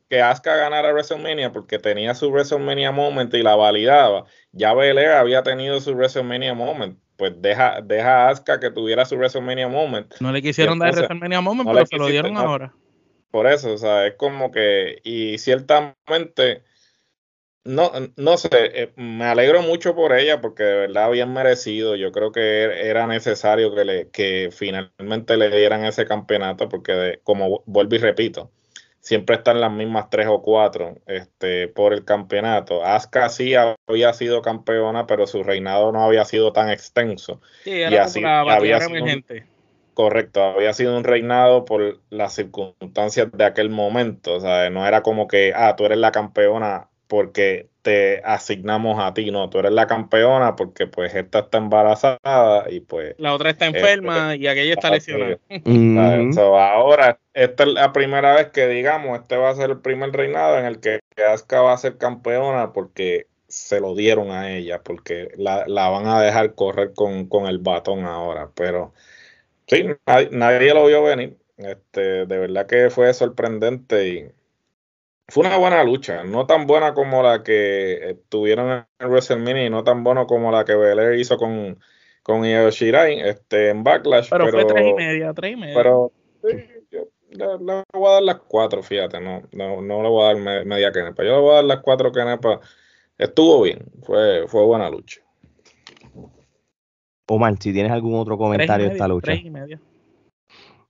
que 0.08 0.20
Asuka 0.20 0.54
ganara 0.54 0.92
WrestleMania 0.92 1.50
porque 1.50 1.78
tenía 1.78 2.14
su 2.14 2.30
WrestleMania 2.30 2.92
Moment 2.92 3.32
y 3.32 3.42
la 3.42 3.56
validaba. 3.56 4.26
Ya 4.52 4.74
Belair 4.74 5.12
había 5.12 5.42
tenido 5.42 5.80
su 5.80 5.92
WrestleMania 5.92 6.52
Moment. 6.52 6.98
Pues 7.20 7.34
deja, 7.36 7.82
deja 7.82 8.28
a 8.28 8.30
Asuka 8.30 8.58
que 8.58 8.70
tuviera 8.70 9.04
su 9.04 9.14
WrestleMania 9.14 9.68
Moment. 9.68 10.14
No 10.20 10.32
le 10.32 10.40
quisieron 10.40 10.78
dar 10.78 10.94
WrestleMania 10.94 11.42
Moment, 11.42 11.68
pero 11.70 11.84
se 11.84 11.98
lo 11.98 12.06
dieron 12.06 12.38
ahora. 12.38 12.72
Por 13.30 13.46
eso, 13.46 13.74
o 13.74 13.76
sea, 13.76 14.06
es 14.06 14.14
como 14.14 14.50
que, 14.50 15.00
y 15.04 15.36
ciertamente, 15.36 16.62
no, 17.62 17.92
no 18.16 18.38
sé, 18.38 18.48
eh, 18.52 18.92
me 18.96 19.26
alegro 19.26 19.60
mucho 19.60 19.94
por 19.94 20.14
ella 20.14 20.40
porque 20.40 20.62
de 20.62 20.74
verdad 20.86 21.10
bien 21.10 21.30
merecido. 21.34 21.94
Yo 21.94 22.10
creo 22.10 22.32
que 22.32 22.62
er, 22.62 22.70
era 22.70 23.06
necesario 23.06 23.74
que, 23.74 23.84
le, 23.84 24.08
que 24.08 24.48
finalmente 24.50 25.36
le 25.36 25.54
dieran 25.54 25.84
ese 25.84 26.06
campeonato 26.06 26.70
porque, 26.70 27.20
como 27.22 27.62
vuelvo 27.66 27.96
y 27.96 27.98
repito, 27.98 28.50
siempre 29.00 29.36
están 29.36 29.60
las 29.60 29.72
mismas 29.72 30.10
tres 30.10 30.26
o 30.28 30.42
cuatro 30.42 30.98
este, 31.06 31.68
por 31.68 31.92
el 31.92 32.04
campeonato. 32.04 32.84
Asuka 32.84 33.28
sí 33.30 33.54
había 33.54 34.12
sido 34.12 34.42
campeona, 34.42 35.06
pero 35.06 35.26
su 35.26 35.42
reinado 35.42 35.90
no 35.90 36.04
había 36.04 36.24
sido 36.24 36.52
tan 36.52 36.70
extenso. 36.70 37.40
Sí, 37.64 37.80
era 37.80 37.90
y 37.90 37.96
así, 37.96 38.22
había 38.24 38.80
sido, 38.80 39.04
Correcto, 39.94 40.42
había 40.42 40.72
sido 40.72 40.96
un 40.96 41.04
reinado 41.04 41.64
por 41.64 42.00
las 42.10 42.34
circunstancias 42.34 43.28
de 43.32 43.44
aquel 43.44 43.70
momento. 43.70 44.34
O 44.34 44.40
sea, 44.40 44.70
no 44.70 44.86
era 44.86 45.02
como 45.02 45.26
que, 45.26 45.52
ah, 45.54 45.74
tú 45.76 45.84
eres 45.84 45.98
la 45.98 46.12
campeona 46.12 46.89
porque 47.10 47.68
te 47.82 48.22
asignamos 48.24 49.00
a 49.00 49.12
ti, 49.14 49.32
no, 49.32 49.50
tú 49.50 49.58
eres 49.58 49.72
la 49.72 49.88
campeona 49.88 50.54
porque 50.54 50.86
pues 50.86 51.12
esta 51.12 51.40
está 51.40 51.58
embarazada 51.58 52.70
y 52.70 52.78
pues... 52.78 53.16
La 53.18 53.34
otra 53.34 53.50
está 53.50 53.66
enferma 53.66 54.34
este, 54.34 54.44
y 54.44 54.46
aquella 54.46 54.74
está 54.74 54.90
lesionada. 54.90 55.36
ahora, 56.72 57.18
esta 57.34 57.64
es 57.64 57.68
la 57.70 57.92
primera 57.92 58.36
vez 58.36 58.50
que 58.50 58.68
digamos, 58.68 59.18
este 59.18 59.36
va 59.36 59.50
a 59.50 59.56
ser 59.56 59.70
el 59.70 59.80
primer 59.80 60.12
reinado 60.12 60.56
en 60.56 60.66
el 60.66 60.78
que 60.78 61.00
Asuka 61.16 61.62
va 61.62 61.72
a 61.72 61.78
ser 61.78 61.98
campeona 61.98 62.72
porque 62.72 63.26
se 63.48 63.80
lo 63.80 63.96
dieron 63.96 64.30
a 64.30 64.52
ella, 64.52 64.80
porque 64.80 65.32
la, 65.36 65.64
van 65.66 66.06
a 66.06 66.22
dejar 66.22 66.54
correr 66.54 66.92
con, 66.94 67.26
el 67.48 67.58
batón 67.58 68.04
ahora, 68.04 68.52
pero 68.54 68.94
sí, 69.66 69.84
nadie, 70.06 70.28
nadie 70.30 70.74
lo 70.74 70.86
vio 70.86 71.02
venir. 71.02 71.36
Este, 71.56 72.24
de 72.24 72.38
verdad 72.38 72.68
que 72.68 72.88
fue 72.88 73.12
sorprendente 73.12 74.08
y 74.08 74.39
fue 75.30 75.46
una 75.46 75.56
buena 75.56 75.82
lucha, 75.84 76.24
no 76.24 76.46
tan 76.46 76.66
buena 76.66 76.92
como 76.92 77.22
la 77.22 77.42
que 77.42 78.18
tuvieron 78.28 78.84
en 78.98 79.08
WrestleMania 79.08 79.66
y 79.66 79.70
no 79.70 79.84
tan 79.84 80.04
buena 80.04 80.26
como 80.26 80.50
la 80.50 80.64
que 80.64 80.74
Belair 80.74 81.18
hizo 81.18 81.36
con, 81.36 81.78
con 82.22 82.44
Io 82.44 82.70
Shirai 82.70 83.20
este, 83.20 83.70
en 83.70 83.84
Backlash. 83.84 84.28
Pero, 84.28 84.48
fue 84.48 84.64
tres 84.64 84.86
y 84.86 84.92
media, 84.94 85.32
tres 85.32 85.52
y 85.52 85.56
media. 85.56 85.74
Pero 85.74 86.12
sí, 86.42 86.56
yo 86.90 87.06
le, 87.30 87.84
voy 87.92 88.08
a 88.08 88.14
dar 88.14 88.22
las 88.22 88.40
cuatro, 88.40 88.82
fíjate, 88.82 89.20
no, 89.20 89.42
no, 89.52 89.80
no 89.80 90.02
le 90.02 90.08
voy 90.08 90.22
a 90.22 90.34
dar 90.34 90.64
media 90.66 90.90
kenepa, 90.90 91.22
yo 91.22 91.36
le 91.36 91.40
voy 91.40 91.52
a 91.52 91.54
dar 91.56 91.64
las 91.64 91.80
cuatro 91.80 92.10
kenepa. 92.10 92.60
Estuvo 93.16 93.62
bien, 93.62 93.84
fue, 94.02 94.46
fue 94.48 94.64
buena 94.64 94.90
lucha. 94.90 95.20
Omar, 97.28 97.54
si 97.60 97.72
tienes 97.72 97.92
algún 97.92 98.18
otro 98.18 98.36
comentario 98.36 98.86
de 98.86 98.92
esta 98.92 99.06
lucha. 99.06 99.26
Tres 99.26 99.44
y 99.44 99.50
media. 99.50 99.80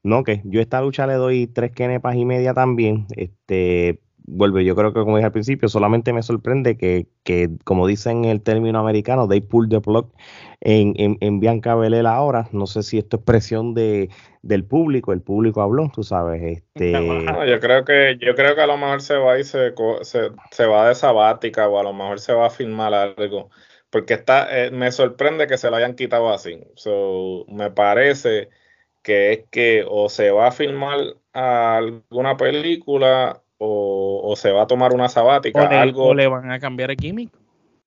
No, 0.02 0.24
que 0.24 0.40
yo 0.44 0.60
a 0.60 0.62
esta 0.62 0.80
lucha 0.80 1.06
le 1.06 1.14
doy 1.14 1.46
tres 1.46 1.72
kenepas 1.72 2.16
y 2.16 2.24
media 2.24 2.54
también. 2.54 3.06
Este, 3.14 4.00
vuelve, 4.30 4.64
yo 4.64 4.74
creo 4.74 4.92
que 4.92 5.00
como 5.00 5.16
dije 5.16 5.26
al 5.26 5.32
principio, 5.32 5.68
solamente 5.68 6.12
me 6.12 6.22
sorprende 6.22 6.76
que, 6.76 7.06
que 7.24 7.50
como 7.64 7.86
dicen 7.86 8.24
el 8.24 8.40
término 8.42 8.78
americano, 8.78 9.28
they 9.28 9.40
pull 9.40 9.68
the 9.68 9.80
plug 9.80 10.12
en, 10.60 10.94
en, 10.96 11.18
en 11.20 11.40
Bianca 11.40 11.74
Belair 11.74 12.06
ahora. 12.06 12.48
No 12.52 12.66
sé 12.66 12.82
si 12.82 12.98
esto 12.98 13.18
es 13.18 13.22
presión 13.22 13.74
de, 13.74 14.08
del 14.42 14.64
público, 14.64 15.12
el 15.12 15.20
público 15.20 15.62
habló, 15.62 15.90
tú 15.92 16.02
sabes. 16.02 16.42
Este... 16.42 16.92
yo 16.92 17.60
creo 17.60 17.84
que 17.84 18.16
yo 18.20 18.34
creo 18.34 18.54
que 18.54 18.60
a 18.62 18.66
lo 18.66 18.76
mejor 18.76 19.02
se 19.02 19.16
va 19.16 19.38
y 19.38 19.44
se, 19.44 19.74
se, 20.02 20.30
se 20.50 20.66
va 20.66 20.88
de 20.88 20.94
sabática 20.94 21.68
o 21.68 21.78
a 21.78 21.82
lo 21.82 21.92
mejor 21.92 22.20
se 22.20 22.32
va 22.32 22.46
a 22.46 22.50
filmar 22.50 22.94
algo. 22.94 23.50
Porque 23.90 24.14
está, 24.14 24.46
eh, 24.56 24.70
me 24.70 24.92
sorprende 24.92 25.48
que 25.48 25.58
se 25.58 25.68
lo 25.68 25.76
hayan 25.76 25.96
quitado 25.96 26.32
así. 26.32 26.60
So, 26.76 27.44
me 27.48 27.72
parece 27.72 28.48
que 29.02 29.32
es 29.32 29.44
que 29.50 29.84
o 29.88 30.08
se 30.08 30.30
va 30.30 30.48
a 30.48 30.52
filmar 30.52 30.98
alguna 31.32 32.36
película 32.36 33.42
o, 33.62 34.34
se 34.36 34.50
va 34.52 34.62
a 34.62 34.66
tomar 34.66 34.92
una 34.92 35.08
sabática, 35.08 35.64
o 35.64 35.68
le, 35.68 35.76
algo. 35.76 36.06
O 36.06 36.14
le 36.14 36.26
van 36.26 36.50
a 36.50 36.58
cambiar 36.58 36.90
el 36.90 36.96
químico. 36.96 37.38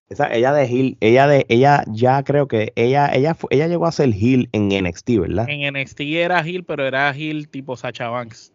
Esa, 0.10 0.32
ella 0.32 0.54
de 0.54 0.68
Hill, 0.68 0.98
ella 1.00 1.28
de, 1.28 1.46
ella 1.50 1.84
ya 1.88 2.24
creo 2.24 2.48
que 2.48 2.72
ella, 2.76 3.08
ella, 3.12 3.36
ella 3.50 3.68
llegó 3.68 3.88
a 3.88 3.92
ser 3.92 4.10
Hill 4.10 4.50
en 4.52 4.68
NXT, 4.68 5.10
¿verdad? 5.20 5.50
En 5.50 5.74
NXT 5.74 6.02
era 6.02 6.48
Hill, 6.48 6.64
pero 6.64 6.86
era 6.86 7.16
Hill 7.16 7.50
tipo 7.50 7.76
Sacha 7.76 8.10
Banks. 8.10 8.54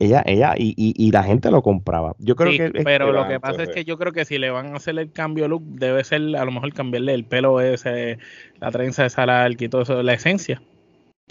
Ella, 0.00 0.22
ella, 0.26 0.54
y, 0.56 0.74
y, 0.76 1.10
la 1.10 1.24
gente 1.24 1.50
lo 1.50 1.60
compraba. 1.60 2.14
Yo 2.20 2.36
creo 2.36 2.52
que. 2.52 2.70
Pero 2.84 3.12
lo 3.12 3.26
que 3.26 3.40
pasa 3.40 3.64
es 3.64 3.70
que 3.70 3.84
yo 3.84 3.98
creo 3.98 4.12
que 4.12 4.24
si 4.24 4.38
le 4.38 4.48
van 4.48 4.72
a 4.72 4.76
hacer 4.76 4.96
el 4.96 5.10
cambio 5.10 5.48
look, 5.48 5.64
debe 5.64 6.04
ser 6.04 6.20
a 6.36 6.44
lo 6.44 6.52
mejor 6.52 6.72
cambiarle 6.72 7.14
el 7.14 7.24
pelo 7.24 7.60
ese, 7.60 8.18
la 8.60 8.70
trenza 8.70 9.02
de 9.02 9.10
Salar 9.10 9.60
y 9.60 9.68
todo 9.68 9.82
eso, 9.82 10.00
la 10.04 10.14
esencia. 10.14 10.62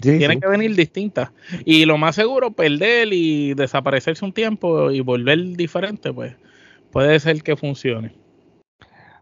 Tienen 0.00 0.40
que 0.40 0.48
venir 0.48 0.74
distintas. 0.74 1.30
Y 1.64 1.84
lo 1.84 1.98
más 1.98 2.14
seguro, 2.14 2.52
perder 2.52 3.12
y 3.12 3.54
desaparecerse 3.54 4.24
un 4.24 4.32
tiempo 4.32 4.90
y 4.90 5.00
volver 5.00 5.56
diferente, 5.56 6.12
pues 6.12 6.34
puede 6.90 7.18
ser 7.20 7.42
que 7.42 7.56
funcione. 7.56 8.12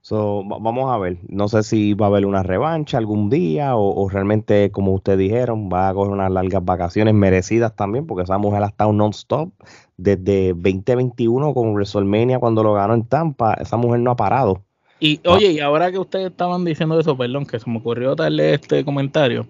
So, 0.07 0.45
vamos 0.45 0.89
a 0.89 0.99
ver. 0.99 1.17
No 1.27 1.49
sé 1.49 1.65
si 1.65 1.95
va 1.95 2.07
a 2.07 2.09
haber 2.11 2.27
una 2.27 2.45
revancha 2.45 2.97
algún 2.97 3.29
día 3.29 3.75
o, 3.75 4.09
realmente, 4.09 4.71
como 4.71 4.93
ustedes 4.95 5.19
dijeron, 5.19 5.69
va 5.69 5.89
a 5.89 5.95
coger 5.95 6.13
unas 6.13 6.31
largas 6.31 6.65
vacaciones 6.65 7.13
merecidas 7.13 7.75
también, 7.75 8.07
porque 8.07 8.23
esa 8.23 8.39
mujer 8.39 8.63
ha 8.63 8.67
estado 8.67 8.93
non-stop 8.93 9.51
desde 9.97 10.51
2021 10.51 11.53
con 11.53 11.75
WrestleMania 11.75 12.39
cuando 12.39 12.63
lo 12.63 12.75
ganó 12.75 12.95
en 12.95 13.05
Tampa. 13.05 13.55
Esa 13.55 13.77
mujer 13.77 13.99
no 13.99 14.13
ha 14.13 14.17
parado. 14.17 14.63
Y 15.01 15.21
ah. 15.25 15.33
oye, 15.33 15.51
y 15.51 15.59
ahora 15.59 15.91
que 15.91 15.99
ustedes 15.99 16.31
estaban 16.31 16.65
diciendo 16.65 17.01
eso, 17.01 17.17
perdón, 17.17 17.45
que 17.45 17.59
se 17.59 17.69
me 17.69 17.79
ocurrió 17.79 18.15
darle 18.15 18.55
este 18.55 18.85
comentario. 18.85 19.49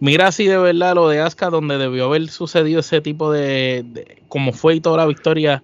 Mira 0.00 0.30
si 0.32 0.46
de 0.46 0.58
verdad 0.58 0.94
lo 0.94 1.08
de 1.08 1.20
Asuka, 1.20 1.50
donde 1.50 1.78
debió 1.78 2.06
haber 2.06 2.28
sucedido 2.28 2.80
ese 2.80 3.00
tipo 3.00 3.32
de, 3.32 4.18
como 4.28 4.52
fue 4.52 4.76
y 4.76 4.80
toda 4.80 4.98
la 4.98 5.06
victoria 5.06 5.62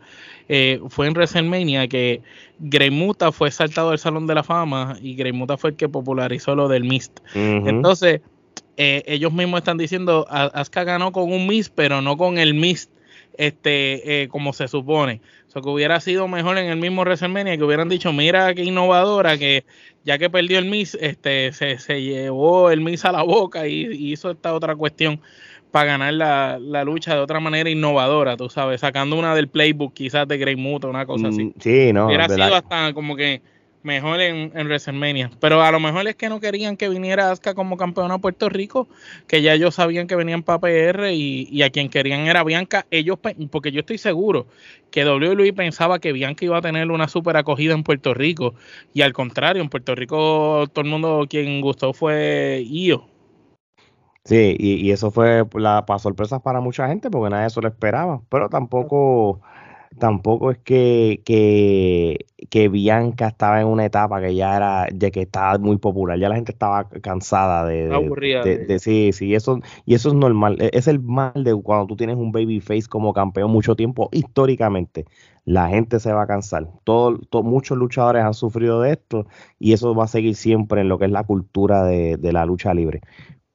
eh, 0.49 0.81
fue 0.89 1.07
en 1.07 1.15
WrestleMania 1.15 1.89
que 1.89 2.21
Grey 2.59 2.91
Muta 2.91 3.33
fue 3.33 3.51
saltado 3.51 3.91
al 3.91 3.99
Salón 3.99 4.27
de 4.27 4.35
la 4.35 4.43
Fama 4.43 4.97
y 5.01 5.15
Grey 5.15 5.33
Muta 5.33 5.57
fue 5.57 5.71
el 5.71 5.77
que 5.77 5.89
popularizó 5.89 6.55
lo 6.55 6.69
del 6.69 6.85
Mist. 6.85 7.21
Entonces, 7.35 8.21
eh, 8.77 9.03
ellos 9.07 9.33
mismos 9.33 9.59
están 9.59 9.79
diciendo, 9.79 10.27
Asuka 10.29 10.85
ganó 10.85 11.13
con 11.13 11.33
un 11.33 11.47
Mist, 11.47 11.73
pero 11.75 12.03
no 12.03 12.17
con 12.17 12.39
el 12.39 12.55
Mist 12.55 12.91
este, 13.39 14.23
eh, 14.23 14.29
como 14.29 14.53
se 14.53 14.69
supone. 14.69 15.21
Sea, 15.55 15.63
que 15.63 15.69
hubiera 15.69 16.01
sido 16.01 16.29
mejor 16.29 16.59
en 16.59 16.67
el 16.67 16.77
mismo 16.77 17.03
WrestleMania 17.03 17.57
que 17.57 17.65
hubieran 17.65 17.89
dicho, 17.89 18.13
mira 18.13 18.53
qué 18.55 18.65
innovadora, 18.65 19.39
que 19.39 19.65
ya 20.05 20.19
que 20.19 20.29
perdió 20.29 20.59
el 20.59 20.67
Miss, 20.67 20.99
este, 21.01 21.53
se, 21.53 21.79
se 21.79 22.03
llevó 22.03 22.71
el 22.71 22.81
Miss 22.81 23.05
a 23.05 23.13
la 23.13 23.23
boca 23.23 23.67
y, 23.67 23.87
y 23.87 24.13
hizo 24.13 24.33
esta 24.33 24.53
otra 24.53 24.75
cuestión 24.75 25.21
para 25.71 25.99
ganar 25.99 26.15
la, 26.15 26.85
lucha 26.85 27.15
de 27.15 27.21
otra 27.21 27.41
manera 27.41 27.69
innovadora, 27.69 28.37
tú 28.37 28.49
sabes, 28.49 28.81
sacando 28.81 29.19
una 29.19 29.35
del 29.35 29.49
playbook 29.49 29.93
quizás 29.93 30.29
de 30.29 30.39
Grey 30.39 30.55
Muto, 30.55 30.89
una 30.89 31.05
cosa 31.05 31.29
así. 31.29 31.47
Mm, 31.47 31.53
sí, 31.59 31.93
no. 31.93 32.07
Hubiera 32.07 32.29
sido 32.29 32.55
hasta 32.55 32.93
como 32.93 33.17
que 33.17 33.43
mejor 33.85 34.21
en, 34.21 34.51
en, 34.55 34.67
WrestleMania. 34.67 35.31
Pero 35.39 35.63
a 35.63 35.71
lo 35.71 35.79
mejor 35.79 36.09
es 36.09 36.17
que 36.17 36.29
no 36.29 36.41
querían 36.41 36.77
que 36.77 36.89
viniera 36.89 37.31
Asuka 37.31 37.55
como 37.55 37.77
campeona 37.77 38.15
a 38.15 38.19
Puerto 38.19 38.49
Rico, 38.49 38.89
que 39.29 39.43
ya 39.43 39.55
ellos 39.55 39.77
sabían 39.77 40.07
que 40.07 40.17
venían 40.17 40.43
para 40.43 40.59
PR 40.59 41.13
y, 41.13 41.63
a 41.63 41.71
quien 41.71 41.89
querían 41.89 42.21
era 42.21 42.43
Bianca. 42.43 42.87
Ellos, 42.91 43.19
porque 43.51 43.71
yo 43.71 43.81
estoy 43.81 43.99
seguro 43.99 44.47
que 44.91 45.05
WWE 45.05 45.53
pensaba 45.53 45.99
que 46.01 46.13
Bianca 46.13 46.45
iba 46.45 46.59
a 46.59 46.63
tener 46.63 46.91
una 46.91 47.09
super 47.09 47.37
acogida 47.37 47.75
en 47.75 47.85
Puerto 47.85 48.15
Rico. 48.15 48.55
Y 48.93 49.03
al 49.03 49.13
contrario, 49.13 49.63
en 49.63 49.69
Puerto 49.69 49.95
Rico 49.95 50.67
todo 50.73 50.85
el 50.85 50.91
mundo 50.91 51.27
quien 51.29 51.61
gustó 51.61 51.93
fue 51.93 52.65
Io. 52.67 53.07
Sí, 54.25 54.57
y, 54.59 54.91
eso 54.91 55.11
fue 55.11 55.45
la 55.55 55.85
para 55.85 55.99
sorpresas 55.99 56.41
para 56.41 56.61
mucha 56.61 56.89
gente 56.89 57.11
porque 57.11 57.29
nadie 57.29 57.47
eso 57.49 57.61
lo 57.61 57.69
esperaba, 57.69 58.23
pero 58.31 58.49
tampoco 58.49 59.43
tampoco 59.99 60.51
es 60.51 60.59
que, 60.59 61.23
que, 61.25 62.27
Bianca 62.69 63.29
estaba 63.29 63.61
en 63.61 63.67
una 63.67 63.85
etapa 63.85 64.21
que 64.21 64.35
ya 64.35 64.57
era 64.57 64.87
de 64.93 65.11
que 65.11 65.23
estaba 65.23 65.59
muy 65.59 65.79
popular, 65.79 66.19
ya 66.19 66.29
la 66.29 66.37
gente 66.37 66.53
estaba 66.53 66.89
cansada 66.89 67.65
de, 67.67 67.89
de, 68.67 68.79
sí, 68.79 69.11
sí, 69.13 69.35
eso 69.35 69.61
y 69.87 69.95
eso 69.95 70.09
es 70.11 70.15
normal, 70.15 70.57
e, 70.61 70.71
es 70.73 70.89
el 70.89 71.01
mal 71.01 71.33
de 71.35 71.55
cuando 71.55 71.87
tú 71.87 71.97
tienes 71.97 72.17
un 72.17 72.33
babyface 72.33 72.87
como 72.89 73.13
campeón 73.13 73.51
mucho 73.51 73.77
tiempo 73.77 74.09
históricamente, 74.13 75.05
la 75.45 75.69
gente 75.69 76.01
se 76.01 76.13
va 76.13 76.23
a 76.23 76.27
cansar. 76.27 76.69
Todo, 76.85 77.19
muchos 77.43 77.77
luchadores 77.77 78.25
han 78.25 78.35
sufrido 78.35 78.81
de 78.81 78.93
esto 78.93 79.27
y 79.59 79.73
eso 79.73 79.95
va 79.95 80.05
a 80.05 80.09
seguir 80.09 80.35
siempre 80.37 80.81
en 80.81 80.89
lo 80.89 80.99
que 80.99 81.05
es 81.07 81.11
la 81.11 81.25
cultura 81.25 81.85
de, 81.85 82.17
de 82.17 82.33
la 82.33 82.47
lucha 82.47 82.73
libre. 82.73 83.01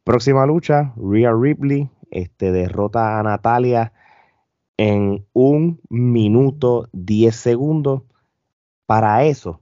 Próxima 0.03 0.45
lucha, 0.45 0.93
Rhea 0.97 1.31
Ripley 1.33 1.89
este, 2.11 2.51
derrota 2.51 3.19
a 3.19 3.23
Natalia 3.23 3.93
en 4.77 5.25
un 5.33 5.81
minuto 5.89 6.87
10 6.93 7.35
segundos. 7.35 8.03
Para 8.89 9.23
eso, 9.23 9.61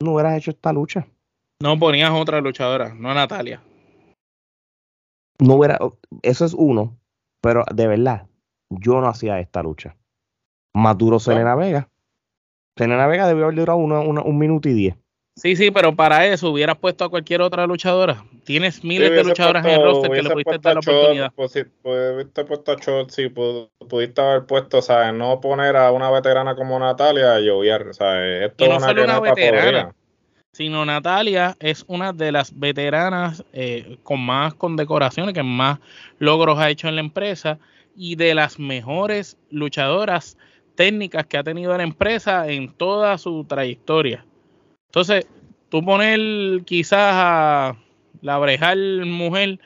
no 0.00 0.12
hubieras 0.12 0.38
hecho 0.38 0.52
esta 0.52 0.72
lucha. 0.72 1.04
No 1.60 1.76
ponías 1.76 2.12
otra 2.12 2.40
luchadora, 2.40 2.94
no 2.94 3.10
a 3.10 3.14
Natalia. 3.14 3.60
No 5.40 5.54
hubiera, 5.54 5.76
eso 6.22 6.44
es 6.44 6.54
uno, 6.54 6.96
pero 7.40 7.64
de 7.74 7.88
verdad, 7.88 8.28
yo 8.70 9.00
no 9.00 9.08
hacía 9.08 9.40
esta 9.40 9.64
lucha. 9.64 9.96
Maduro 10.72 11.18
Selena 11.18 11.56
Vega. 11.56 11.88
Selena 12.78 13.08
Vega 13.08 13.26
debió 13.26 13.46
haber 13.46 13.58
durado 13.58 13.78
un 13.78 14.38
minuto 14.38 14.68
y 14.68 14.74
diez. 14.74 14.96
Sí, 15.36 15.56
sí, 15.56 15.70
pero 15.70 15.94
para 15.94 16.26
eso 16.26 16.50
hubieras 16.50 16.76
puesto 16.76 17.04
a 17.04 17.08
cualquier 17.08 17.40
otra 17.40 17.66
luchadora. 17.66 18.24
Tienes 18.44 18.84
miles 18.84 19.10
de 19.10 19.24
luchadoras 19.24 19.64
en 19.64 19.70
el 19.70 19.82
roster 19.82 20.10
que 20.10 20.22
le 20.22 20.30
pudiste 20.30 20.58
dar 20.58 20.74
la 20.74 20.80
oportunidad. 20.80 21.32
Pues, 21.34 21.52
sí, 21.52 21.64
pudiste 21.82 22.44
puesto 22.44 22.72
a 22.72 22.76
Chot, 22.76 23.10
sí, 23.10 23.28
pudiste 23.28 24.20
haber 24.20 24.44
puesto, 24.44 24.82
¿sabes? 24.82 25.14
No 25.14 25.40
poner 25.40 25.76
a 25.76 25.92
una 25.92 26.10
veterana 26.10 26.54
como 26.54 26.78
Natalia 26.78 27.34
a 27.34 27.40
lloviar, 27.40 27.94
¿sabes? 27.94 28.50
Esto 28.50 28.64
y 28.64 28.68
no 28.68 28.76
es 28.76 28.82
solo 28.82 29.04
una 29.04 29.20
veterana, 29.20 29.94
sino 30.52 30.84
Natalia 30.84 31.56
es 31.60 31.84
una 31.86 32.12
de 32.12 32.32
las 32.32 32.58
veteranas 32.58 33.44
eh, 33.52 33.98
con 34.02 34.20
más 34.20 34.54
condecoraciones, 34.54 35.32
que 35.32 35.42
más 35.42 35.78
logros 36.18 36.58
ha 36.58 36.70
hecho 36.70 36.88
en 36.88 36.96
la 36.96 37.02
empresa 37.02 37.58
y 37.96 38.16
de 38.16 38.34
las 38.34 38.58
mejores 38.58 39.38
luchadoras 39.50 40.36
técnicas 40.74 41.26
que 41.26 41.38
ha 41.38 41.44
tenido 41.44 41.76
la 41.76 41.84
empresa 41.84 42.48
en 42.48 42.72
toda 42.72 43.16
su 43.16 43.44
trayectoria. 43.44 44.24
Entonces, 44.90 45.24
tú 45.68 45.84
poner 45.84 46.64
quizás 46.64 47.12
a 47.14 47.76
la 48.22 48.38
brejal 48.38 49.06
mujer 49.06 49.60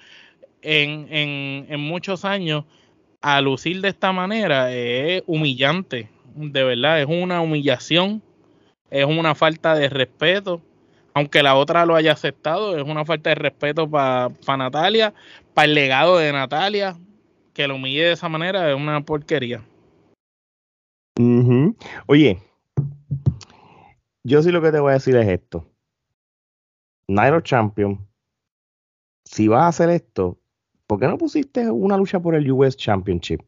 en, 0.61 1.09
en, 1.11 1.67
en 1.71 1.81
muchos 1.81 2.27
años 2.27 2.65
a 3.23 3.41
lucir 3.41 3.81
de 3.81 3.89
esta 3.89 4.13
manera 4.13 4.71
es 4.71 5.23
humillante, 5.27 6.11
de 6.35 6.63
verdad, 6.63 7.01
es 7.01 7.07
una 7.07 7.41
humillación, 7.41 8.23
es 8.91 9.07
una 9.07 9.35
falta 9.35 9.75
de 9.75 9.89
respeto, 9.89 10.61
aunque 11.15 11.43
la 11.43 11.55
otra 11.55 11.87
lo 11.87 11.97
haya 11.97 12.13
aceptado, 12.13 12.77
es 12.77 12.85
una 12.85 13.07
falta 13.07 13.31
de 13.31 13.37
respeto 13.37 13.89
para 13.89 14.31
Natalia, 14.59 15.15
para 15.55 15.67
el 15.67 15.75
legado 15.75 16.19
de 16.19 16.33
Natalia, 16.33 16.99
que 17.55 17.67
lo 17.67 17.77
humille 17.77 18.05
de 18.05 18.13
esa 18.13 18.29
manera 18.29 18.69
es 18.71 18.77
una 18.77 19.01
porquería. 19.01 19.63
Oye, 22.07 22.39
yo 24.25 24.43
sí 24.43 24.51
lo 24.51 24.61
que 24.63 24.73
te 24.73 24.81
voy 24.81 24.91
a 24.91 24.95
decir 24.95 25.15
es 25.17 25.29
esto. 25.29 25.71
Nairo 27.07 27.41
Champion, 27.43 28.07
si 29.25 29.49
vas 29.49 29.63
a 29.63 29.69
hacer 29.69 29.91
esto, 29.91 30.39
¿por 30.87 30.99
qué 30.99 31.07
no 31.07 31.19
pusiste 31.19 31.71
una 31.71 31.97
lucha 31.97 32.21
por 32.21 32.35
el 32.35 32.51
US 32.51 32.77
Championship? 32.77 33.43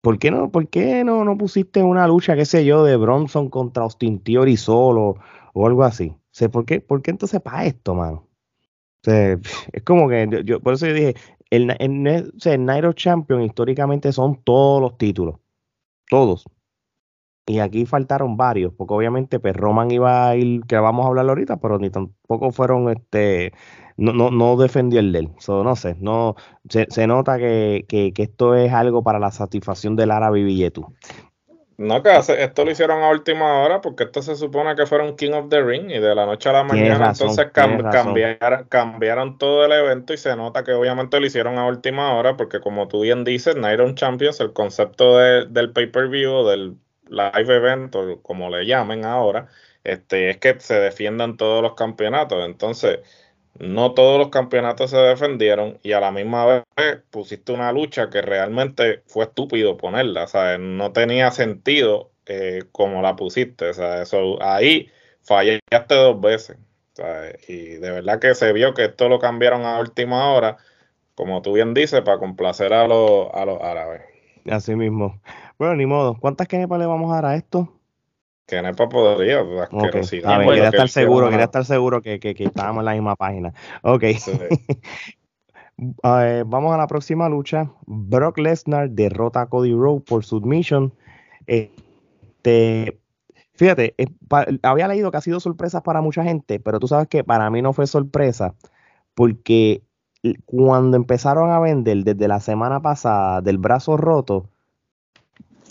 ¿Por 0.00 0.18
qué 0.18 0.30
no, 0.30 0.50
por 0.50 0.68
qué 0.68 1.04
no, 1.04 1.24
no 1.24 1.36
pusiste 1.36 1.82
una 1.82 2.06
lucha, 2.08 2.34
qué 2.34 2.44
sé 2.44 2.64
yo, 2.64 2.84
de 2.84 2.96
Bronson 2.96 3.48
contra 3.50 3.84
Austin 3.84 4.20
Theory 4.20 4.56
solo 4.56 5.16
o 5.52 5.66
algo 5.66 5.84
así? 5.84 6.14
¿por, 6.50 6.64
qué, 6.64 6.80
¿por 6.80 7.02
qué 7.02 7.10
entonces 7.10 7.40
para 7.40 7.66
esto, 7.66 7.94
mano? 7.94 8.28
Es 9.04 9.82
como 9.84 10.08
que, 10.08 10.42
yo, 10.44 10.60
por 10.60 10.74
eso 10.74 10.86
yo 10.86 10.94
dije, 10.94 11.14
el, 11.50 11.70
el, 11.80 12.32
el 12.44 12.64
Nairo 12.64 12.92
Champion 12.92 13.42
históricamente 13.42 14.12
son 14.12 14.42
todos 14.44 14.80
los 14.80 14.96
títulos. 14.96 15.36
Todos. 16.08 16.44
Y 17.44 17.58
aquí 17.58 17.86
faltaron 17.86 18.36
varios, 18.36 18.72
porque 18.72 18.94
obviamente 18.94 19.40
pues 19.40 19.56
Roman 19.56 19.90
iba 19.90 20.28
a 20.28 20.36
ir, 20.36 20.62
que 20.66 20.76
vamos 20.76 21.04
a 21.04 21.08
hablar 21.08 21.28
ahorita, 21.28 21.56
pero 21.56 21.78
ni 21.78 21.90
tampoco 21.90 22.52
fueron, 22.52 22.88
este, 22.88 23.52
no, 23.96 24.12
no, 24.12 24.30
no 24.30 24.56
defendió 24.56 25.00
el 25.00 25.10
de 25.10 25.18
él. 25.20 25.30
no 25.48 25.76
sé, 25.76 25.96
no, 25.98 26.36
se, 26.68 27.06
nota 27.08 27.38
que, 27.38 27.84
que, 27.88 28.12
esto 28.16 28.54
es 28.54 28.72
algo 28.72 29.02
para 29.02 29.18
la 29.18 29.32
satisfacción 29.32 29.96
del 29.96 30.12
árabe 30.12 30.44
billetu. 30.44 30.86
No, 31.78 32.00
que 32.00 32.16
esto 32.16 32.64
lo 32.64 32.70
hicieron 32.70 33.02
a 33.02 33.08
última 33.10 33.60
hora 33.60 33.80
porque 33.80 34.04
esto 34.04 34.22
se 34.22 34.36
supone 34.36 34.76
que 34.76 34.86
fueron 34.86 35.16
King 35.16 35.32
of 35.32 35.48
the 35.48 35.62
Ring 35.62 35.90
y 35.90 35.98
de 35.98 36.14
la 36.14 36.26
noche 36.26 36.48
a 36.48 36.52
la 36.52 36.62
mañana 36.62 37.08
entonces 37.08 37.50
cambiaron, 37.52 38.66
cambiaron 38.68 39.36
todo 39.38 39.64
el 39.64 39.72
evento 39.72 40.12
y 40.12 40.18
se 40.18 40.36
nota 40.36 40.62
que 40.62 40.74
obviamente 40.74 41.18
lo 41.18 41.26
hicieron 41.26 41.58
a 41.58 41.66
última 41.66 42.14
hora 42.14 42.36
porque 42.36 42.60
como 42.60 42.86
tú 42.86 43.00
bien 43.00 43.24
dices, 43.24 43.56
Night 43.56 43.80
Champions, 43.94 44.38
el 44.38 44.52
concepto 44.52 45.18
del 45.18 45.72
pay-per-view, 45.72 46.44
del 46.46 46.76
live 47.12 47.54
event, 47.56 47.94
o 47.94 48.22
como 48.22 48.50
le 48.50 48.66
llamen 48.66 49.04
ahora, 49.04 49.48
este, 49.84 50.30
es 50.30 50.38
que 50.38 50.58
se 50.60 50.74
defiendan 50.74 51.36
todos 51.36 51.62
los 51.62 51.74
campeonatos. 51.74 52.44
Entonces, 52.44 53.00
no 53.58 53.92
todos 53.94 54.18
los 54.18 54.28
campeonatos 54.30 54.90
se 54.90 54.96
defendieron 54.96 55.78
y 55.82 55.92
a 55.92 56.00
la 56.00 56.10
misma 56.10 56.64
vez 56.76 56.98
pusiste 57.10 57.52
una 57.52 57.72
lucha 57.72 58.10
que 58.10 58.22
realmente 58.22 59.02
fue 59.06 59.24
estúpido 59.24 59.76
ponerla, 59.76 60.26
sea, 60.26 60.58
No 60.58 60.92
tenía 60.92 61.30
sentido 61.30 62.10
eh, 62.26 62.64
como 62.72 63.02
la 63.02 63.16
pusiste, 63.16 63.74
sea, 63.74 64.02
eso 64.02 64.42
ahí 64.42 64.90
fallaste 65.22 65.94
dos 65.94 66.20
veces. 66.20 66.56
Y 67.48 67.74
de 67.76 67.90
verdad 67.90 68.20
que 68.20 68.34
se 68.34 68.52
vio 68.52 68.74
que 68.74 68.84
esto 68.84 69.08
lo 69.08 69.18
cambiaron 69.18 69.64
a 69.64 69.80
última 69.80 70.32
hora, 70.32 70.58
como 71.14 71.42
tú 71.42 71.54
bien 71.54 71.74
dices, 71.74 72.02
para 72.02 72.18
complacer 72.18 72.72
a 72.72 72.86
los, 72.86 73.28
a 73.32 73.44
los 73.44 73.60
árabes. 73.60 74.02
Así 74.50 74.74
mismo. 74.74 75.20
Bueno, 75.62 75.76
ni 75.76 75.86
modo. 75.86 76.16
¿Cuántas 76.18 76.48
kenepas 76.48 76.76
le 76.80 76.86
vamos 76.86 77.12
a 77.12 77.14
dar 77.14 77.26
a 77.26 77.36
esto? 77.36 77.72
Kenepa 78.46 78.88
podría, 78.88 79.42
okay. 79.42 80.00
quería 80.10 80.70
estar 80.70 80.88
seguro, 80.88 81.30
quería 81.30 81.44
estar 81.44 81.64
seguro 81.64 82.02
que, 82.02 82.18
que, 82.18 82.34
estábamos 82.36 82.80
en 82.80 82.86
la 82.86 82.92
misma 82.94 83.14
página. 83.14 83.54
Ok. 83.82 84.02
vamos 86.46 86.74
a 86.74 86.76
la 86.76 86.88
próxima 86.88 87.28
lucha. 87.28 87.70
Brock 87.86 88.38
Lesnar 88.38 88.90
derrota 88.90 89.42
a 89.42 89.46
Cody 89.46 89.72
Rhodes 89.72 90.02
por 90.02 90.24
submission. 90.24 90.92
Este, 91.46 92.98
fíjate, 93.54 93.94
había 94.64 94.88
leído 94.88 95.12
que 95.12 95.18
ha 95.18 95.20
sido 95.20 95.38
sorpresa 95.38 95.84
para 95.84 96.00
mucha 96.00 96.24
gente, 96.24 96.58
pero 96.58 96.80
tú 96.80 96.88
sabes 96.88 97.06
que 97.06 97.22
para 97.22 97.48
mí 97.50 97.62
no 97.62 97.72
fue 97.72 97.86
sorpresa, 97.86 98.56
porque 99.14 99.84
cuando 100.44 100.96
empezaron 100.96 101.52
a 101.52 101.60
vender 101.60 101.98
desde 101.98 102.26
la 102.26 102.40
semana 102.40 102.82
pasada 102.82 103.42
del 103.42 103.58
brazo 103.58 103.96
roto, 103.96 104.48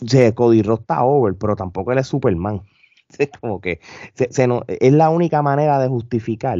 se, 0.06 0.34
Cody 0.34 0.62
Ross 0.62 0.82
está 0.82 1.04
over, 1.04 1.36
pero 1.36 1.56
tampoco 1.56 1.92
él 1.92 2.00
es 2.00 2.08
Superman. 2.08 2.62
Es 3.18 3.30
como 3.42 3.60
que 3.60 3.82
es 4.16 4.94
la 4.94 5.10
única 5.10 5.42
manera 5.42 5.80
de 5.80 5.90
justificar 5.90 6.58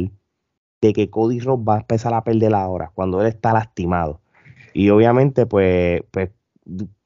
de 0.82 0.92
que 0.92 1.08
Cody 1.08 1.40
Ross 1.40 1.60
va 1.60 1.76
a 1.76 1.78
empezar 1.78 2.12
a 2.12 2.24
perder 2.24 2.54
ahora, 2.54 2.90
cuando 2.94 3.22
él 3.22 3.28
está 3.28 3.54
lastimado. 3.54 4.20
Y 4.74 4.90
obviamente, 4.90 5.46
pues, 5.46 6.02
pues 6.10 6.30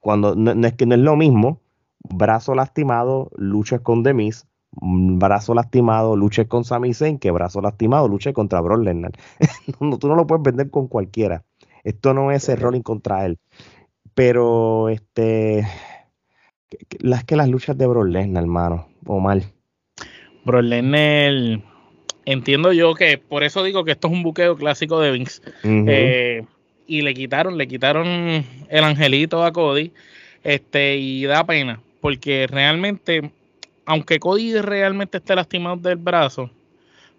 cuando 0.01 0.35
no, 0.35 0.67
es 0.67 0.75
que 0.75 0.87
no 0.87 0.97
es 0.97 1.01
lo 1.01 1.15
mismo, 1.15 1.61
brazo 2.01 2.57
lastimado, 2.57 3.31
lucha 3.37 3.79
con 3.81 4.03
Demis, 4.03 4.47
brazo 4.73 5.55
lastimado, 5.55 6.17
luches 6.17 6.47
con 6.49 6.65
Sami 6.65 6.95
Zayn, 6.95 7.19
que 7.19 7.31
brazo 7.31 7.61
lastimado, 7.61 8.09
luche 8.09 8.33
contra 8.33 8.61
Brock 8.61 8.83
Lesnar. 8.83 9.13
tú 10.01 10.09
no 10.09 10.15
lo 10.17 10.27
puedes 10.27 10.43
vender 10.43 10.71
con 10.71 10.89
cualquiera. 10.89 11.45
Esto 11.85 12.15
no 12.15 12.33
es 12.33 12.49
el 12.49 12.59
rolling 12.59 12.83
contra 12.83 13.27
él. 13.27 13.39
Pero 14.15 14.89
este 14.89 15.67
las 16.99 17.25
que 17.25 17.37
las 17.37 17.49
luchas 17.49 17.77
de 17.79 17.87
Brock 17.87 18.09
Lesnar, 18.09 18.43
hermano, 18.43 18.89
o 19.05 19.21
mal. 19.21 19.45
Brock 20.45 20.63
Lesnar, 20.63 21.61
entiendo 22.25 22.73
yo 22.73 22.95
que 22.95 23.19
por 23.19 23.43
eso 23.43 23.63
digo 23.63 23.85
que 23.85 23.93
esto 23.93 24.09
es 24.09 24.15
un 24.15 24.23
buqueo 24.23 24.57
clásico 24.57 25.01
de 25.01 25.11
Vince. 25.13 25.43
Eh, 25.65 26.45
y 26.87 27.03
le 27.03 27.15
quitaron, 27.15 27.59
le 27.59 27.67
quitaron 27.67 28.07
el 28.69 28.85
angelito 28.85 29.45
a 29.45 29.53
Cody. 29.53 29.93
Este, 30.45 30.97
y 30.97 31.25
da 31.25 31.45
pena, 31.45 31.81
porque 32.01 32.47
realmente, 32.47 33.33
aunque 33.85 34.21
Cody 34.21 34.61
realmente 34.61 35.19
esté 35.19 35.35
lastimado 35.35 35.77
del 35.77 35.97
brazo, 35.97 36.51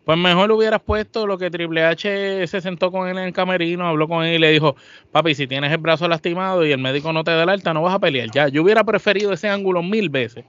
pues 0.08 0.18
mejor 0.18 0.50
hubieras 0.54 0.82
puesto 0.82 1.28
lo 1.28 1.38
que 1.38 1.52
Triple 1.52 1.84
H 1.84 2.48
se 2.48 2.62
sentó 2.62 2.94
con 2.94 3.10
él 3.10 3.18
en 3.18 3.26
el 3.26 3.34
camerino, 3.34 3.86
habló 3.86 4.08
con 4.08 4.24
él 4.24 4.36
y 4.36 4.38
le 4.38 4.52
dijo, 4.52 4.78
papi, 5.12 5.36
si 5.36 5.48
tienes 5.48 5.70
el 5.70 5.80
brazo 5.80 6.08
lastimado 6.08 6.66
y 6.66 6.72
el 6.72 6.78
médico 6.78 7.12
no 7.12 7.26
te 7.26 7.32
da 7.32 7.44
el 7.44 7.50
alta, 7.50 7.74
no 7.74 7.82
vas 7.82 7.96
a 7.96 8.00
pelear. 8.00 8.32
Ya, 8.32 8.48
yo 8.48 8.64
hubiera 8.64 8.86
preferido 8.86 9.34
ese 9.34 9.50
ángulo 9.50 9.84
mil 9.84 10.10
veces 10.10 10.46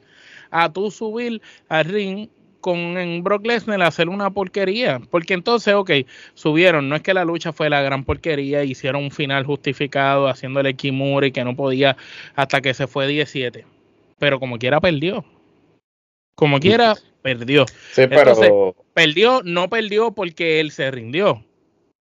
a 0.53 0.73
tú 0.73 0.93
subir 0.93 1.43
al 1.69 1.87
ring 1.87 2.29
con 2.61 2.79
en 2.79 3.25
Brock 3.25 3.45
Lesnar 3.45 3.83
hacer 3.83 4.09
una 4.09 4.31
porquería. 4.31 5.01
Porque 5.11 5.35
entonces, 5.35 5.75
ok, 5.75 5.91
subieron. 6.35 6.89
No 6.89 6.95
es 6.95 7.03
que 7.03 7.13
la 7.13 7.25
lucha 7.25 7.53
fue 7.53 7.69
la 7.69 7.83
gran 7.83 8.05
porquería, 8.05 8.63
hicieron 8.63 9.03
un 9.03 9.11
final 9.11 9.45
justificado 9.45 10.29
haciéndole 10.29 10.75
Kimura 10.75 11.27
y 11.27 11.33
que 11.33 11.43
no 11.43 11.57
podía 11.57 11.97
hasta 12.37 12.61
que 12.61 12.75
se 12.75 12.87
fue 12.87 13.09
17. 13.09 13.67
Pero 14.21 14.39
como 14.39 14.57
quiera 14.57 14.81
perdió. 14.81 15.25
Como 16.37 16.61
quiera, 16.61 16.95
perdió. 17.23 17.67
Sí, 17.93 18.07
pero... 18.09 18.75
perdió, 18.95 19.43
no 19.45 19.69
perdió 19.69 20.13
porque 20.13 20.61
él 20.61 20.71
se 20.71 20.91
rindió. 20.91 21.45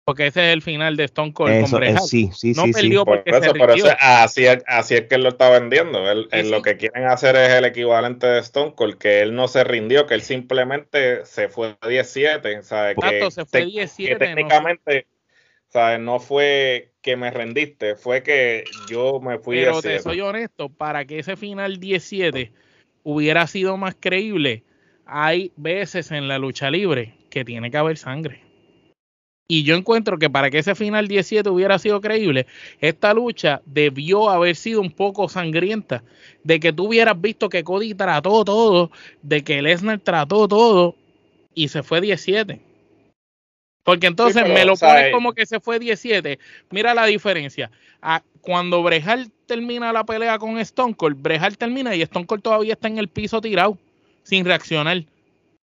Porque 0.07 0.27
ese 0.27 0.47
es 0.47 0.53
el 0.53 0.61
final 0.61 0.95
de 0.95 1.03
Stone 1.03 1.33
Cold 1.33 1.63
con 1.63 1.81
Bret 1.81 1.97
Sí, 1.99 2.29
sí, 2.33 2.53
no 2.53 2.63
perdió 2.71 3.03
porque 3.03 3.33
se 3.33 3.51
rindió. 3.51 3.87
así, 3.99 4.45
es, 4.45 4.63
así 4.65 4.95
es 4.95 5.01
que 5.01 5.15
él 5.15 5.23
lo 5.23 5.29
está 5.29 5.49
vendiendo. 5.49 6.09
Él, 6.09 6.29
Lo 6.49 6.61
que 6.61 6.77
quieren 6.77 7.03
hacer 7.07 7.35
es 7.35 7.49
el 7.49 7.65
equivalente 7.65 8.25
de 8.25 8.39
Stone 8.39 8.73
Cold, 8.73 8.97
que 8.97 9.19
él 9.19 9.35
no 9.35 9.49
se 9.49 9.65
rindió, 9.65 10.07
que 10.07 10.13
él 10.13 10.21
simplemente 10.21 11.25
se 11.25 11.49
fue 11.49 11.75
a 11.81 11.87
17. 11.89 12.63
¿sabes? 12.63 12.95
que, 12.95 13.31
se 13.31 13.45
fue 13.45 13.65
17. 13.65 14.15
técnicamente, 14.15 15.07
no. 15.09 15.17
¿sabes? 15.67 15.99
no 15.99 16.21
fue 16.21 16.93
que 17.01 17.17
me 17.17 17.29
rendiste, 17.29 17.95
fue 17.95 18.23
que 18.23 18.63
yo 18.89 19.19
me 19.19 19.39
fui 19.39 19.57
Pero 19.57 19.81
te 19.81 19.99
soy 19.99 20.21
honesto, 20.21 20.69
para 20.69 21.03
que 21.03 21.19
ese 21.19 21.35
final 21.35 21.81
17 21.81 22.51
hubiera 23.03 23.45
sido 23.47 23.75
más 23.77 23.95
creíble, 23.99 24.63
hay 25.07 25.51
veces 25.55 26.11
en 26.11 26.27
la 26.27 26.37
lucha 26.37 26.69
libre 26.69 27.15
que 27.29 27.45
tiene 27.45 27.71
que 27.71 27.77
haber 27.77 27.97
sangre. 27.97 28.41
Y 29.49 29.63
yo 29.63 29.75
encuentro 29.75 30.19
que 30.19 30.29
para 30.29 30.49
que 30.49 30.57
ese 30.57 30.75
final 30.75 31.07
17 31.07 31.49
hubiera 31.49 31.79
sido 31.79 32.01
creíble, 32.01 32.47
esta 32.81 33.13
lucha 33.13 33.61
debió 33.65 34.29
haber 34.29 34.57
sido 34.57 34.81
un 34.81 34.91
poco 34.91 35.29
sangrienta. 35.29 36.03
De 36.43 36.59
que 36.59 36.73
tú 36.73 36.87
hubieras 36.87 37.19
visto 37.19 37.47
que 37.47 37.63
Cody 37.63 37.93
trató 37.93 38.43
todo, 38.43 38.91
de 39.21 39.43
que 39.45 39.61
Lesnar 39.61 39.99
trató 39.99 40.49
todo 40.49 40.95
y 41.53 41.69
se 41.69 41.81
fue 41.81 42.01
17. 42.01 42.59
Porque 43.83 44.07
entonces 44.07 44.43
me 44.45 44.65
lo 44.65 44.75
pones 44.75 45.13
como 45.13 45.31
que 45.31 45.45
se 45.45 45.61
fue 45.61 45.79
17. 45.79 46.39
Mira 46.71 46.93
la 46.93 47.05
diferencia. 47.05 47.71
Ah, 48.01 48.21
cuando 48.41 48.83
Brejal 48.83 49.31
termina 49.45 49.93
la 49.93 50.05
pelea 50.05 50.37
con 50.39 50.59
Stone 50.59 50.93
Cold, 50.93 51.21
Brejal 51.21 51.57
termina 51.57 51.95
y 51.95 52.01
Stone 52.01 52.25
Cold 52.25 52.41
todavía 52.41 52.73
está 52.73 52.89
en 52.89 52.97
el 52.97 53.07
piso 53.07 53.39
tirado 53.39 53.77
sin 54.27 54.43
reaccionar. 54.43 55.05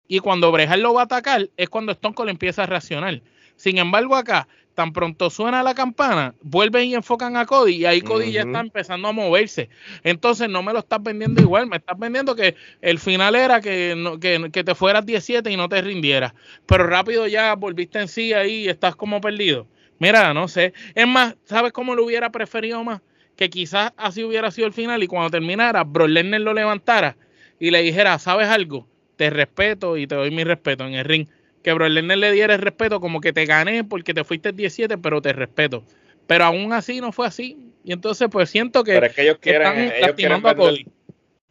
Y 0.07 0.20
cuando 0.20 0.51
Brejal 0.51 0.82
lo 0.82 0.93
va 0.93 1.01
a 1.01 1.05
atacar, 1.05 1.49
es 1.57 1.68
cuando 1.68 1.91
Stone 1.91 2.16
Cold 2.16 2.30
empieza 2.30 2.64
a 2.64 2.66
reaccionar. 2.66 3.22
Sin 3.57 3.78
embargo, 3.78 4.16
acá, 4.16 4.47
tan 4.74 4.93
pronto 4.93 5.30
suena 5.30 5.61
la 5.64 5.76
campana, 5.76 6.34
vuelven 6.41 6.88
y 6.88 6.95
enfocan 6.95 7.36
a 7.36 7.45
Cody 7.45 7.76
y 7.76 7.86
ahí 7.86 8.01
Cody 8.01 8.32
ya 8.32 8.41
está 8.41 8.61
empezando 8.61 9.09
a 9.09 9.11
moverse. 9.11 9.70
Entonces 10.03 10.49
no 10.49 10.64
me 10.64 10.72
lo 10.72 10.80
estás 10.80 11.03
vendiendo 11.03 11.41
igual, 11.41 11.68
me 11.68 11.76
estás 11.76 11.99
vendiendo 11.99 12.36
que 12.36 12.55
el 12.82 12.99
final 12.99 13.36
era 13.36 13.59
que, 13.59 14.49
que, 14.51 14.64
te 14.64 14.76
fueras 14.76 15.05
17 15.05 15.51
y 15.51 15.57
no 15.57 15.68
te 15.68 15.82
rindieras. 15.82 16.34
Pero 16.66 16.88
rápido 16.88 17.28
ya 17.28 17.53
volviste 17.55 17.99
en 17.99 18.07
sí 18.07 18.32
ahí 18.32 18.64
y 18.64 18.70
estás 18.70 18.95
como 18.95 19.20
perdido. 19.20 19.68
Mira, 19.99 20.34
no 20.34 20.47
sé. 20.47 20.74
Es 20.95 21.07
más, 21.07 21.36
¿sabes 21.43 21.74
cómo 21.74 21.95
lo 21.95 22.05
hubiera 22.05 22.32
preferido 22.32 22.82
más? 22.84 23.01
Que 23.36 23.49
quizás 23.49 23.91
así 23.97 24.24
hubiera 24.24 24.51
sido 24.51 24.68
el 24.68 24.74
final 24.74 25.03
y 25.03 25.07
cuando 25.07 25.30
terminara, 25.30 25.84
Bro 25.84 26.07
Lesnar 26.07 26.41
lo 26.41 26.53
levantara 26.53 27.18
y 27.60 27.72
le 27.72 27.82
dijera, 27.82 28.20
¿sabes 28.20 28.47
algo? 28.47 28.88
Te 29.16 29.30
respeto 29.30 29.97
y 29.97 30.08
te 30.08 30.16
doy 30.16 30.32
mi 30.32 30.43
respeto 30.43 30.86
en 30.86 30.93
el 30.93 31.06
ring. 31.06 31.28
Que 31.62 31.74
Bro 31.74 31.88
Lesnar 31.88 32.18
le 32.18 32.32
diera 32.32 32.56
el 32.56 32.62
respeto 32.62 32.99
como 32.99 33.22
que 33.22 33.32
te 33.32 33.45
gané 33.45 33.84
porque 33.84 34.14
te 34.14 34.24
fuiste 34.24 34.51
17, 34.51 34.97
pero 34.97 35.22
te 35.22 35.34
respeto. 35.34 35.84
Pero 36.28 36.45
aún 36.45 36.74
así 36.74 36.99
no 36.99 37.12
fue 37.12 37.28
así. 37.28 37.58
Y 37.84 37.93
entonces 37.93 38.28
pues 38.32 38.49
siento 38.49 38.84
que, 38.84 38.93
pero 38.93 39.06
es 39.06 39.14
que 39.14 39.22
ellos 39.24 39.38
quieren, 39.39 39.91
ellos 39.95 40.14
quieren 40.16 40.41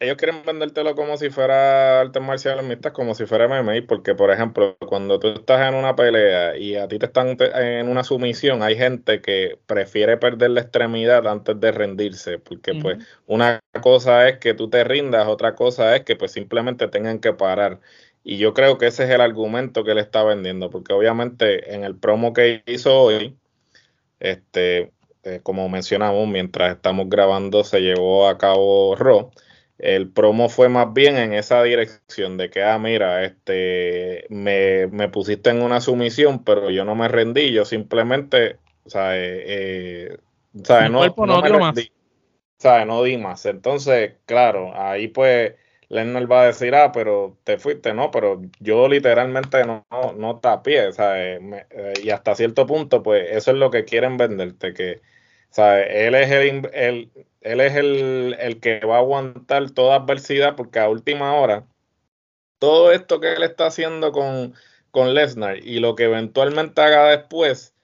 ellos 0.03 0.17
quieren 0.17 0.43
vendértelo 0.45 0.97
como 0.97 1.17
si 1.17 1.31
fuera 1.31 2.01
artes 2.01 2.23
marciales 2.23 2.65
mixtas, 2.65 2.93
como 2.93 3.15
si 3.15 3.25
fuera 3.25 3.47
MMA, 3.47 3.87
porque 3.87 4.15
por 4.15 4.31
ejemplo, 4.31 4.77
cuando 4.89 5.21
tú 5.21 5.29
estás 5.29 5.69
en 5.69 5.75
una 5.75 5.95
pelea 5.95 6.57
y 6.57 6.75
a 6.77 6.89
ti 6.89 6.99
te 6.99 7.07
están 7.07 7.37
en 7.39 7.89
una 7.89 8.03
sumisión, 8.03 8.63
hay 8.63 8.77
gente 8.77 9.21
que 9.21 9.59
prefiere 9.67 10.17
perder 10.17 10.51
la 10.51 10.63
extremidad 10.63 11.27
antes 11.29 11.59
de 11.61 11.71
rendirse, 11.71 12.39
porque 12.39 12.75
pues 12.75 12.99
una 13.27 13.61
cosa 13.81 14.29
es 14.29 14.39
que 14.39 14.55
tú 14.55 14.69
te 14.69 14.83
rindas, 14.85 15.29
otra 15.29 15.55
cosa 15.55 15.95
es 15.97 16.03
que 16.03 16.17
pues 16.17 16.33
simplemente 16.33 16.89
tengan 16.89 17.21
que 17.21 17.33
parar. 17.33 17.81
Y 18.25 18.39
yo 18.39 18.55
creo 18.55 18.79
que 18.79 18.87
ese 18.89 19.05
es 19.05 19.11
el 19.11 19.21
argumento 19.21 19.85
que 19.85 19.93
él 19.93 19.99
está 19.99 20.25
vendiendo, 20.25 20.71
porque 20.71 20.93
obviamente 20.93 21.75
en 21.75 21.85
el 21.85 21.97
promo 21.97 22.33
que 22.33 22.63
hizo 22.67 23.01
hoy, 23.03 23.37
este, 24.21 24.93
eh, 25.25 25.41
como 25.43 25.69
mencionamos, 25.69 26.29
mientras 26.29 26.75
estamos 26.75 27.09
grabando 27.09 27.65
se 27.65 27.81
llevó 27.81 28.29
a 28.29 28.39
cabo 28.39 28.97
Raw 28.97 29.31
el 29.83 30.09
promo 30.11 30.49
fue 30.49 30.69
más 30.69 30.93
bien 30.95 31.17
en 31.19 31.35
esa 31.35 31.63
dirección 31.65 32.37
de 32.37 32.51
que, 32.51 32.63
ah, 32.63 32.79
mira, 32.79 33.25
este, 33.25 34.27
me, 34.31 34.89
pusiste 35.09 35.51
en 35.51 35.61
una 35.61 35.81
sumisión, 35.81 36.45
pero 36.45 36.71
yo 36.71 36.85
no 36.85 36.95
me 36.95 37.09
rendí, 37.09 37.53
yo 37.53 37.65
simplemente, 37.65 38.59
o 38.85 38.91
sea, 38.91 39.19
eh, 39.19 39.43
eh 39.47 40.19
no, 40.53 40.91
no, 41.27 41.43
me 41.43 41.49
rendí, 41.49 41.91
no 42.87 43.03
di 43.03 43.17
más. 43.19 43.45
Entonces, 43.47 44.15
claro, 44.25 44.73
ahí 44.81 45.09
pues 45.09 45.55
Lennon 45.89 46.29
va 46.31 46.43
a 46.43 46.47
decir, 46.47 46.75
ah, 46.77 46.93
pero 46.93 47.37
te 47.43 47.59
fuiste, 47.59 47.93
no, 47.93 48.13
pero 48.13 48.41
yo 48.61 48.87
literalmente 48.89 49.65
no, 49.65 49.85
no, 49.91 50.13
no 50.13 50.39
tapié, 50.39 50.93
¿sabes? 50.93 51.41
Eh, 51.71 51.95
y 52.05 52.11
hasta 52.11 52.37
cierto 52.37 52.67
punto, 52.67 53.03
pues 53.03 53.29
eso 53.33 53.51
es 53.51 53.57
lo 53.57 53.71
que 53.73 53.85
quieren 53.85 54.17
venderte, 54.17 54.75
que, 54.75 55.01
¿sabes? 55.51 55.89
Él 55.91 56.15
es 56.15 56.31
el, 56.31 56.71
el 56.73 57.11
él 57.43 57.61
es 57.61 57.75
el, 57.77 58.59
que 58.61 58.81
va 58.81 58.97
a 58.97 58.99
aguantar 59.01 59.71
toda 59.71 59.97
adversidad 59.97 60.57
porque 60.57 60.79
a 60.79 60.89
última 60.89 61.35
hora, 61.35 61.67
todo 62.59 62.93
esto 62.93 63.21
que 63.21 63.33
él 63.33 63.43
está 63.43 63.67
haciendo 63.67 64.13
con, 64.13 64.55
con 64.91 65.15
Lesnar 65.15 65.59
y 65.59 65.81
lo 65.81 65.95
que 65.95 66.05
eventualmente 66.05 66.81
haga 66.81 67.09
después, 67.09 67.75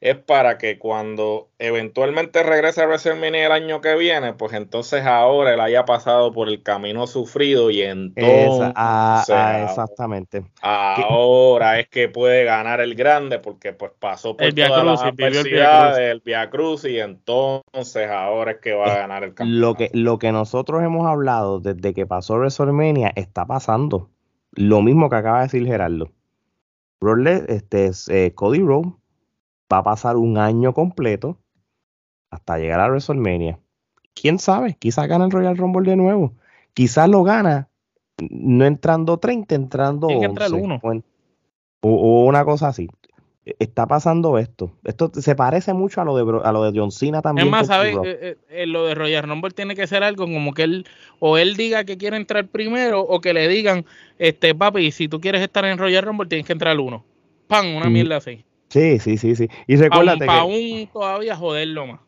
es 0.00 0.16
para 0.16 0.58
que 0.58 0.78
cuando 0.78 1.48
eventualmente 1.58 2.44
regrese 2.44 2.82
a 2.82 2.86
WrestleMania 2.86 3.46
el 3.46 3.52
año 3.52 3.80
que 3.80 3.96
viene, 3.96 4.32
pues 4.32 4.52
entonces 4.52 5.04
ahora 5.04 5.54
él 5.54 5.60
haya 5.60 5.84
pasado 5.84 6.32
por 6.32 6.48
el 6.48 6.62
camino 6.62 7.08
sufrido 7.08 7.70
y 7.70 7.82
entonces 7.82 8.72
ah, 8.76 9.24
ah, 9.28 9.64
exactamente 9.68 10.44
ahora 10.62 11.80
es 11.80 11.88
que 11.88 12.08
puede 12.08 12.44
ganar 12.44 12.80
el 12.80 12.94
grande 12.94 13.40
porque 13.40 13.72
pues 13.72 13.90
pasó 13.98 14.36
por 14.36 14.46
el 14.46 14.54
toda 14.54 14.84
la 14.84 14.92
adversidad 14.92 15.96
del 15.96 16.20
Via 16.24 16.48
Cruz 16.48 16.84
y 16.84 17.00
entonces 17.00 18.08
ahora 18.08 18.52
es 18.52 18.58
que 18.58 18.74
va 18.74 18.92
a 18.92 18.98
ganar 18.98 19.24
el 19.24 19.34
campeonato. 19.34 19.60
Lo 19.60 19.74
que, 19.74 19.90
lo 19.92 20.18
que 20.18 20.30
nosotros 20.30 20.82
hemos 20.82 21.06
hablado 21.06 21.58
desde 21.58 21.92
que 21.92 22.06
pasó 22.06 22.34
WrestleMania 22.34 23.12
está 23.16 23.46
pasando. 23.46 24.10
Lo 24.52 24.80
mismo 24.82 25.10
que 25.10 25.16
acaba 25.16 25.38
de 25.38 25.44
decir 25.44 25.66
Gerardo. 25.66 26.10
este 27.48 27.86
es 27.86 28.08
eh, 28.08 28.32
Cody 28.34 28.60
Rhodes 28.60 28.92
va 29.72 29.78
a 29.78 29.82
pasar 29.82 30.16
un 30.16 30.38
año 30.38 30.72
completo 30.72 31.38
hasta 32.30 32.58
llegar 32.58 32.80
a 32.80 32.88
WrestleMania. 32.88 33.58
¿Quién 34.14 34.38
sabe? 34.38 34.76
Quizás 34.78 35.06
gana 35.08 35.24
el 35.24 35.30
Royal 35.30 35.56
Rumble 35.56 35.88
de 35.88 35.96
nuevo. 35.96 36.32
Quizás 36.74 37.08
lo 37.08 37.22
gana 37.22 37.68
no 38.30 38.64
entrando 38.64 39.18
30, 39.18 39.54
entrando 39.54 40.08
Tiene 40.08 40.20
que 40.20 40.26
entrar 40.26 40.52
11, 40.52 40.64
uno. 40.64 40.80
O, 41.80 41.90
o 41.90 42.24
una 42.24 42.44
cosa 42.44 42.68
así. 42.68 42.88
E- 43.44 43.54
Está 43.60 43.86
pasando 43.86 44.38
esto. 44.38 44.72
Esto 44.84 45.10
se 45.14 45.36
parece 45.36 45.72
mucho 45.72 46.00
a 46.00 46.04
lo 46.04 46.16
de, 46.16 46.40
a 46.44 46.52
lo 46.52 46.64
de 46.64 46.78
John 46.78 46.90
Cena 46.90 47.22
también. 47.22 47.46
Es 47.46 47.50
más, 47.50 47.66
¿sabes? 47.68 47.94
Eh, 47.94 48.18
eh, 48.20 48.36
eh, 48.50 48.66
lo 48.66 48.86
de 48.86 48.94
Royal 48.96 49.22
Rumble 49.28 49.52
tiene 49.52 49.76
que 49.76 49.86
ser 49.86 50.02
algo 50.02 50.24
como 50.24 50.52
que 50.52 50.64
él, 50.64 50.86
o 51.20 51.38
él 51.38 51.56
diga 51.56 51.84
que 51.84 51.96
quiere 51.96 52.16
entrar 52.16 52.48
primero, 52.48 53.00
o 53.02 53.20
que 53.20 53.32
le 53.32 53.46
digan, 53.46 53.84
este 54.18 54.54
papi, 54.54 54.90
si 54.90 55.08
tú 55.08 55.20
quieres 55.20 55.42
estar 55.42 55.64
en 55.64 55.78
Royal 55.78 56.02
Rumble, 56.02 56.28
tienes 56.28 56.46
que 56.46 56.52
entrar 56.52 56.78
uno. 56.78 57.04
¡Pam! 57.46 57.76
Una 57.76 57.88
Mm. 57.88 57.92
mierda 57.92 58.16
así. 58.16 58.44
Sí, 58.70 58.98
sí, 58.98 59.16
sí, 59.18 59.34
sí. 59.36 59.48
Y 59.66 59.76
recuérdate 59.76 60.24
que, 60.26 60.30
aún 60.30 60.88
todavía 60.92 61.36
joderlo 61.36 61.86
más. 61.86 62.00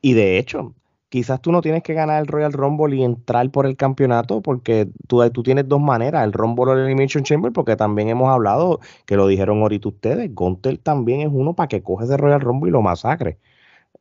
y 0.00 0.12
de 0.14 0.38
hecho, 0.38 0.74
quizás 1.08 1.40
tú 1.40 1.52
no 1.52 1.60
tienes 1.62 1.82
que 1.82 1.94
ganar 1.94 2.20
el 2.20 2.26
Royal 2.26 2.52
Rumble 2.52 2.96
y 2.96 3.04
entrar 3.04 3.50
por 3.50 3.66
el 3.66 3.76
campeonato 3.76 4.42
porque 4.42 4.88
tú, 5.06 5.28
tú 5.30 5.42
tienes 5.42 5.68
dos 5.68 5.80
maneras, 5.80 6.24
el 6.24 6.32
Rumble 6.32 6.70
o 6.72 6.74
el 6.74 6.80
Elimination 6.84 7.24
Chamber, 7.24 7.52
porque 7.52 7.76
también 7.76 8.08
hemos 8.08 8.28
hablado, 8.28 8.80
que 9.06 9.16
lo 9.16 9.26
dijeron 9.26 9.62
ahorita 9.62 9.88
ustedes, 9.88 10.34
Gunter 10.34 10.78
también 10.78 11.20
es 11.20 11.28
uno 11.32 11.54
para 11.54 11.68
que 11.68 11.82
coge 11.82 12.04
ese 12.04 12.16
Royal 12.16 12.40
Rumble 12.40 12.68
y 12.70 12.72
lo 12.72 12.82
masacre. 12.82 13.38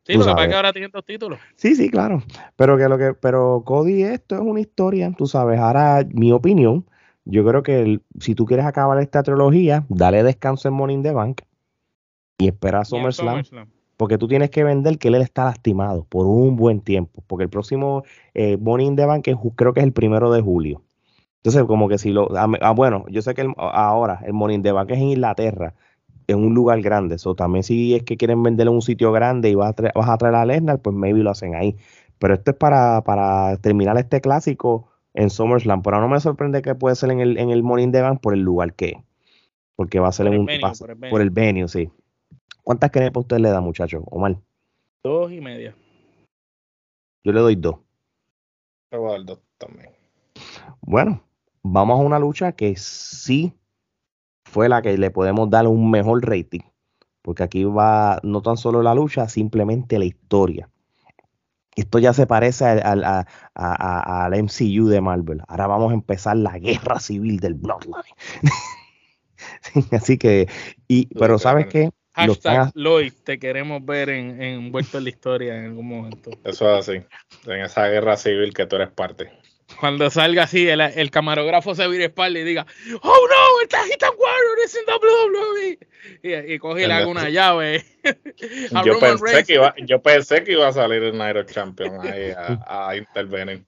Sí, 0.03 0.13
lo 0.13 0.19
que 0.19 0.25
pasa 0.25 0.29
es 0.31 0.35
sabes. 0.35 0.49
que 0.49 0.55
ahora 0.55 0.73
tienen 0.73 0.91
dos 0.91 1.05
títulos. 1.05 1.39
Sí, 1.55 1.75
sí, 1.75 1.89
claro. 1.89 2.23
Pero 2.57 2.77
que 2.77 2.89
lo 2.89 2.97
que, 2.97 3.13
pero 3.13 3.63
Cody, 3.65 4.03
esto 4.03 4.35
es 4.35 4.41
una 4.41 4.59
historia, 4.59 5.11
tú 5.17 5.27
sabes. 5.27 5.59
Ahora, 5.59 6.05
mi 6.13 6.31
opinión, 6.33 6.85
yo 7.25 7.45
creo 7.45 7.63
que 7.63 7.81
el- 7.81 8.03
si 8.19 8.35
tú 8.35 8.45
quieres 8.45 8.65
acabar 8.65 8.99
esta 8.99 9.23
trilogía, 9.23 9.85
dale 9.89 10.23
descanso 10.23 10.67
en 10.67 10.89
in 10.91 11.03
the 11.03 11.11
Bank 11.11 11.41
y 12.43 12.47
espera 12.47 12.81
a 12.81 12.85
SummerSlam, 12.85 13.43
porque 13.97 14.17
tú 14.17 14.27
tienes 14.27 14.49
que 14.49 14.63
vender 14.63 14.97
que 14.97 15.07
él 15.07 15.15
está 15.15 15.45
lastimado 15.45 16.03
por 16.05 16.25
un 16.25 16.55
buen 16.55 16.81
tiempo, 16.81 17.23
porque 17.27 17.43
el 17.43 17.49
próximo 17.49 18.03
eh, 18.33 18.57
in 18.79 18.95
the 18.95 19.05
Bank 19.05 19.27
es 19.27 19.37
creo 19.55 19.73
que 19.73 19.79
es 19.79 19.85
el 19.85 19.93
primero 19.93 20.31
de 20.31 20.41
julio. 20.41 20.81
Entonces, 21.37 21.63
como 21.65 21.89
que 21.89 21.97
si 21.97 22.11
lo, 22.11 22.29
ah, 22.37 22.49
ah, 22.61 22.71
bueno, 22.71 23.05
yo 23.09 23.21
sé 23.21 23.33
que 23.33 23.41
el- 23.41 23.53
ahora 23.57 24.21
el 24.25 24.33
Money 24.33 24.55
in 24.57 24.63
the 24.63 24.71
Bank 24.71 24.91
es 24.91 24.97
en 24.97 25.09
Inglaterra, 25.09 25.73
en 26.27 26.39
un 26.39 26.53
lugar 26.53 26.81
grande. 26.81 27.17
So, 27.17 27.35
también 27.35 27.63
si 27.63 27.95
es 27.95 28.03
que 28.03 28.15
quieren 28.15 28.41
venderlo 28.43 28.71
en 28.71 28.75
un 28.75 28.81
sitio 28.81 29.11
grande 29.11 29.49
y 29.49 29.55
vas 29.55 29.71
a, 29.71 29.73
traer, 29.73 29.93
vas 29.93 30.09
a 30.09 30.17
traer 30.17 30.35
a 30.35 30.45
Lesnar, 30.45 30.79
pues 30.79 30.95
maybe 30.95 31.19
lo 31.19 31.31
hacen 31.31 31.53
ahí. 31.55 31.75
Pero 32.17 32.33
esto 32.35 32.51
es 32.51 32.57
para, 32.57 33.01
para 33.03 33.57
terminar 33.57 33.97
este 33.97 34.21
clásico 34.21 34.87
en 35.13 35.29
SummerSlam. 35.29 35.81
Pero 35.81 35.99
no 35.99 36.07
me 36.07 36.19
sorprende 36.21 36.61
que 36.61 36.75
puede 36.75 36.95
ser 36.95 37.11
en 37.11 37.19
el, 37.19 37.37
en 37.37 37.49
el 37.49 37.61
Money 37.61 37.83
in 37.85 37.91
the 37.91 38.01
Bank 38.01 38.21
por 38.21 38.33
el 38.33 38.39
lugar 38.39 38.73
que 38.73 38.85
es. 38.89 38.97
Porque 39.75 39.99
va 39.99 40.07
a 40.07 40.11
ser 40.13 40.27
Por 40.27 40.33
en 40.33 40.33
el 40.35 40.39
un, 40.39 40.45
venue, 40.45 40.71
por 40.79 40.89
el 40.89 40.95
venue. 40.95 41.09
por 41.11 41.21
el 41.21 41.29
venue, 41.29 41.67
sí. 41.67 41.89
¿Cuántas 42.63 42.91
crepas 42.91 43.21
usted 43.21 43.37
le 43.39 43.49
da, 43.49 43.61
muchachos? 43.61 44.03
Omar, 44.09 44.37
Dos 45.03 45.31
y 45.31 45.41
media. 45.41 45.75
yo 47.25 47.31
le 47.33 47.39
doy 47.41 47.55
dos. 47.55 47.75
Te 48.89 48.97
voy 48.97 49.09
a 49.09 49.11
dar 49.13 49.25
dos 49.25 49.39
también. 49.57 49.89
Bueno, 50.81 51.23
vamos 51.61 51.99
a 51.99 52.03
una 52.03 52.19
lucha 52.19 52.53
que 52.53 52.75
sí 52.77 53.53
fue 54.45 54.69
la 54.69 54.81
que 54.81 54.97
le 54.97 55.11
podemos 55.11 55.49
dar 55.49 55.67
un 55.67 55.89
mejor 55.91 56.25
rating. 56.27 56.61
Porque 57.21 57.43
aquí 57.43 57.63
va 57.63 58.19
no 58.23 58.41
tan 58.41 58.57
solo 58.57 58.81
la 58.83 58.93
lucha, 58.93 59.27
simplemente 59.29 59.97
la 59.99 60.05
historia. 60.05 60.69
Esto 61.75 61.97
ya 61.99 62.13
se 62.13 62.27
parece 62.27 62.65
al, 62.65 62.81
al- 62.83 63.03
a- 63.03 63.25
a- 63.55 63.99
a- 64.23 64.25
al 64.25 64.33
MCU 64.35 64.87
de 64.87 65.01
Marvel. 65.01 65.41
Ahora 65.47 65.67
vamos 65.67 65.91
a 65.91 65.95
empezar 65.95 66.37
la 66.37 66.59
guerra 66.59 66.99
civil 66.99 67.39
del 67.39 67.55
Bloodline. 67.55 67.95
Sí, 69.61 69.83
Así 69.91 70.17
que, 70.17 70.47
y, 70.87 71.07
pero 71.15 71.37
¿sabes 71.37 71.65
qué? 71.67 71.89
Hashtag 72.13 72.57
ha- 72.57 72.71
Lloyd, 72.75 73.13
te 73.23 73.39
queremos 73.39 73.83
ver 73.85 74.09
en, 74.09 74.41
envuelto 74.41 74.97
en 74.97 75.03
la 75.05 75.09
historia 75.09 75.55
en 75.57 75.65
algún 75.65 75.87
momento. 75.87 76.31
Eso 76.43 76.77
es 76.77 76.87
así. 76.89 77.01
En 77.47 77.61
esa 77.61 77.87
guerra 77.87 78.17
civil 78.17 78.53
que 78.53 78.65
tú 78.65 78.75
eres 78.75 78.91
parte. 78.91 79.31
Cuando 79.79 80.09
salga 80.09 80.43
así, 80.43 80.67
el, 80.67 80.81
el 80.81 81.09
camarógrafo 81.09 81.73
se 81.73 81.87
vire 81.87 82.05
espalda 82.05 82.39
y 82.39 82.43
diga, 82.43 82.65
oh 83.01 83.27
no, 83.29 83.61
el 83.61 83.67
Tajitan 83.67 84.11
Warrior 84.17 84.57
es 84.63 84.75
en 84.75 84.83
WWE. 84.93 85.79
Y, 86.21 86.53
y 86.53 86.59
coge 86.59 86.83
y 86.83 86.87
le 86.87 86.93
haga 86.93 87.07
una 87.07 87.29
llave. 87.29 87.83
Yo 88.85 88.99
pensé, 88.99 89.43
que 89.45 89.53
iba, 89.55 89.73
yo 89.85 90.01
pensé 90.01 90.43
que 90.43 90.51
iba 90.51 90.67
a 90.67 90.73
salir 90.73 91.01
el 91.03 91.19
of 91.19 91.51
Champion 91.51 92.05
ahí 92.05 92.31
a, 92.31 92.89
a 92.89 92.95
intervenir. 92.97 93.63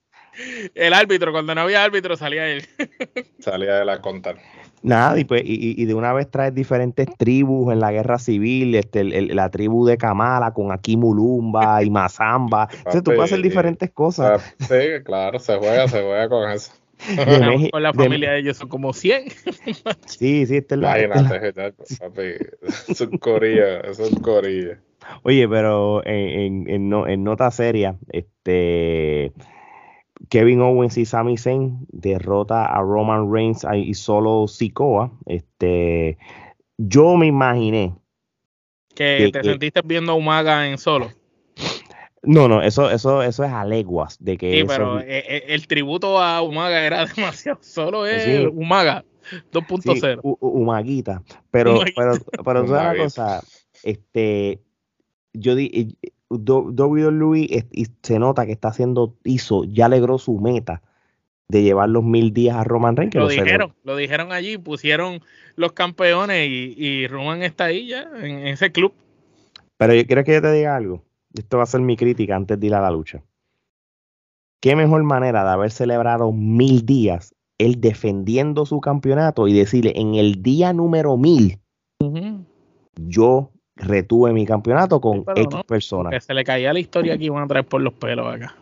El 0.74 0.92
árbitro, 0.92 1.32
cuando 1.32 1.54
no 1.54 1.62
había 1.62 1.82
árbitro, 1.82 2.16
salía 2.16 2.46
él. 2.46 2.66
Salía 3.38 3.76
de 3.78 3.84
la 3.84 4.00
contar. 4.00 4.36
Nada, 4.86 5.18
y, 5.18 5.24
pues, 5.24 5.42
y, 5.44 5.74
y- 5.82 5.84
de 5.84 5.94
una 5.94 6.12
vez 6.12 6.30
traes 6.30 6.54
diferentes 6.54 7.08
tribus 7.18 7.72
en 7.72 7.80
la 7.80 7.90
guerra 7.90 8.18
civil, 8.20 8.74
este, 8.76 9.00
el- 9.00 9.12
el- 9.12 9.34
la 9.36 9.50
tribu 9.50 9.84
de 9.84 9.98
Kamala 9.98 10.52
con 10.52 10.70
Akimulumba 10.70 11.82
y 11.82 11.90
Mazamba. 11.90 12.68
Entonces 12.70 13.02
tú 13.02 13.10
puedes 13.10 13.32
hacer 13.32 13.42
diferentes 13.42 13.90
O 13.90 13.94
cosas. 13.94 14.54
sea, 14.68 14.96
sí, 14.98 15.02
claro, 15.04 15.40
se 15.40 15.56
juega, 15.56 15.88
se 15.88 16.00
juega 16.02 16.28
con 16.28 16.50
eso. 16.50 16.72
De 17.08 17.68
Con 17.72 17.82
la 17.82 17.92
familia 17.92 18.30
de 18.30 18.38
ellos 18.38 18.56
son 18.56 18.68
como 18.68 18.92
100. 18.92 19.24
Sí, 20.06 20.46
sí, 20.46 20.56
esta 20.58 20.76
es 20.76 20.80
la- 20.80 20.96
la- 20.96 21.04
Imagínate, 21.04 21.72
papi. 21.98 22.22
Es 22.88 23.00
un 23.00 23.18
corilla, 23.18 23.80
es 23.80 23.98
un 23.98 24.14
corilla. 24.20 24.78
Oye, 25.24 25.48
pero 25.48 26.04
en, 26.06 26.14
en- 26.64 26.70
en 26.70 26.88
no- 26.88 27.06
en 27.08 27.24
nota 27.24 27.50
seria, 27.50 27.96
este 28.12 29.32
Kevin 30.28 30.60
Owens 30.62 30.96
y 30.98 31.04
Sami 31.04 31.36
Zayn 31.36 31.86
derrota 31.88 32.64
a 32.66 32.80
Roman 32.80 33.32
Reigns 33.32 33.66
y 33.74 33.94
solo 33.94 34.46
Sikoa. 34.48 35.12
Este, 35.26 36.18
yo 36.78 37.16
me 37.16 37.26
imaginé. 37.26 37.94
Que 38.94 39.18
Que- 39.18 39.30
te 39.32 39.40
que- 39.40 39.48
sentiste 39.50 39.80
viendo 39.84 40.12
a 40.12 40.14
Umaga 40.14 40.68
en 40.68 40.78
solo. 40.78 41.10
No, 42.22 42.48
no, 42.48 42.60
eso, 42.62 42.90
eso, 42.90 43.22
eso 43.22 43.44
es 43.44 43.52
a 43.52 43.64
leguas 43.64 44.16
de 44.18 44.36
que 44.36 44.50
Sí, 44.50 44.58
eso- 44.58 44.66
pero 44.68 45.00
eh, 45.00 45.04
eh, 45.28 45.44
el 45.48 45.66
tributo 45.68 46.18
a 46.20 46.42
Umaga 46.42 46.84
era 46.84 47.04
demasiado. 47.16 47.58
Solo 47.62 48.04
es 48.06 48.24
Sí. 48.24 48.46
Umaga 48.52 49.04
Sí, 49.30 49.36
2.0. 49.52 50.20
u- 50.22 50.36
u- 50.40 50.48
Umaguita. 50.62 51.22
Pero, 51.50 51.74
Umaguita. 51.76 51.94
pero, 52.00 52.42
pero 52.44 52.62
tú 52.64 52.68
sabes 52.70 52.94
una 52.94 53.04
cosa, 53.04 53.42
este, 53.84 54.60
yo 55.34 55.54
di, 55.54 55.96
WWE 56.30 57.66
se 58.02 58.18
nota 58.18 58.46
que 58.46 58.52
está 58.52 58.68
haciendo, 58.68 59.14
hizo, 59.24 59.64
ya 59.64 59.88
logró 59.88 60.18
su 60.18 60.38
meta 60.38 60.82
de 61.48 61.62
llevar 61.62 61.88
los 61.88 62.02
mil 62.02 62.32
días 62.32 62.56
a 62.56 62.64
Roman 62.64 62.96
Reigns. 62.96 63.12
que 63.12 63.18
Lo 63.18 63.26
lo 63.26 63.30
dijeron, 63.30 63.74
lo 63.84 63.96
dijeron 63.96 64.32
allí, 64.32 64.58
pusieron 64.58 65.20
los 65.54 65.72
campeones 65.72 66.48
y, 66.48 66.74
y 66.76 67.06
Roman 67.06 67.42
está 67.42 67.66
ahí 67.66 67.88
ya, 67.88 68.02
en, 68.16 68.38
en 68.38 68.46
ese 68.48 68.72
club. 68.72 68.92
Pero 69.76 69.94
yo 69.94 70.06
quiero 70.06 70.24
que 70.24 70.34
yo 70.34 70.42
te 70.42 70.52
diga 70.52 70.76
algo. 70.76 71.02
Esto 71.34 71.58
va 71.58 71.64
a 71.64 71.66
ser 71.66 71.80
mi 71.80 71.96
crítica 71.96 72.34
antes 72.34 72.58
de 72.58 72.66
ir 72.66 72.74
a 72.74 72.80
la 72.80 72.90
lucha. 72.90 73.22
Qué 74.60 74.74
mejor 74.74 75.02
manera 75.04 75.44
de 75.44 75.50
haber 75.50 75.70
celebrado 75.70 76.32
mil 76.32 76.84
días, 76.84 77.34
él 77.58 77.80
defendiendo 77.80 78.66
su 78.66 78.80
campeonato 78.80 79.46
y 79.46 79.52
decirle 79.52 79.92
en 79.96 80.14
el 80.14 80.42
día 80.42 80.72
número 80.72 81.16
mil, 81.16 81.60
yo 82.96 83.52
retuve 83.76 84.32
mi 84.32 84.46
campeonato 84.46 85.00
con 85.00 85.18
Sí, 85.18 85.42
X 85.42 85.54
no, 85.54 85.64
personas. 85.64 86.10
Que 86.12 86.20
se 86.20 86.34
le 86.34 86.44
caía 86.44 86.72
la 86.72 86.78
historia 86.80 87.16
que 87.16 87.24
iban 87.24 87.42
a 87.42 87.46
traer 87.46 87.66
por 87.66 87.80
los 87.80 87.92
pelos 87.94 88.26
acá. 88.34 88.54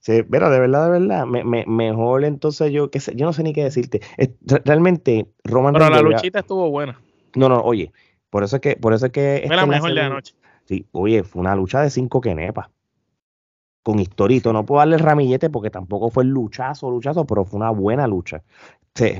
Sí, 0.00 0.22
pero 0.22 0.50
de 0.50 0.58
verdad, 0.58 0.86
de 0.90 0.98
verdad, 0.98 1.26
me- 1.26 1.44
me- 1.44 1.66
mejor 1.66 2.24
entonces 2.24 2.72
yo, 2.72 2.90
qué 2.90 3.00
sé, 3.00 3.14
yo 3.14 3.26
no 3.26 3.32
sé 3.32 3.42
ni 3.42 3.52
qué 3.52 3.64
decirte. 3.64 4.00
Es- 4.16 4.30
realmente, 4.64 5.26
Roman 5.44 5.74
Pero 5.74 5.90
Reigns 5.90 6.02
la 6.04 6.10
luchita 6.10 6.38
estuvo 6.40 6.70
buena. 6.70 6.98
No, 7.36 7.48
no, 7.48 7.60
oye, 7.60 7.92
por 8.30 8.42
eso 8.42 8.56
es 8.56 8.62
que, 8.62 8.76
por 8.76 8.94
eso 8.94 9.06
es 9.06 9.12
que 9.12 9.44
Fue 9.46 9.56
la 9.56 9.66
mejor 9.66 9.90
de 9.90 9.94
la 9.96 10.08
noche. 10.08 10.34
Sí, 10.64 10.86
oye, 10.92 11.22
fue 11.22 11.40
una 11.40 11.54
lucha 11.54 11.82
de 11.82 11.90
cinco 11.90 12.20
quenepas. 12.20 12.68
Con 13.82 13.98
historito. 13.98 14.52
No 14.52 14.64
puedo 14.66 14.78
darle 14.80 14.96
el 14.96 15.02
ramillete 15.02 15.48
porque 15.50 15.70
tampoco 15.70 16.10
fue 16.10 16.22
el 16.24 16.30
luchazo, 16.30 16.90
luchazo, 16.90 17.24
pero 17.26 17.44
fue 17.44 17.58
una 17.58 17.70
buena 17.70 18.06
lucha. 18.06 18.42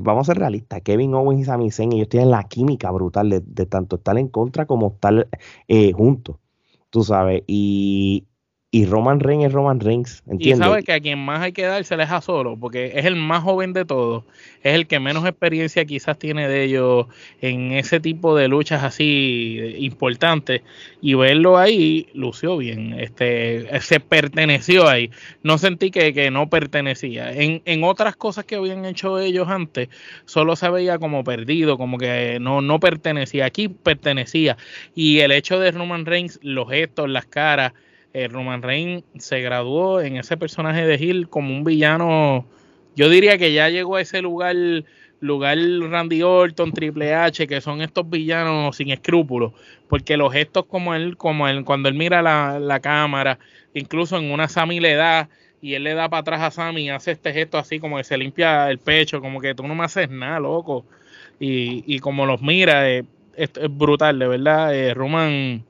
Vamos 0.03 0.29
a 0.29 0.33
ser 0.33 0.39
realistas. 0.41 0.83
Kevin 0.83 1.14
Owens 1.14 1.41
y 1.43 1.45
Sami 1.45 1.71
Zayn, 1.71 1.93
ellos 1.93 2.09
tienen 2.09 2.31
la 2.31 2.45
química 2.45 2.91
brutal 2.91 3.31
de, 3.31 3.41
de 3.41 3.66
tanto 3.66 3.97
estar 3.97 4.18
en 4.18 4.29
contra 4.29 4.66
como 4.66 4.89
estar 4.95 5.29
eh, 5.68 5.93
juntos. 5.93 6.37
Tú 6.91 7.03
sabes. 7.05 7.43
Y, 7.47 8.27
y 8.73 8.87
Roman 8.87 9.18
Reigns 9.18 9.47
es 9.47 9.53
Roman 9.53 9.81
Reigns. 9.81 10.23
Y 10.29 10.33
¿Entiendes? 10.33 10.68
sabe 10.68 10.85
que 10.85 10.93
a 10.93 11.01
quien 11.01 11.18
más 11.18 11.41
hay 11.41 11.51
que 11.51 11.62
dársela 11.64 12.05
es 12.05 12.11
a 12.12 12.21
solo, 12.21 12.57
porque 12.57 12.93
es 12.95 13.05
el 13.05 13.16
más 13.16 13.43
joven 13.43 13.73
de 13.73 13.85
todos, 13.85 14.23
es 14.62 14.75
el 14.75 14.87
que 14.87 15.01
menos 15.01 15.27
experiencia 15.27 15.85
quizás 15.85 16.16
tiene 16.18 16.47
de 16.47 16.64
ellos 16.64 17.07
en 17.41 17.73
ese 17.73 17.99
tipo 17.99 18.37
de 18.37 18.47
luchas 18.47 18.85
así 18.85 19.75
importantes, 19.79 20.62
y 21.01 21.14
verlo 21.14 21.59
ahí 21.59 22.07
lució 22.14 22.57
bien, 22.59 22.95
este 23.01 23.81
se 23.81 23.99
perteneció 23.99 24.89
ahí, 24.89 25.11
no 25.43 25.59
sentí 25.59 25.91
que, 25.91 26.14
que 26.14 26.31
no 26.31 26.49
pertenecía. 26.49 27.33
En, 27.33 27.62
en 27.64 27.83
otras 27.83 28.14
cosas 28.14 28.45
que 28.45 28.55
habían 28.55 28.85
hecho 28.85 29.18
ellos 29.18 29.49
antes, 29.49 29.89
solo 30.27 30.55
se 30.55 30.71
veía 30.71 30.99
como 31.01 31.25
perdido, 31.25 31.77
como 31.77 31.99
que 31.99 32.39
no, 32.41 32.61
no 32.61 32.79
pertenecía, 32.79 33.47
aquí 33.47 33.66
pertenecía, 33.66 34.57
y 34.95 35.18
el 35.18 35.33
hecho 35.33 35.59
de 35.59 35.73
Roman 35.73 36.07
Reigns, 36.07 36.39
los 36.43 36.68
gestos, 36.71 37.11
las 37.11 37.27
caras, 37.27 37.73
eh, 38.12 38.28
Roman 38.28 38.62
Reigns 38.62 39.04
se 39.18 39.40
graduó 39.40 40.00
en 40.00 40.16
ese 40.16 40.36
personaje 40.36 40.86
de 40.86 40.96
Hill 40.96 41.28
como 41.28 41.54
un 41.54 41.64
villano. 41.64 42.44
Yo 42.96 43.08
diría 43.08 43.38
que 43.38 43.52
ya 43.52 43.68
llegó 43.68 43.96
a 43.96 44.00
ese 44.00 44.20
lugar, 44.22 44.56
lugar 45.20 45.58
Randy 45.58 46.22
Orton, 46.22 46.72
Triple 46.72 47.14
H, 47.14 47.46
que 47.46 47.61
son 47.61 47.82
estos 47.82 48.08
villanos 48.08 48.76
sin 48.76 48.90
escrúpulos, 48.90 49.52
porque 49.88 50.16
los 50.16 50.32
gestos 50.32 50.66
como 50.66 50.94
él, 50.94 51.16
como 51.16 51.48
él, 51.48 51.64
cuando 51.64 51.88
él 51.88 51.94
mira 51.94 52.22
la, 52.22 52.58
la 52.58 52.80
cámara, 52.80 53.38
incluso 53.74 54.18
en 54.18 54.30
una 54.30 54.48
Sammy 54.48 54.80
le 54.80 54.94
da 54.94 55.28
y 55.62 55.74
él 55.74 55.84
le 55.84 55.94
da 55.94 56.08
para 56.08 56.20
atrás 56.20 56.40
a 56.40 56.50
Sammy 56.50 56.86
y 56.86 56.88
hace 56.88 57.12
este 57.12 57.32
gesto 57.32 57.58
así 57.58 57.78
como 57.80 57.96
que 57.98 58.04
se 58.04 58.16
limpia 58.16 58.70
el 58.70 58.78
pecho, 58.78 59.20
como 59.20 59.40
que 59.40 59.54
tú 59.54 59.66
no 59.66 59.74
me 59.74 59.84
haces 59.84 60.08
nada, 60.11 60.40
loco. 60.40 60.84
Y, 61.38 61.84
y 61.86 61.98
como 62.00 62.26
los 62.26 62.42
mira, 62.42 62.90
eh, 62.90 63.04
es, 63.36 63.50
brutal, 63.70 64.18
de 64.18 64.28
verdad. 64.28 64.74
Eh, 64.74 64.94
Roman 64.94 65.64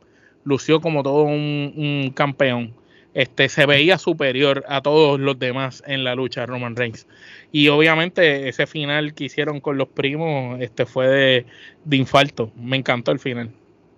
lució 0.44 0.80
como 0.80 1.02
todo 1.02 1.24
un, 1.24 2.12
campeón. 2.14 2.74
Este, 3.12 3.48
se 3.48 3.66
veía 3.66 3.98
superior 3.98 4.64
a 4.68 4.82
todos 4.82 5.18
los 5.18 5.36
demás 5.38 5.82
en 5.86 6.04
la 6.04 6.14
lucha 6.14 6.46
Roman 6.46 6.76
Reigns. 6.76 7.08
Y 7.50 7.68
obviamente 7.68 8.48
ese 8.48 8.66
final 8.66 9.14
que 9.14 9.24
hicieron 9.24 9.60
con 9.60 9.78
los 9.78 9.88
primos 9.88 10.60
este, 10.60 10.86
fue 10.86 11.08
de, 11.08 11.46
de 11.84 11.96
infarto. 11.96 12.52
Me 12.56 12.76
encantó 12.76 13.10
el 13.10 13.18
final. 13.18 13.50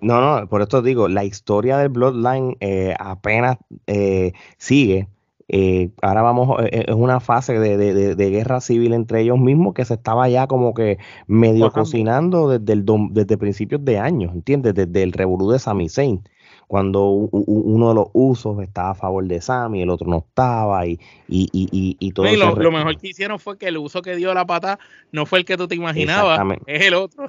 No, 0.02 0.20
no, 0.20 0.48
por 0.48 0.62
esto 0.62 0.82
digo, 0.82 1.08
la 1.08 1.24
historia 1.24 1.78
del 1.78 1.90
Bloodline 1.90 2.56
eh, 2.58 2.94
apenas 2.98 3.56
eh, 3.86 4.32
sigue. 4.58 5.08
Eh, 5.46 5.90
ahora 6.02 6.22
vamos, 6.22 6.60
es 6.70 6.94
una 6.94 7.20
fase 7.20 7.58
de, 7.58 8.30
guerra 8.30 8.60
civil 8.60 8.94
entre 8.94 9.20
ellos 9.20 9.38
mismos 9.38 9.74
que 9.74 9.84
se 9.84 9.94
estaba 9.94 10.28
ya 10.28 10.48
como 10.48 10.74
que 10.74 10.98
medio 11.28 11.70
cocinando 11.70 12.48
desde, 12.48 12.72
el, 12.72 12.84
desde 13.10 13.38
principios 13.38 13.84
de 13.84 13.98
años, 13.98 14.32
¿entiendes? 14.34 14.74
Desde 14.74 15.02
el 15.04 15.12
revolú 15.12 15.50
de 15.50 15.60
Sami 15.60 15.88
Zayn 15.88 16.22
cuando 16.72 17.04
uno 17.04 17.90
de 17.90 17.94
los 17.94 18.06
usos 18.14 18.58
estaba 18.62 18.92
a 18.92 18.94
favor 18.94 19.22
de 19.26 19.42
Sammy, 19.42 19.82
el 19.82 19.90
otro 19.90 20.08
no 20.08 20.24
estaba 20.26 20.86
y, 20.86 20.98
y, 21.28 21.46
y, 21.52 21.98
y 22.00 22.12
todo 22.12 22.24
lo, 22.34 22.56
lo, 22.56 22.72
mejor 22.72 22.96
que 22.96 23.08
hicieron 23.08 23.38
fue 23.38 23.58
que 23.58 23.66
el 23.66 23.76
uso 23.76 24.00
que 24.00 24.16
dio 24.16 24.32
la 24.32 24.46
pata 24.46 24.78
no 25.10 25.26
fue 25.26 25.40
el 25.40 25.44
que 25.44 25.58
tú 25.58 25.68
te 25.68 25.74
imaginabas, 25.74 26.40
es 26.66 26.86
el 26.86 26.94
otro. 26.94 27.26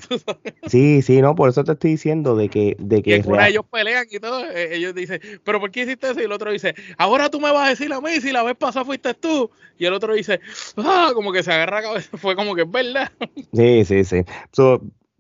sí, 0.67 1.01
sí, 1.01 1.21
no, 1.21 1.35
por 1.35 1.49
eso 1.49 1.61
te 1.65 1.73
estoy 1.73 1.91
diciendo 1.91 2.37
de 2.37 2.47
que... 2.47 2.77
De 2.79 3.03
que 3.03 3.15
ellos 3.15 3.65
pelean 3.69 4.05
y 4.09 4.19
todo, 4.19 4.49
eh, 4.49 4.77
ellos 4.77 4.95
dicen, 4.95 5.19
pero 5.43 5.59
¿por 5.59 5.71
qué 5.71 5.81
hiciste 5.81 6.11
eso? 6.11 6.21
Y 6.21 6.23
el 6.23 6.31
otro 6.31 6.49
dice, 6.49 6.73
ahora 6.97 7.29
tú 7.29 7.41
me 7.41 7.51
vas 7.51 7.67
a 7.67 7.69
decir 7.71 7.91
a 7.91 7.99
mí 7.99 8.21
si 8.21 8.31
la 8.31 8.43
vez 8.43 8.55
pasada 8.55 8.85
fuiste 8.85 9.13
tú. 9.13 9.51
Y 9.77 9.83
el 9.83 9.91
otro 9.91 10.13
dice, 10.13 10.39
ah, 10.77 11.11
como 11.13 11.33
que 11.33 11.43
se 11.43 11.51
agarra 11.51 11.81
la 11.81 11.87
cabeza, 11.89 12.17
fue 12.17 12.37
como 12.37 12.55
que 12.55 12.61
es 12.61 12.71
verdad. 12.71 13.11
Sí, 13.51 13.83
sí, 13.83 14.05
sí 14.05 14.23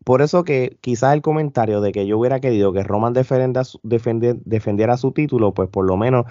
por 0.03 0.21
eso 0.21 0.43
que 0.43 0.77
quizás 0.81 1.13
el 1.13 1.21
comentario 1.21 1.81
de 1.81 1.91
que 1.91 2.05
yo 2.05 2.17
hubiera 2.17 2.39
querido 2.39 2.73
que 2.73 2.83
Roman 2.83 3.13
defendiera, 3.13 4.37
defendiera 4.43 4.97
su 4.97 5.11
título, 5.11 5.53
pues 5.53 5.69
por 5.69 5.85
lo 5.85 5.97
menos 5.97 6.25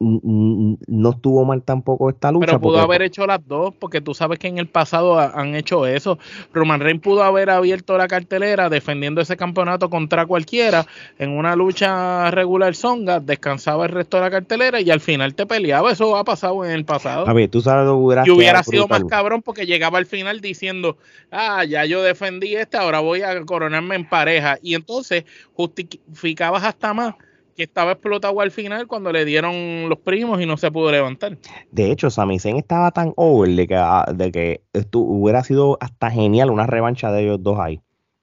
no 0.00 1.10
estuvo 1.10 1.44
mal 1.44 1.62
tampoco 1.62 2.08
esta 2.08 2.30
lucha. 2.30 2.46
Pero 2.46 2.60
pudo 2.60 2.78
haber 2.78 3.02
hecho 3.02 3.26
las 3.26 3.44
dos, 3.46 3.74
porque 3.74 4.00
tú 4.00 4.14
sabes 4.14 4.38
que 4.38 4.46
en 4.46 4.58
el 4.58 4.68
pasado 4.68 5.18
han 5.18 5.56
hecho 5.56 5.86
eso. 5.86 6.18
Roman 6.52 6.80
Reigns 6.80 7.02
pudo 7.02 7.24
haber 7.24 7.50
abierto 7.50 7.98
la 7.98 8.06
cartelera 8.06 8.68
defendiendo 8.68 9.20
ese 9.20 9.36
campeonato 9.36 9.90
contra 9.90 10.26
cualquiera 10.26 10.86
en 11.18 11.30
una 11.30 11.56
lucha 11.56 12.30
regular 12.30 12.76
songa, 12.76 13.18
descansaba 13.18 13.86
el 13.86 13.92
resto 13.92 14.18
de 14.18 14.22
la 14.22 14.30
cartelera 14.30 14.80
y 14.80 14.90
al 14.90 15.00
final 15.00 15.34
te 15.34 15.46
peleaba. 15.46 15.90
Eso 15.90 16.16
ha 16.16 16.22
pasado 16.22 16.64
en 16.64 16.70
el 16.70 16.84
pasado. 16.84 17.28
A 17.28 17.32
ver, 17.32 17.50
tú 17.50 17.60
sabes 17.60 17.86
lo 17.86 17.96
hubiera 17.96 18.22
Y 18.24 18.30
hubiera 18.30 18.62
sido 18.62 18.86
más 18.86 19.02
cabrón 19.04 19.42
porque 19.42 19.66
llegaba 19.66 19.98
al 19.98 20.06
final 20.06 20.40
diciendo, 20.40 20.96
ah, 21.32 21.64
ya 21.64 21.84
yo 21.86 22.02
defendí 22.02 22.54
este, 22.54 22.76
ahora 22.76 23.00
voy 23.00 23.22
a 23.22 23.44
coronarme 23.44 23.96
en 23.96 24.08
pareja. 24.08 24.58
Y 24.62 24.74
entonces 24.74 25.24
justificabas 25.54 26.62
hasta 26.62 26.94
más 26.94 27.14
que 27.58 27.64
estaba 27.64 27.90
explotado 27.90 28.40
al 28.40 28.52
final 28.52 28.86
cuando 28.86 29.10
le 29.10 29.24
dieron 29.24 29.88
los 29.88 29.98
primos 29.98 30.40
y 30.40 30.46
no 30.46 30.56
se 30.56 30.70
pudo 30.70 30.92
levantar. 30.92 31.38
De 31.72 31.90
hecho, 31.90 32.08
Sami 32.08 32.38
Zayn 32.38 32.56
estaba 32.56 32.92
tan 32.92 33.12
over 33.16 33.50
de 33.50 33.66
que, 33.66 33.74
ah, 33.74 34.06
de 34.14 34.30
que 34.30 34.62
esto 34.72 35.00
hubiera 35.00 35.42
sido 35.42 35.76
hasta 35.80 36.08
genial 36.08 36.50
una 36.52 36.68
revancha 36.68 37.10
de 37.10 37.24
ellos 37.24 37.42
dos 37.42 37.58
ahí. 37.58 37.80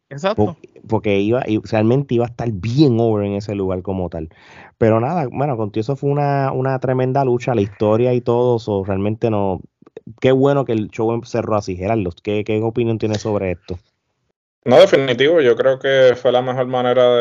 Exacto. 0.09 0.55
Porque, 0.87 1.19
iba, 1.19 1.43
realmente 1.69 2.15
iba 2.15 2.23
a 2.23 2.29
estar 2.29 2.49
bien 2.49 2.97
over 2.97 3.25
en 3.25 3.33
ese 3.33 3.55
lugar 3.55 3.81
como 3.81 4.09
tal. 4.09 4.29
Pero 4.77 5.01
nada, 5.01 5.27
bueno, 5.29 5.57
contigo 5.57 5.81
eso 5.81 5.97
fue 5.97 6.11
una, 6.11 6.53
una 6.53 6.79
tremenda 6.79 7.25
lucha, 7.25 7.53
la 7.53 7.61
historia 7.61 8.13
y 8.13 8.21
todo, 8.21 8.55
eso 8.55 8.85
realmente 8.85 9.29
no. 9.29 9.59
Qué 10.21 10.31
bueno 10.31 10.63
que 10.63 10.71
el 10.71 10.87
show 10.91 11.21
cerró 11.25 11.57
así, 11.57 11.75
Gerardo. 11.75 12.09
¿Qué, 12.23 12.45
qué 12.45 12.61
opinión 12.61 12.99
tienes 12.99 13.19
sobre 13.21 13.51
esto? 13.51 13.77
No, 14.65 14.79
definitivo, 14.79 15.41
yo 15.41 15.55
creo 15.55 15.77
que 15.77 16.15
fue 16.15 16.31
la 16.31 16.41
mejor 16.41 16.65
manera 16.65 17.15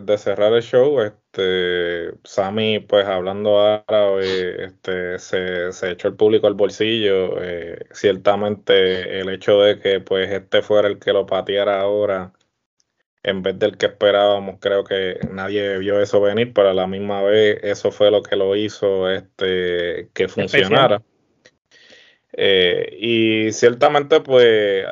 de, 0.00 0.18
cerrar 0.18 0.54
el 0.54 0.62
show. 0.62 1.02
Este, 1.02 2.14
Sammy, 2.24 2.78
pues 2.80 3.06
hablando 3.06 3.60
árabe, 3.60 4.64
este, 4.64 5.18
se, 5.18 5.72
se 5.72 5.90
echó 5.90 6.08
el 6.08 6.16
público 6.16 6.46
al 6.46 6.54
bolsillo. 6.54 7.42
Eh, 7.42 7.84
ciertamente 7.92 9.20
el 9.20 9.28
hecho 9.28 9.60
de 9.60 9.78
que 9.78 10.00
pues 10.00 10.30
este 10.30 10.62
fuera 10.62 10.88
el 10.88 10.98
que 10.98 11.12
lo 11.12 11.26
pateara 11.26 11.80
ahora, 11.82 12.32
en 13.22 13.42
vez 13.42 13.58
del 13.58 13.76
que 13.76 13.86
esperábamos, 13.86 14.56
creo 14.58 14.82
que 14.84 15.18
nadie 15.30 15.76
vio 15.78 16.00
eso 16.00 16.18
venir, 16.22 16.54
pero 16.54 16.70
a 16.70 16.74
la 16.74 16.86
misma 16.86 17.22
vez 17.22 17.58
eso 17.62 17.90
fue 17.92 18.10
lo 18.10 18.22
que 18.22 18.36
lo 18.36 18.56
hizo 18.56 19.10
este, 19.10 20.08
que 20.14 20.28
funcionara. 20.28 21.02
Eh, 22.32 22.96
y 22.98 23.52
ciertamente 23.52 24.20
pues 24.20 24.86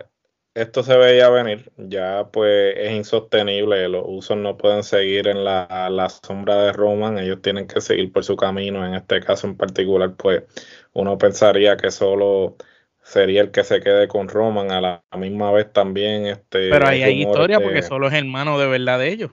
esto 0.55 0.85
se 0.85 0.97
veía 0.97 1.29
venir, 1.31 1.73
ya 1.77 2.29
pues 2.33 2.75
es 2.77 2.93
insostenible, 2.93 3.89
los 3.89 4.05
usos 4.07 4.37
no 4.37 4.57
pueden 4.57 4.85
seguir 4.85 5.27
en 5.27 5.45
la, 5.45 6.09
sombra 6.23 6.63
de 6.63 6.73
Roman, 6.73 7.19
ellos 7.19 7.43
tienen 7.43 7.67
que 7.67 7.81
seguir 7.81 8.13
por 8.13 8.25
su 8.25 8.37
camino, 8.37 8.87
en 8.87 8.95
este 8.95 9.21
caso 9.21 9.49
en 9.49 9.57
particular 9.57 10.15
pues 10.17 10.45
uno 10.93 11.19
pensaría 11.19 11.77
que 11.77 11.91
solo 11.91 12.57
sería 13.03 13.43
el 13.43 13.51
que 13.51 13.65
se 13.65 13.81
quede 13.81 14.07
con 14.07 14.29
Roman, 14.29 14.71
a 14.71 14.81
la, 14.81 15.03
misma 15.19 15.51
vez 15.51 15.73
también 15.73 16.27
este... 16.27 16.71
Pero 16.71 16.87
ahí 16.87 17.03
hay 17.03 17.23
historia 17.23 17.59
porque 17.59 17.83
solo 17.83 18.07
es 18.07 18.15
hermano 18.15 18.59
de 18.59 18.69
verdad 18.69 19.01
de 19.01 19.09
ellos. 19.09 19.31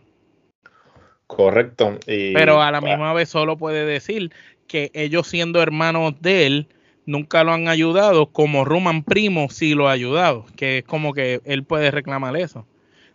Correcto. 1.28 1.97
Pero 2.05 2.61
a 2.61 2.72
la 2.72 2.82
misma 2.82 3.13
vez 3.13 3.30
solo 3.30 3.57
puede 3.57 3.86
decir 3.86 4.34
que 4.67 4.91
ellos 4.93 5.28
siendo 5.28 5.61
hermanos 5.61 6.15
de 6.19 6.45
él, 6.47 6.67
nunca 7.06 7.43
lo 7.43 7.52
han 7.52 7.68
ayudado, 7.68 8.28
como 8.28 8.66
Roman 8.66 9.04
Primo 9.04 9.49
sí 9.49 9.74
lo 9.74 9.88
ha 9.88 9.91
ayudado, 9.91 10.45
que 10.56 10.80
es 10.80 10.84
como 10.84 11.14
que 11.14 11.41
él 11.45 11.64
puede 11.64 11.91
reclamar 11.91 12.36
eso. 12.38 12.66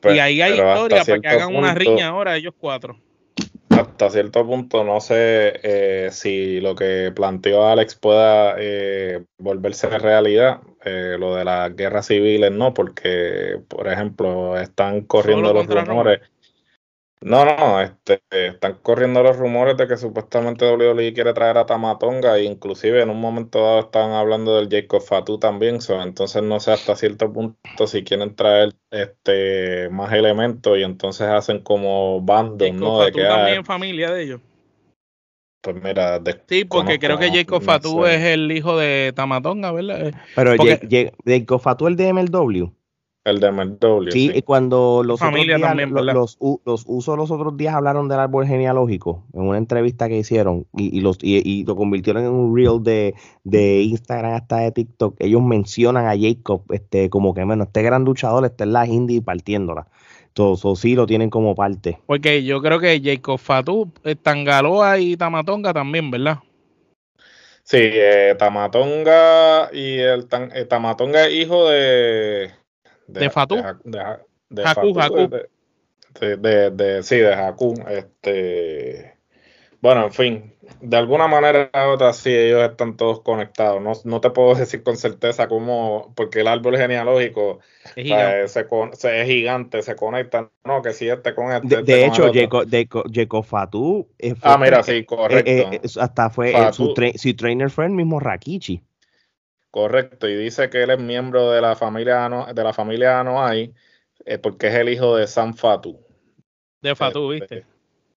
y 0.05 0.19
ahí 0.19 0.41
hay 0.41 0.53
historia 0.53 1.05
para 1.05 1.21
que 1.21 1.29
hagan 1.29 1.55
una 1.55 1.75
riña 1.75 2.09
ahora 2.09 2.37
ellos 2.37 2.55
cuatro. 2.59 2.97
Hasta 3.71 4.09
cierto 4.11 4.47
punto 4.47 4.85
no 4.85 5.01
sé 5.01 5.61
eh, 5.63 6.09
si 6.11 6.61
lo 6.61 6.75
que 6.75 7.13
planteó 7.15 7.67
Alex 7.67 7.97
pueda 7.97 8.55
eh, 8.59 9.25
volverse 9.39 9.89
realidad, 9.99 10.61
eh, 10.85 11.17
lo 11.19 11.35
de 11.35 11.45
las 11.45 11.75
guerras 11.75 12.07
civiles 12.07 12.53
no, 12.53 12.73
porque 12.73 13.59
por 13.69 13.89
ejemplo 13.89 14.59
están 14.59 15.03
corriendo 15.03 15.53
los 15.53 15.67
rumores. 15.67 16.21
No, 17.27 17.45
no, 17.45 17.81
este, 17.81 18.23
están 18.31 18.79
corriendo 18.83 19.21
los 19.21 19.37
rumores 19.37 19.77
de 19.77 19.89
que 19.89 19.97
supuestamente 19.97 20.65
WWE 20.65 21.13
quiere 21.13 21.33
traer 21.33 21.59
a 21.59 21.67
Tamatonga 21.67 22.39
e 22.39 22.45
inclusive 22.45 23.03
en 23.03 23.11
un 23.11 23.21
momento 23.21 23.61
dado 23.65 23.81
estaban 23.81 24.13
hablando 24.13 24.55
del 24.55 24.69
Jacob 24.71 25.03
Fatu 25.03 25.37
también, 25.37 25.81
entonces 25.89 26.41
no 26.45 26.61
sé 26.61 26.71
hasta 26.71 26.95
cierto 26.95 27.33
punto 27.33 27.89
si 27.89 28.05
quieren 28.05 28.37
traer 28.37 28.77
este 28.93 29.89
más 29.91 30.13
elementos 30.13 30.79
y 30.79 30.85
entonces 30.85 31.27
hacen 31.27 31.63
como 31.63 32.21
bandos, 32.21 32.73
¿no? 32.75 33.01
de 33.01 33.11
que 33.11 33.25
también 33.25 33.65
familia 33.65 34.13
de 34.13 34.23
ellos. 34.23 34.41
Pues 35.63 35.83
mira, 35.83 36.23
sí, 36.49 36.65
porque 36.65 37.01
creo 37.01 37.19
que 37.19 37.33
Jacob 37.33 37.61
Fatu 37.61 38.07
es 38.07 38.23
el 38.23 38.53
hijo 38.53 38.79
de 38.79 39.13
Tamatonga, 39.17 39.73
¿verdad? 39.73 40.15
Pero 40.37 40.55
Jacob 41.25 41.61
Fatu 41.61 41.89
el 41.89 41.97
de 41.97 42.13
MLW. 42.13 42.71
El 43.27 43.41
de 43.41 43.51
MLW. 43.51 44.11
Sí, 44.13 44.31
y 44.33 44.43
cuando 44.43 45.03
los, 45.05 45.21
otros 45.21 45.45
días, 45.45 45.61
los, 45.91 46.39
los, 46.65 46.85
usos 46.87 47.19
los 47.19 47.31
otros 47.33 47.57
días 47.57 47.75
hablaron 47.75 48.07
del 48.07 48.21
árbol 48.21 48.47
genealógico 48.47 49.25
en 49.35 49.43
una 49.43 49.59
entrevista 49.59 50.09
que 50.09 50.19
hicieron 50.19 50.69
y, 50.77 51.01
los, 51.01 51.19
y, 51.21 51.65
lo 51.65 51.75
convirtieron 51.75 52.23
en 52.23 52.31
un 52.31 52.57
reel 52.57 52.81
de, 52.85 53.17
de, 53.43 53.83
Instagram 53.83 54.35
hasta 54.35 54.59
de 54.59 54.71
TikTok. 54.71 55.17
Ellos 55.19 55.43
mencionan 55.43 56.07
a 56.07 56.17
Jacob 56.17 56.63
este, 56.71 57.11
como 57.11 57.35
que, 57.35 57.43
bueno, 57.43 57.65
este 57.65 57.83
gran 57.83 58.05
luchador 58.05 58.45
está 58.45 58.63
en 58.63 58.73
la 58.73 58.87
indie 58.87 59.21
partiéndola. 59.21 59.89
Entonces, 60.29 60.79
sí 60.79 60.95
lo 60.95 61.05
tienen 61.05 61.29
como 61.29 61.57
parte. 61.57 61.99
Porque 62.07 62.45
yo 62.45 62.63
creo 62.63 62.79
que 62.79 63.01
Jacob 63.03 63.41
Fatu, 63.41 63.91
eh, 64.05 64.15
Tangaloa 64.15 65.01
y 65.01 65.17
Tamatonga 65.17 65.75
también, 65.75 66.13
¿verdad? 66.13 66.39
Sí, 67.65 67.79
eh, 67.81 68.37
Tamatonga 68.39 69.71
y 69.73 69.99
el, 69.99 70.29
eh, 70.55 70.65
Tamatonga 70.67 71.27
es 71.27 71.35
hijo 71.35 71.69
de 71.69 72.53
de, 73.07 73.31
Fatu. 73.31 73.57
De, 73.85 73.99
de, 74.49 74.65
Haku, 74.65 74.95
De, 76.21 77.03
sí, 77.03 77.17
de 77.17 77.35
Haku. 77.35 77.75
Este, 77.89 79.17
bueno, 79.81 80.07
en 80.07 80.13
fin, 80.13 80.55
de 80.81 80.97
alguna 80.97 81.29
manera 81.29 81.71
u 81.73 81.91
otra 81.91 82.13
sí, 82.13 82.31
ellos 82.31 82.71
están 82.71 82.97
todos 82.97 83.21
conectados. 83.21 83.83
No, 83.83 83.93
no 84.05 84.21
te 84.21 84.31
puedo 84.31 84.55
decir 84.57 84.83
con 84.83 84.97
certeza 84.97 85.49
cómo, 85.49 86.13
porque 86.17 86.41
el 86.41 86.49
árbol 86.49 86.77
genealógico 86.77 87.61
es 87.95 88.05
gigante, 88.05 88.49
se, 88.49 89.21
es 89.23 89.27
gigante, 89.29 89.83
se 89.83 89.95
conecta. 89.95 90.51
No, 90.65 90.83
que 90.83 90.93
si 90.93 91.09
este 91.09 91.35
con 91.35 91.53
este. 91.53 91.83
De, 91.83 92.05
este 92.05 92.07
hecho, 92.07 93.05
Jacob 93.13 93.45
Fatu. 93.45 94.09
Eh, 94.19 94.35
ah, 94.43 94.59
mira, 94.59 94.83
sí, 94.83 95.05
correcto. 95.05 95.51
Eh, 95.51 95.81
eh, 95.83 95.89
hasta 96.01 96.31
fue 96.31 96.53
su, 96.73 96.95
trainer 97.37 97.71
fue 97.71 97.87
el 97.87 97.93
mismo 97.93 98.19
Rakichi. 98.19 98.83
Correcto, 99.77 100.27
y 100.27 100.35
dice 100.35 100.71
que 100.71 100.85
él 100.85 100.89
es 100.89 100.99
miembro 100.99 101.51
de 101.51 101.61
la 101.61 101.77
familia 101.77 102.31
de 102.55 102.65
la 102.65 102.73
familia 102.73 103.21
Anoa'i 103.21 103.75
eh, 104.25 104.39
porque 104.39 104.69
es 104.69 104.75
el 104.75 104.89
hijo 104.89 105.17
de 105.17 105.27
Sam 105.27 105.53
Fatu. 105.53 106.01
De 106.81 106.95
Fatu, 106.95 107.29
¿viste? 107.29 107.67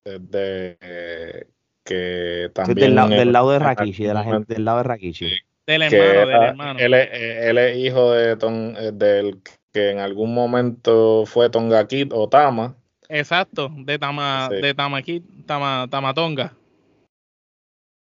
De, 0.06 1.48
que 1.84 2.50
también... 2.54 2.78
del, 2.78 2.96
lado, 2.96 3.10
del 3.10 3.34
lado 3.34 3.52
de 3.52 3.60
Rakishi, 3.60 4.06
de 4.06 4.14
la 4.14 4.24
gente, 4.24 4.54
del 4.54 4.64
lado 4.64 4.78
de 4.78 4.84
Rakishi. 4.86 5.32
Del 5.68 5.82
hermano, 5.82 6.20
del 6.20 6.30
hermano. 6.30 6.80
Él, 6.80 6.94
él, 6.94 7.58
es 7.58 7.78
hijo 7.78 8.14
de 8.14 8.38
ton, 8.38 8.98
del 8.98 9.42
que 9.74 9.90
en 9.92 10.00
algún 10.00 10.34
momento 10.34 11.26
fue 11.26 11.50
Tongakit 11.50 12.14
o 12.14 12.30
Tama. 12.30 12.78
Exacto, 13.10 13.70
de 13.80 14.00
Tama, 14.00 14.48
de 14.50 14.74
Tamakit, 14.74 15.26
Tama, 15.46 15.88
Tamatonga. 15.92 16.54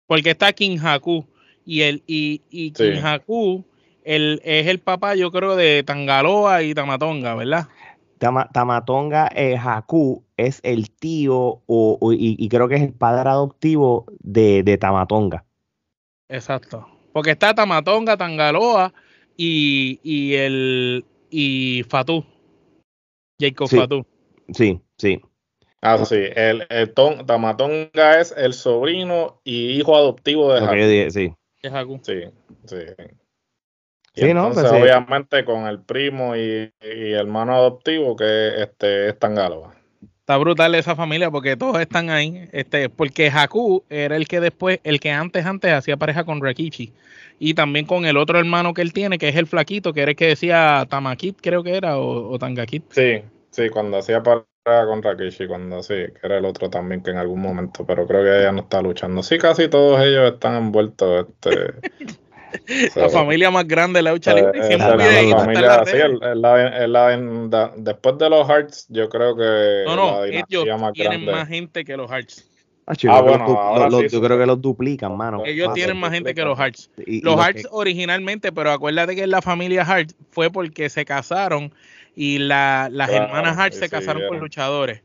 Porque 0.07 0.29
está 0.29 0.53
King 0.53 0.77
Haku. 0.81 1.27
Y 1.69 1.83
el, 1.83 2.01
y, 2.07 2.41
y 2.49 2.71
King 2.71 2.99
Haku 2.99 3.63
el, 4.03 4.41
es 4.43 4.65
el 4.65 4.79
papá, 4.79 5.13
yo 5.13 5.31
creo, 5.31 5.55
de 5.55 5.83
Tangaloa 5.83 6.63
y 6.63 6.73
Tamatonga, 6.73 7.35
¿verdad? 7.35 7.67
Tamatonga 8.17 9.29
eh, 9.35 9.55
Haku 9.55 10.23
es 10.35 10.61
el 10.63 10.89
tío 10.89 11.61
o, 11.67 11.99
y, 12.11 12.49
creo 12.49 12.67
que 12.67 12.75
es 12.77 12.81
el 12.81 12.93
padre 12.93 13.29
adoptivo 13.29 14.07
de, 14.19 14.63
de 14.63 14.79
Tamatonga. 14.79 15.45
Exacto. 16.27 16.87
Porque 17.13 17.31
está 17.31 17.53
Tamatonga, 17.53 18.17
Tangaloa 18.17 18.91
y, 19.37 19.99
y 20.01 20.33
el 20.33 21.05
y 21.29 21.83
Fatu. 21.87 22.25
Jacob 23.39 23.67
sí, 23.67 23.77
Fatu. 23.77 24.05
Sí, 24.53 24.81
sí. 24.97 25.21
Ah, 25.83 26.03
sí. 26.03 26.17
El, 26.35 26.65
el 26.71 26.95
Tamatonga 26.95 28.19
es 28.19 28.33
el 28.35 28.53
sobrino 28.53 29.39
y 29.43 29.77
hijo 29.77 29.95
adoptivo 29.95 30.51
de 30.51 30.61
Haku. 30.61 31.11
sí. 31.11 31.35
Sí, 31.61 32.23
sí. 32.65 32.75
Y 34.15 34.21
sí, 34.21 34.27
entonces, 34.27 34.63
no, 34.63 34.69
pues, 34.69 34.81
obviamente, 34.81 35.45
con 35.45 35.67
el 35.67 35.81
primo 35.81 36.35
y, 36.35 36.73
y, 36.81 37.11
hermano 37.11 37.55
adoptivo 37.55 38.15
que 38.15 38.63
este, 38.63 39.09
es 39.09 39.19
Tangaloa 39.19 39.79
está 40.29 40.37
brutal 40.37 40.75
esa 40.75 40.95
familia 40.95 41.31
porque 41.31 41.57
todos 41.57 41.81
están 41.81 42.11
ahí. 42.11 42.47
Este, 42.51 42.87
porque 42.87 43.31
Haku 43.31 43.83
era 43.89 44.15
el 44.15 44.27
que 44.27 44.39
después, 44.39 44.79
el 44.83 44.99
que 44.99 45.09
antes, 45.09 45.43
antes 45.43 45.73
hacía 45.73 45.97
pareja 45.97 46.23
con 46.23 46.39
Rakichi. 46.39 46.93
Y 47.39 47.55
también 47.55 47.87
con 47.87 48.05
el 48.05 48.15
otro 48.15 48.37
hermano 48.37 48.75
que 48.75 48.83
él 48.83 48.93
tiene, 48.93 49.17
que 49.17 49.29
es 49.29 49.35
el 49.35 49.47
flaquito, 49.47 49.91
que 49.91 50.01
era 50.01 50.11
el 50.11 50.15
que 50.15 50.27
decía 50.27 50.85
Tamakit, 50.87 51.39
creo 51.41 51.63
que 51.63 51.75
era, 51.75 51.97
o, 51.97 52.37
Tangakit. 52.37 52.83
Sí, 52.91 53.23
sí, 53.49 53.69
cuando 53.69 53.97
hacía 53.97 54.21
pareja 54.21 54.45
con 54.63 55.01
Rakichi, 55.01 55.47
cuando 55.47 55.81
sí, 55.81 55.93
que 55.93 56.19
era 56.23 56.37
el 56.37 56.45
otro 56.45 56.69
también 56.69 57.01
que 57.01 57.11
en 57.11 57.17
algún 57.17 57.41
momento, 57.41 57.85
pero 57.85 58.05
creo 58.05 58.23
que 58.23 58.39
ella 58.41 58.51
no 58.51 58.61
está 58.61 58.81
luchando. 58.81 59.23
Sí, 59.23 59.37
casi 59.37 59.67
todos 59.67 59.99
ellos 60.01 60.33
están 60.33 60.55
envueltos. 60.55 61.27
Este, 61.27 61.73
la 62.99 63.09
familia 63.09 63.51
más 63.51 63.67
grande 63.67 63.99
de 63.99 64.03
la 64.03 64.13
lucha 64.13 64.33
libre. 64.33 64.63
Siempre 64.67 64.77
la, 64.77 65.37
familia, 65.37 65.85
sí, 65.85 65.97
después 67.77 68.17
de 68.17 68.29
los 68.29 68.47
Hearts, 68.47 68.87
yo 68.89 69.09
creo 69.09 69.35
que. 69.35 69.83
No, 69.85 69.95
no, 69.95 70.23
ellos 70.25 70.43
tienen 70.93 71.25
más 71.25 71.47
gente 71.47 71.83
que 71.83 71.97
los 71.97 72.09
Hearts. 72.09 72.45
Ah, 72.85 72.95
ah 73.09 73.21
bueno, 73.21 74.01
yo 74.07 74.19
creo 74.19 74.39
que 74.39 74.47
los 74.47 74.59
duplican, 74.59 75.15
mano. 75.15 75.43
Ellos 75.45 75.73
tienen 75.75 75.97
más 75.97 76.11
gente 76.11 76.33
que 76.33 76.41
los 76.41 76.57
Hearts. 76.57 76.89
los 76.97 77.35
Hearts 77.35 77.67
originalmente, 77.69 78.51
pero 78.51 78.71
acuérdate 78.71 79.15
que 79.15 79.27
la 79.27 79.43
familia 79.43 79.85
Hearts 79.85 80.15
fue 80.31 80.49
porque 80.49 80.89
se 80.89 81.05
casaron 81.05 81.71
y 82.21 82.37
la, 82.37 82.89
las 82.91 83.09
hermanas 83.11 83.55
Hearts 83.55 83.79
se 83.79 83.87
casaron 83.87 84.27
con 84.27 84.41
luchadores. 84.41 85.03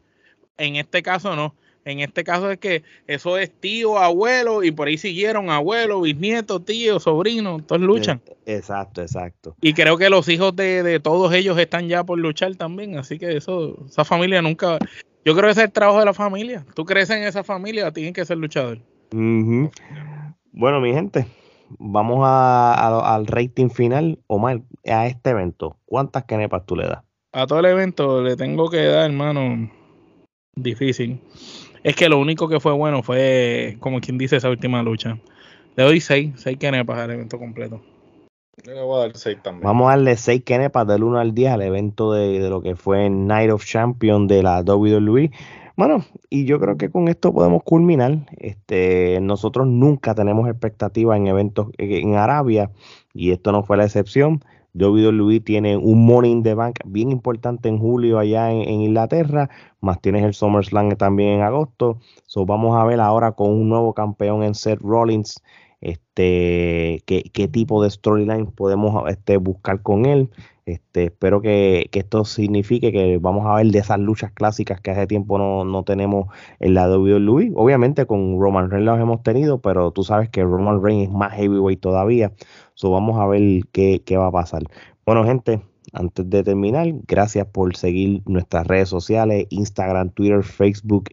En 0.58 0.74
este 0.74 1.00
caso 1.00 1.36
no. 1.36 1.54
En 1.84 2.00
este 2.00 2.24
caso 2.24 2.50
es 2.50 2.58
que 2.58 2.82
eso 3.06 3.38
es 3.38 3.52
tío, 3.52 3.98
abuelo, 3.98 4.64
y 4.64 4.72
por 4.72 4.88
ahí 4.88 4.98
siguieron 4.98 5.48
abuelo, 5.48 6.00
bisnieto, 6.00 6.58
tío, 6.58 6.98
sobrino, 6.98 7.60
todos 7.64 7.80
luchan. 7.80 8.20
Exacto, 8.46 9.00
exacto. 9.00 9.54
Y 9.60 9.74
creo 9.74 9.96
que 9.96 10.10
los 10.10 10.28
hijos 10.28 10.56
de, 10.56 10.98
todos 10.98 11.32
ellos 11.32 11.56
están 11.56 11.86
ya 11.88 12.02
por 12.02 12.18
luchar 12.18 12.56
también, 12.56 12.98
así 12.98 13.16
que 13.16 13.36
eso, 13.36 13.78
esa 13.86 14.04
familia 14.04 14.42
nunca... 14.42 14.78
Yo 15.24 15.34
creo 15.34 15.44
que 15.44 15.52
ese 15.52 15.60
es 15.60 15.66
el 15.66 15.72
trabajo 15.72 16.00
de 16.00 16.06
la 16.06 16.14
familia. 16.14 16.66
Tú 16.74 16.84
creces 16.84 17.16
en 17.16 17.22
esa 17.22 17.44
familia, 17.44 17.92
tienen 17.92 18.12
que 18.12 18.24
ser 18.24 18.38
luchador. 18.38 18.80
Bueno, 19.12 20.80
mi 20.80 20.92
gente, 20.92 21.28
vamos 21.78 22.22
a, 22.24 23.14
al 23.14 23.26
rating 23.28 23.68
final. 23.68 24.18
Omar, 24.26 24.62
a 24.84 25.06
este 25.06 25.30
evento, 25.30 25.76
¿cuántas 25.84 26.24
canepas 26.24 26.66
tú 26.66 26.74
le 26.74 26.88
das? 26.88 27.03
A 27.34 27.48
todo 27.48 27.58
el 27.58 27.66
evento 27.66 28.22
le 28.22 28.36
tengo 28.36 28.70
que 28.70 28.84
dar, 28.84 29.10
hermano, 29.10 29.68
difícil. 30.54 31.20
Es 31.82 31.96
que 31.96 32.08
lo 32.08 32.20
único 32.20 32.48
que 32.48 32.60
fue 32.60 32.72
bueno 32.72 33.02
fue, 33.02 33.76
como 33.80 34.00
quien 34.00 34.18
dice, 34.18 34.36
esa 34.36 34.50
última 34.50 34.84
lucha. 34.84 35.18
Le 35.74 35.82
doy 35.82 36.00
6, 36.00 36.34
6 36.36 36.58
kenepas 36.58 36.96
al 36.96 37.10
evento 37.10 37.36
completo. 37.36 37.82
le 38.64 38.80
voy 38.80 38.98
a 38.98 39.06
dar 39.06 39.16
6 39.16 39.38
también. 39.42 39.64
Vamos 39.64 39.88
a 39.88 39.96
darle 39.96 40.16
6 40.16 40.44
kenepas 40.44 40.86
del 40.86 41.02
1 41.02 41.18
al 41.18 41.34
10 41.34 41.50
al 41.50 41.62
evento 41.62 42.12
de, 42.12 42.38
de, 42.38 42.48
lo 42.48 42.62
que 42.62 42.76
fue 42.76 43.10
Night 43.10 43.50
of 43.50 43.64
Champion 43.64 44.28
de 44.28 44.44
la 44.44 44.60
WWE. 44.62 45.32
Bueno, 45.76 46.04
y 46.30 46.44
yo 46.44 46.60
creo 46.60 46.76
que 46.76 46.88
con 46.88 47.08
esto 47.08 47.34
podemos 47.34 47.64
culminar. 47.64 48.26
Este, 48.38 49.18
nosotros 49.20 49.66
nunca 49.66 50.14
tenemos 50.14 50.48
expectativas 50.48 51.16
en 51.16 51.26
eventos 51.26 51.70
en 51.78 52.14
Arabia 52.14 52.70
y 53.12 53.32
esto 53.32 53.50
no 53.50 53.64
fue 53.64 53.76
la 53.76 53.86
excepción. 53.86 54.40
WWE 54.74 55.40
tiene 55.40 55.76
un 55.76 56.04
Morning 56.04 56.42
the 56.42 56.54
Bank 56.54 56.80
bien 56.84 57.10
importante 57.10 57.68
en 57.68 57.78
julio 57.78 58.18
allá 58.18 58.50
en, 58.50 58.68
Inglaterra, 58.68 59.48
más 59.80 60.00
tienes 60.00 60.24
el 60.24 60.34
SummerSlam 60.34 60.90
también 60.96 61.34
en 61.34 61.42
agosto. 61.42 61.98
So, 62.26 62.44
vamos 62.44 62.76
a 62.76 62.84
ver 62.84 63.00
ahora 63.00 63.32
con 63.32 63.50
un 63.50 63.68
nuevo 63.68 63.94
campeón 63.94 64.42
en 64.42 64.54
Seth 64.54 64.80
Rollins, 64.80 65.42
este, 65.80 67.02
qué, 67.06 67.30
qué 67.32 67.48
tipo 67.48 67.82
de 67.82 67.90
storyline 67.90 68.46
podemos 68.46 69.08
este, 69.08 69.36
buscar 69.36 69.82
con 69.82 70.06
él. 70.06 70.30
Este, 70.66 71.04
espero 71.04 71.42
que, 71.42 71.90
esto 71.92 72.24
signifique 72.24 72.90
que 72.90 73.18
vamos 73.18 73.46
a 73.46 73.56
ver 73.56 73.66
de 73.66 73.80
esas 73.80 73.98
luchas 73.98 74.32
clásicas 74.32 74.80
que 74.80 74.90
hace 74.92 75.06
tiempo 75.06 75.36
no, 75.38 75.82
tenemos 75.84 76.28
en 76.58 76.72
la 76.74 76.88
WWE. 76.88 77.52
Obviamente 77.54 78.06
con 78.06 78.40
Roman 78.40 78.70
Reigns 78.70 78.86
las 78.86 79.00
hemos 79.00 79.22
tenido, 79.22 79.60
pero 79.60 79.90
tú 79.90 80.04
sabes 80.04 80.30
que 80.30 80.42
Roman 80.42 80.82
Reigns 80.82 81.08
es 81.08 81.10
más 81.10 81.34
heavyweight 81.34 81.80
todavía. 81.80 82.32
So 82.74 82.90
vamos 82.90 83.18
a 83.18 83.26
ver 83.26 83.62
qué, 83.72 84.02
qué 84.04 84.16
va 84.16 84.28
a 84.28 84.32
pasar. 84.32 84.62
Bueno, 85.06 85.24
gente, 85.24 85.60
antes 85.92 86.28
de 86.28 86.42
terminar, 86.42 86.88
gracias 87.06 87.46
por 87.46 87.76
seguir 87.76 88.22
nuestras 88.26 88.66
redes 88.66 88.88
sociales, 88.88 89.46
Instagram, 89.50 90.10
Twitter, 90.10 90.42
Facebook 90.42 91.10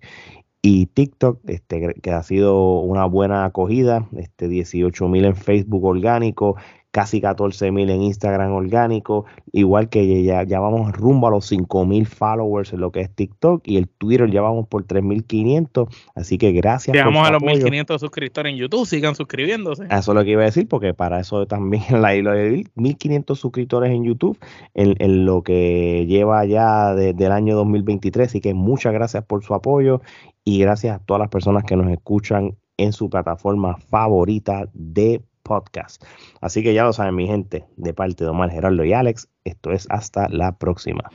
y 0.62 0.88
TikTok, 0.88 1.40
este, 1.48 1.94
que 2.02 2.12
ha 2.12 2.24
sido 2.24 2.80
una 2.80 3.06
buena 3.06 3.46
acogida, 3.46 4.08
este 4.16 4.48
18 4.48 5.08
mil 5.08 5.26
en 5.26 5.36
Facebook 5.36 5.84
orgánico, 5.84 6.56
casi 6.92 7.22
14 7.22 7.72
mil 7.72 7.90
en 7.90 8.02
Instagram 8.04 8.52
orgánico, 8.52 9.26
igual 9.52 9.90
que 9.90 10.24
ya, 10.24 10.44
ya 10.44 10.60
vamos 10.60 10.92
rumbo 10.92 11.28
a 11.28 11.32
los 11.32 11.46
5 11.46 11.86
mil 11.86 12.06
followers 12.06 12.74
en 12.74 12.82
lo 12.82 12.92
que 12.92 13.02
es 13.02 13.14
TikTok 13.14 13.62
y 13.66 13.78
el 13.78 13.88
Twitter 13.88 14.30
ya 14.30 14.42
vamos 14.42 14.68
por 14.68 14.86
3.500, 14.86 15.88
así 16.16 16.38
que 16.38 16.52
gracias. 16.52 16.96
Llegamos 16.96 17.28
a 17.28 17.32
los 17.32 17.42
1.500 17.42 18.00
suscriptores 18.00 18.52
en 18.52 18.58
YouTube, 18.58 18.86
sigan 18.86 19.16
suscribiéndose. 19.16 19.86
Eso 19.86 20.12
es 20.12 20.16
lo 20.16 20.24
que 20.24 20.32
iba 20.32 20.42
a 20.42 20.46
decir, 20.46 20.68
porque 20.68 20.94
para 20.94 21.20
eso 21.20 21.46
también 21.48 22.02
la 22.02 22.16
isla 22.16 22.34
de 22.34 22.66
1.500 22.76 23.36
suscriptores 23.36 23.92
en 23.92 24.04
YouTube 24.04 24.38
en, 24.74 25.26
lo 25.26 25.44
que 25.44 26.06
lleva 26.08 26.46
ya 26.46 26.94
desde 26.94 27.26
el 27.26 27.32
año 27.32 27.56
2023, 27.56 28.28
así 28.28 28.42
que 28.42 28.54
muchas 28.54 28.94
gracias 28.94 29.24
por 29.24 29.44
su 29.44 29.54
apoyo 29.54 30.02
y 30.44 30.60
gracias 30.60 30.96
a 30.96 31.00
todas 31.04 31.20
las 31.20 31.30
personas 31.30 31.64
que 31.64 31.76
nos 31.76 31.90
escuchan 31.92 32.58
en 32.78 32.94
su 32.94 33.10
plataforma 33.10 33.78
favorita 33.78 34.68
de 34.74 35.22
podcast. 35.44 36.04
Así 36.42 36.64
que 36.64 36.74
ya 36.74 36.84
lo 36.84 36.94
saben 36.94 37.16
mi 37.16 37.28
gente, 37.28 37.66
de 37.78 37.94
parte 37.94 38.24
de 38.24 38.30
Omar 38.30 38.52
Gerardo 38.52 38.84
y 38.84 38.94
Alex, 38.94 39.30
esto 39.44 39.72
es 39.72 39.88
hasta 39.90 40.28
la 40.30 40.58
próxima. 40.58 41.10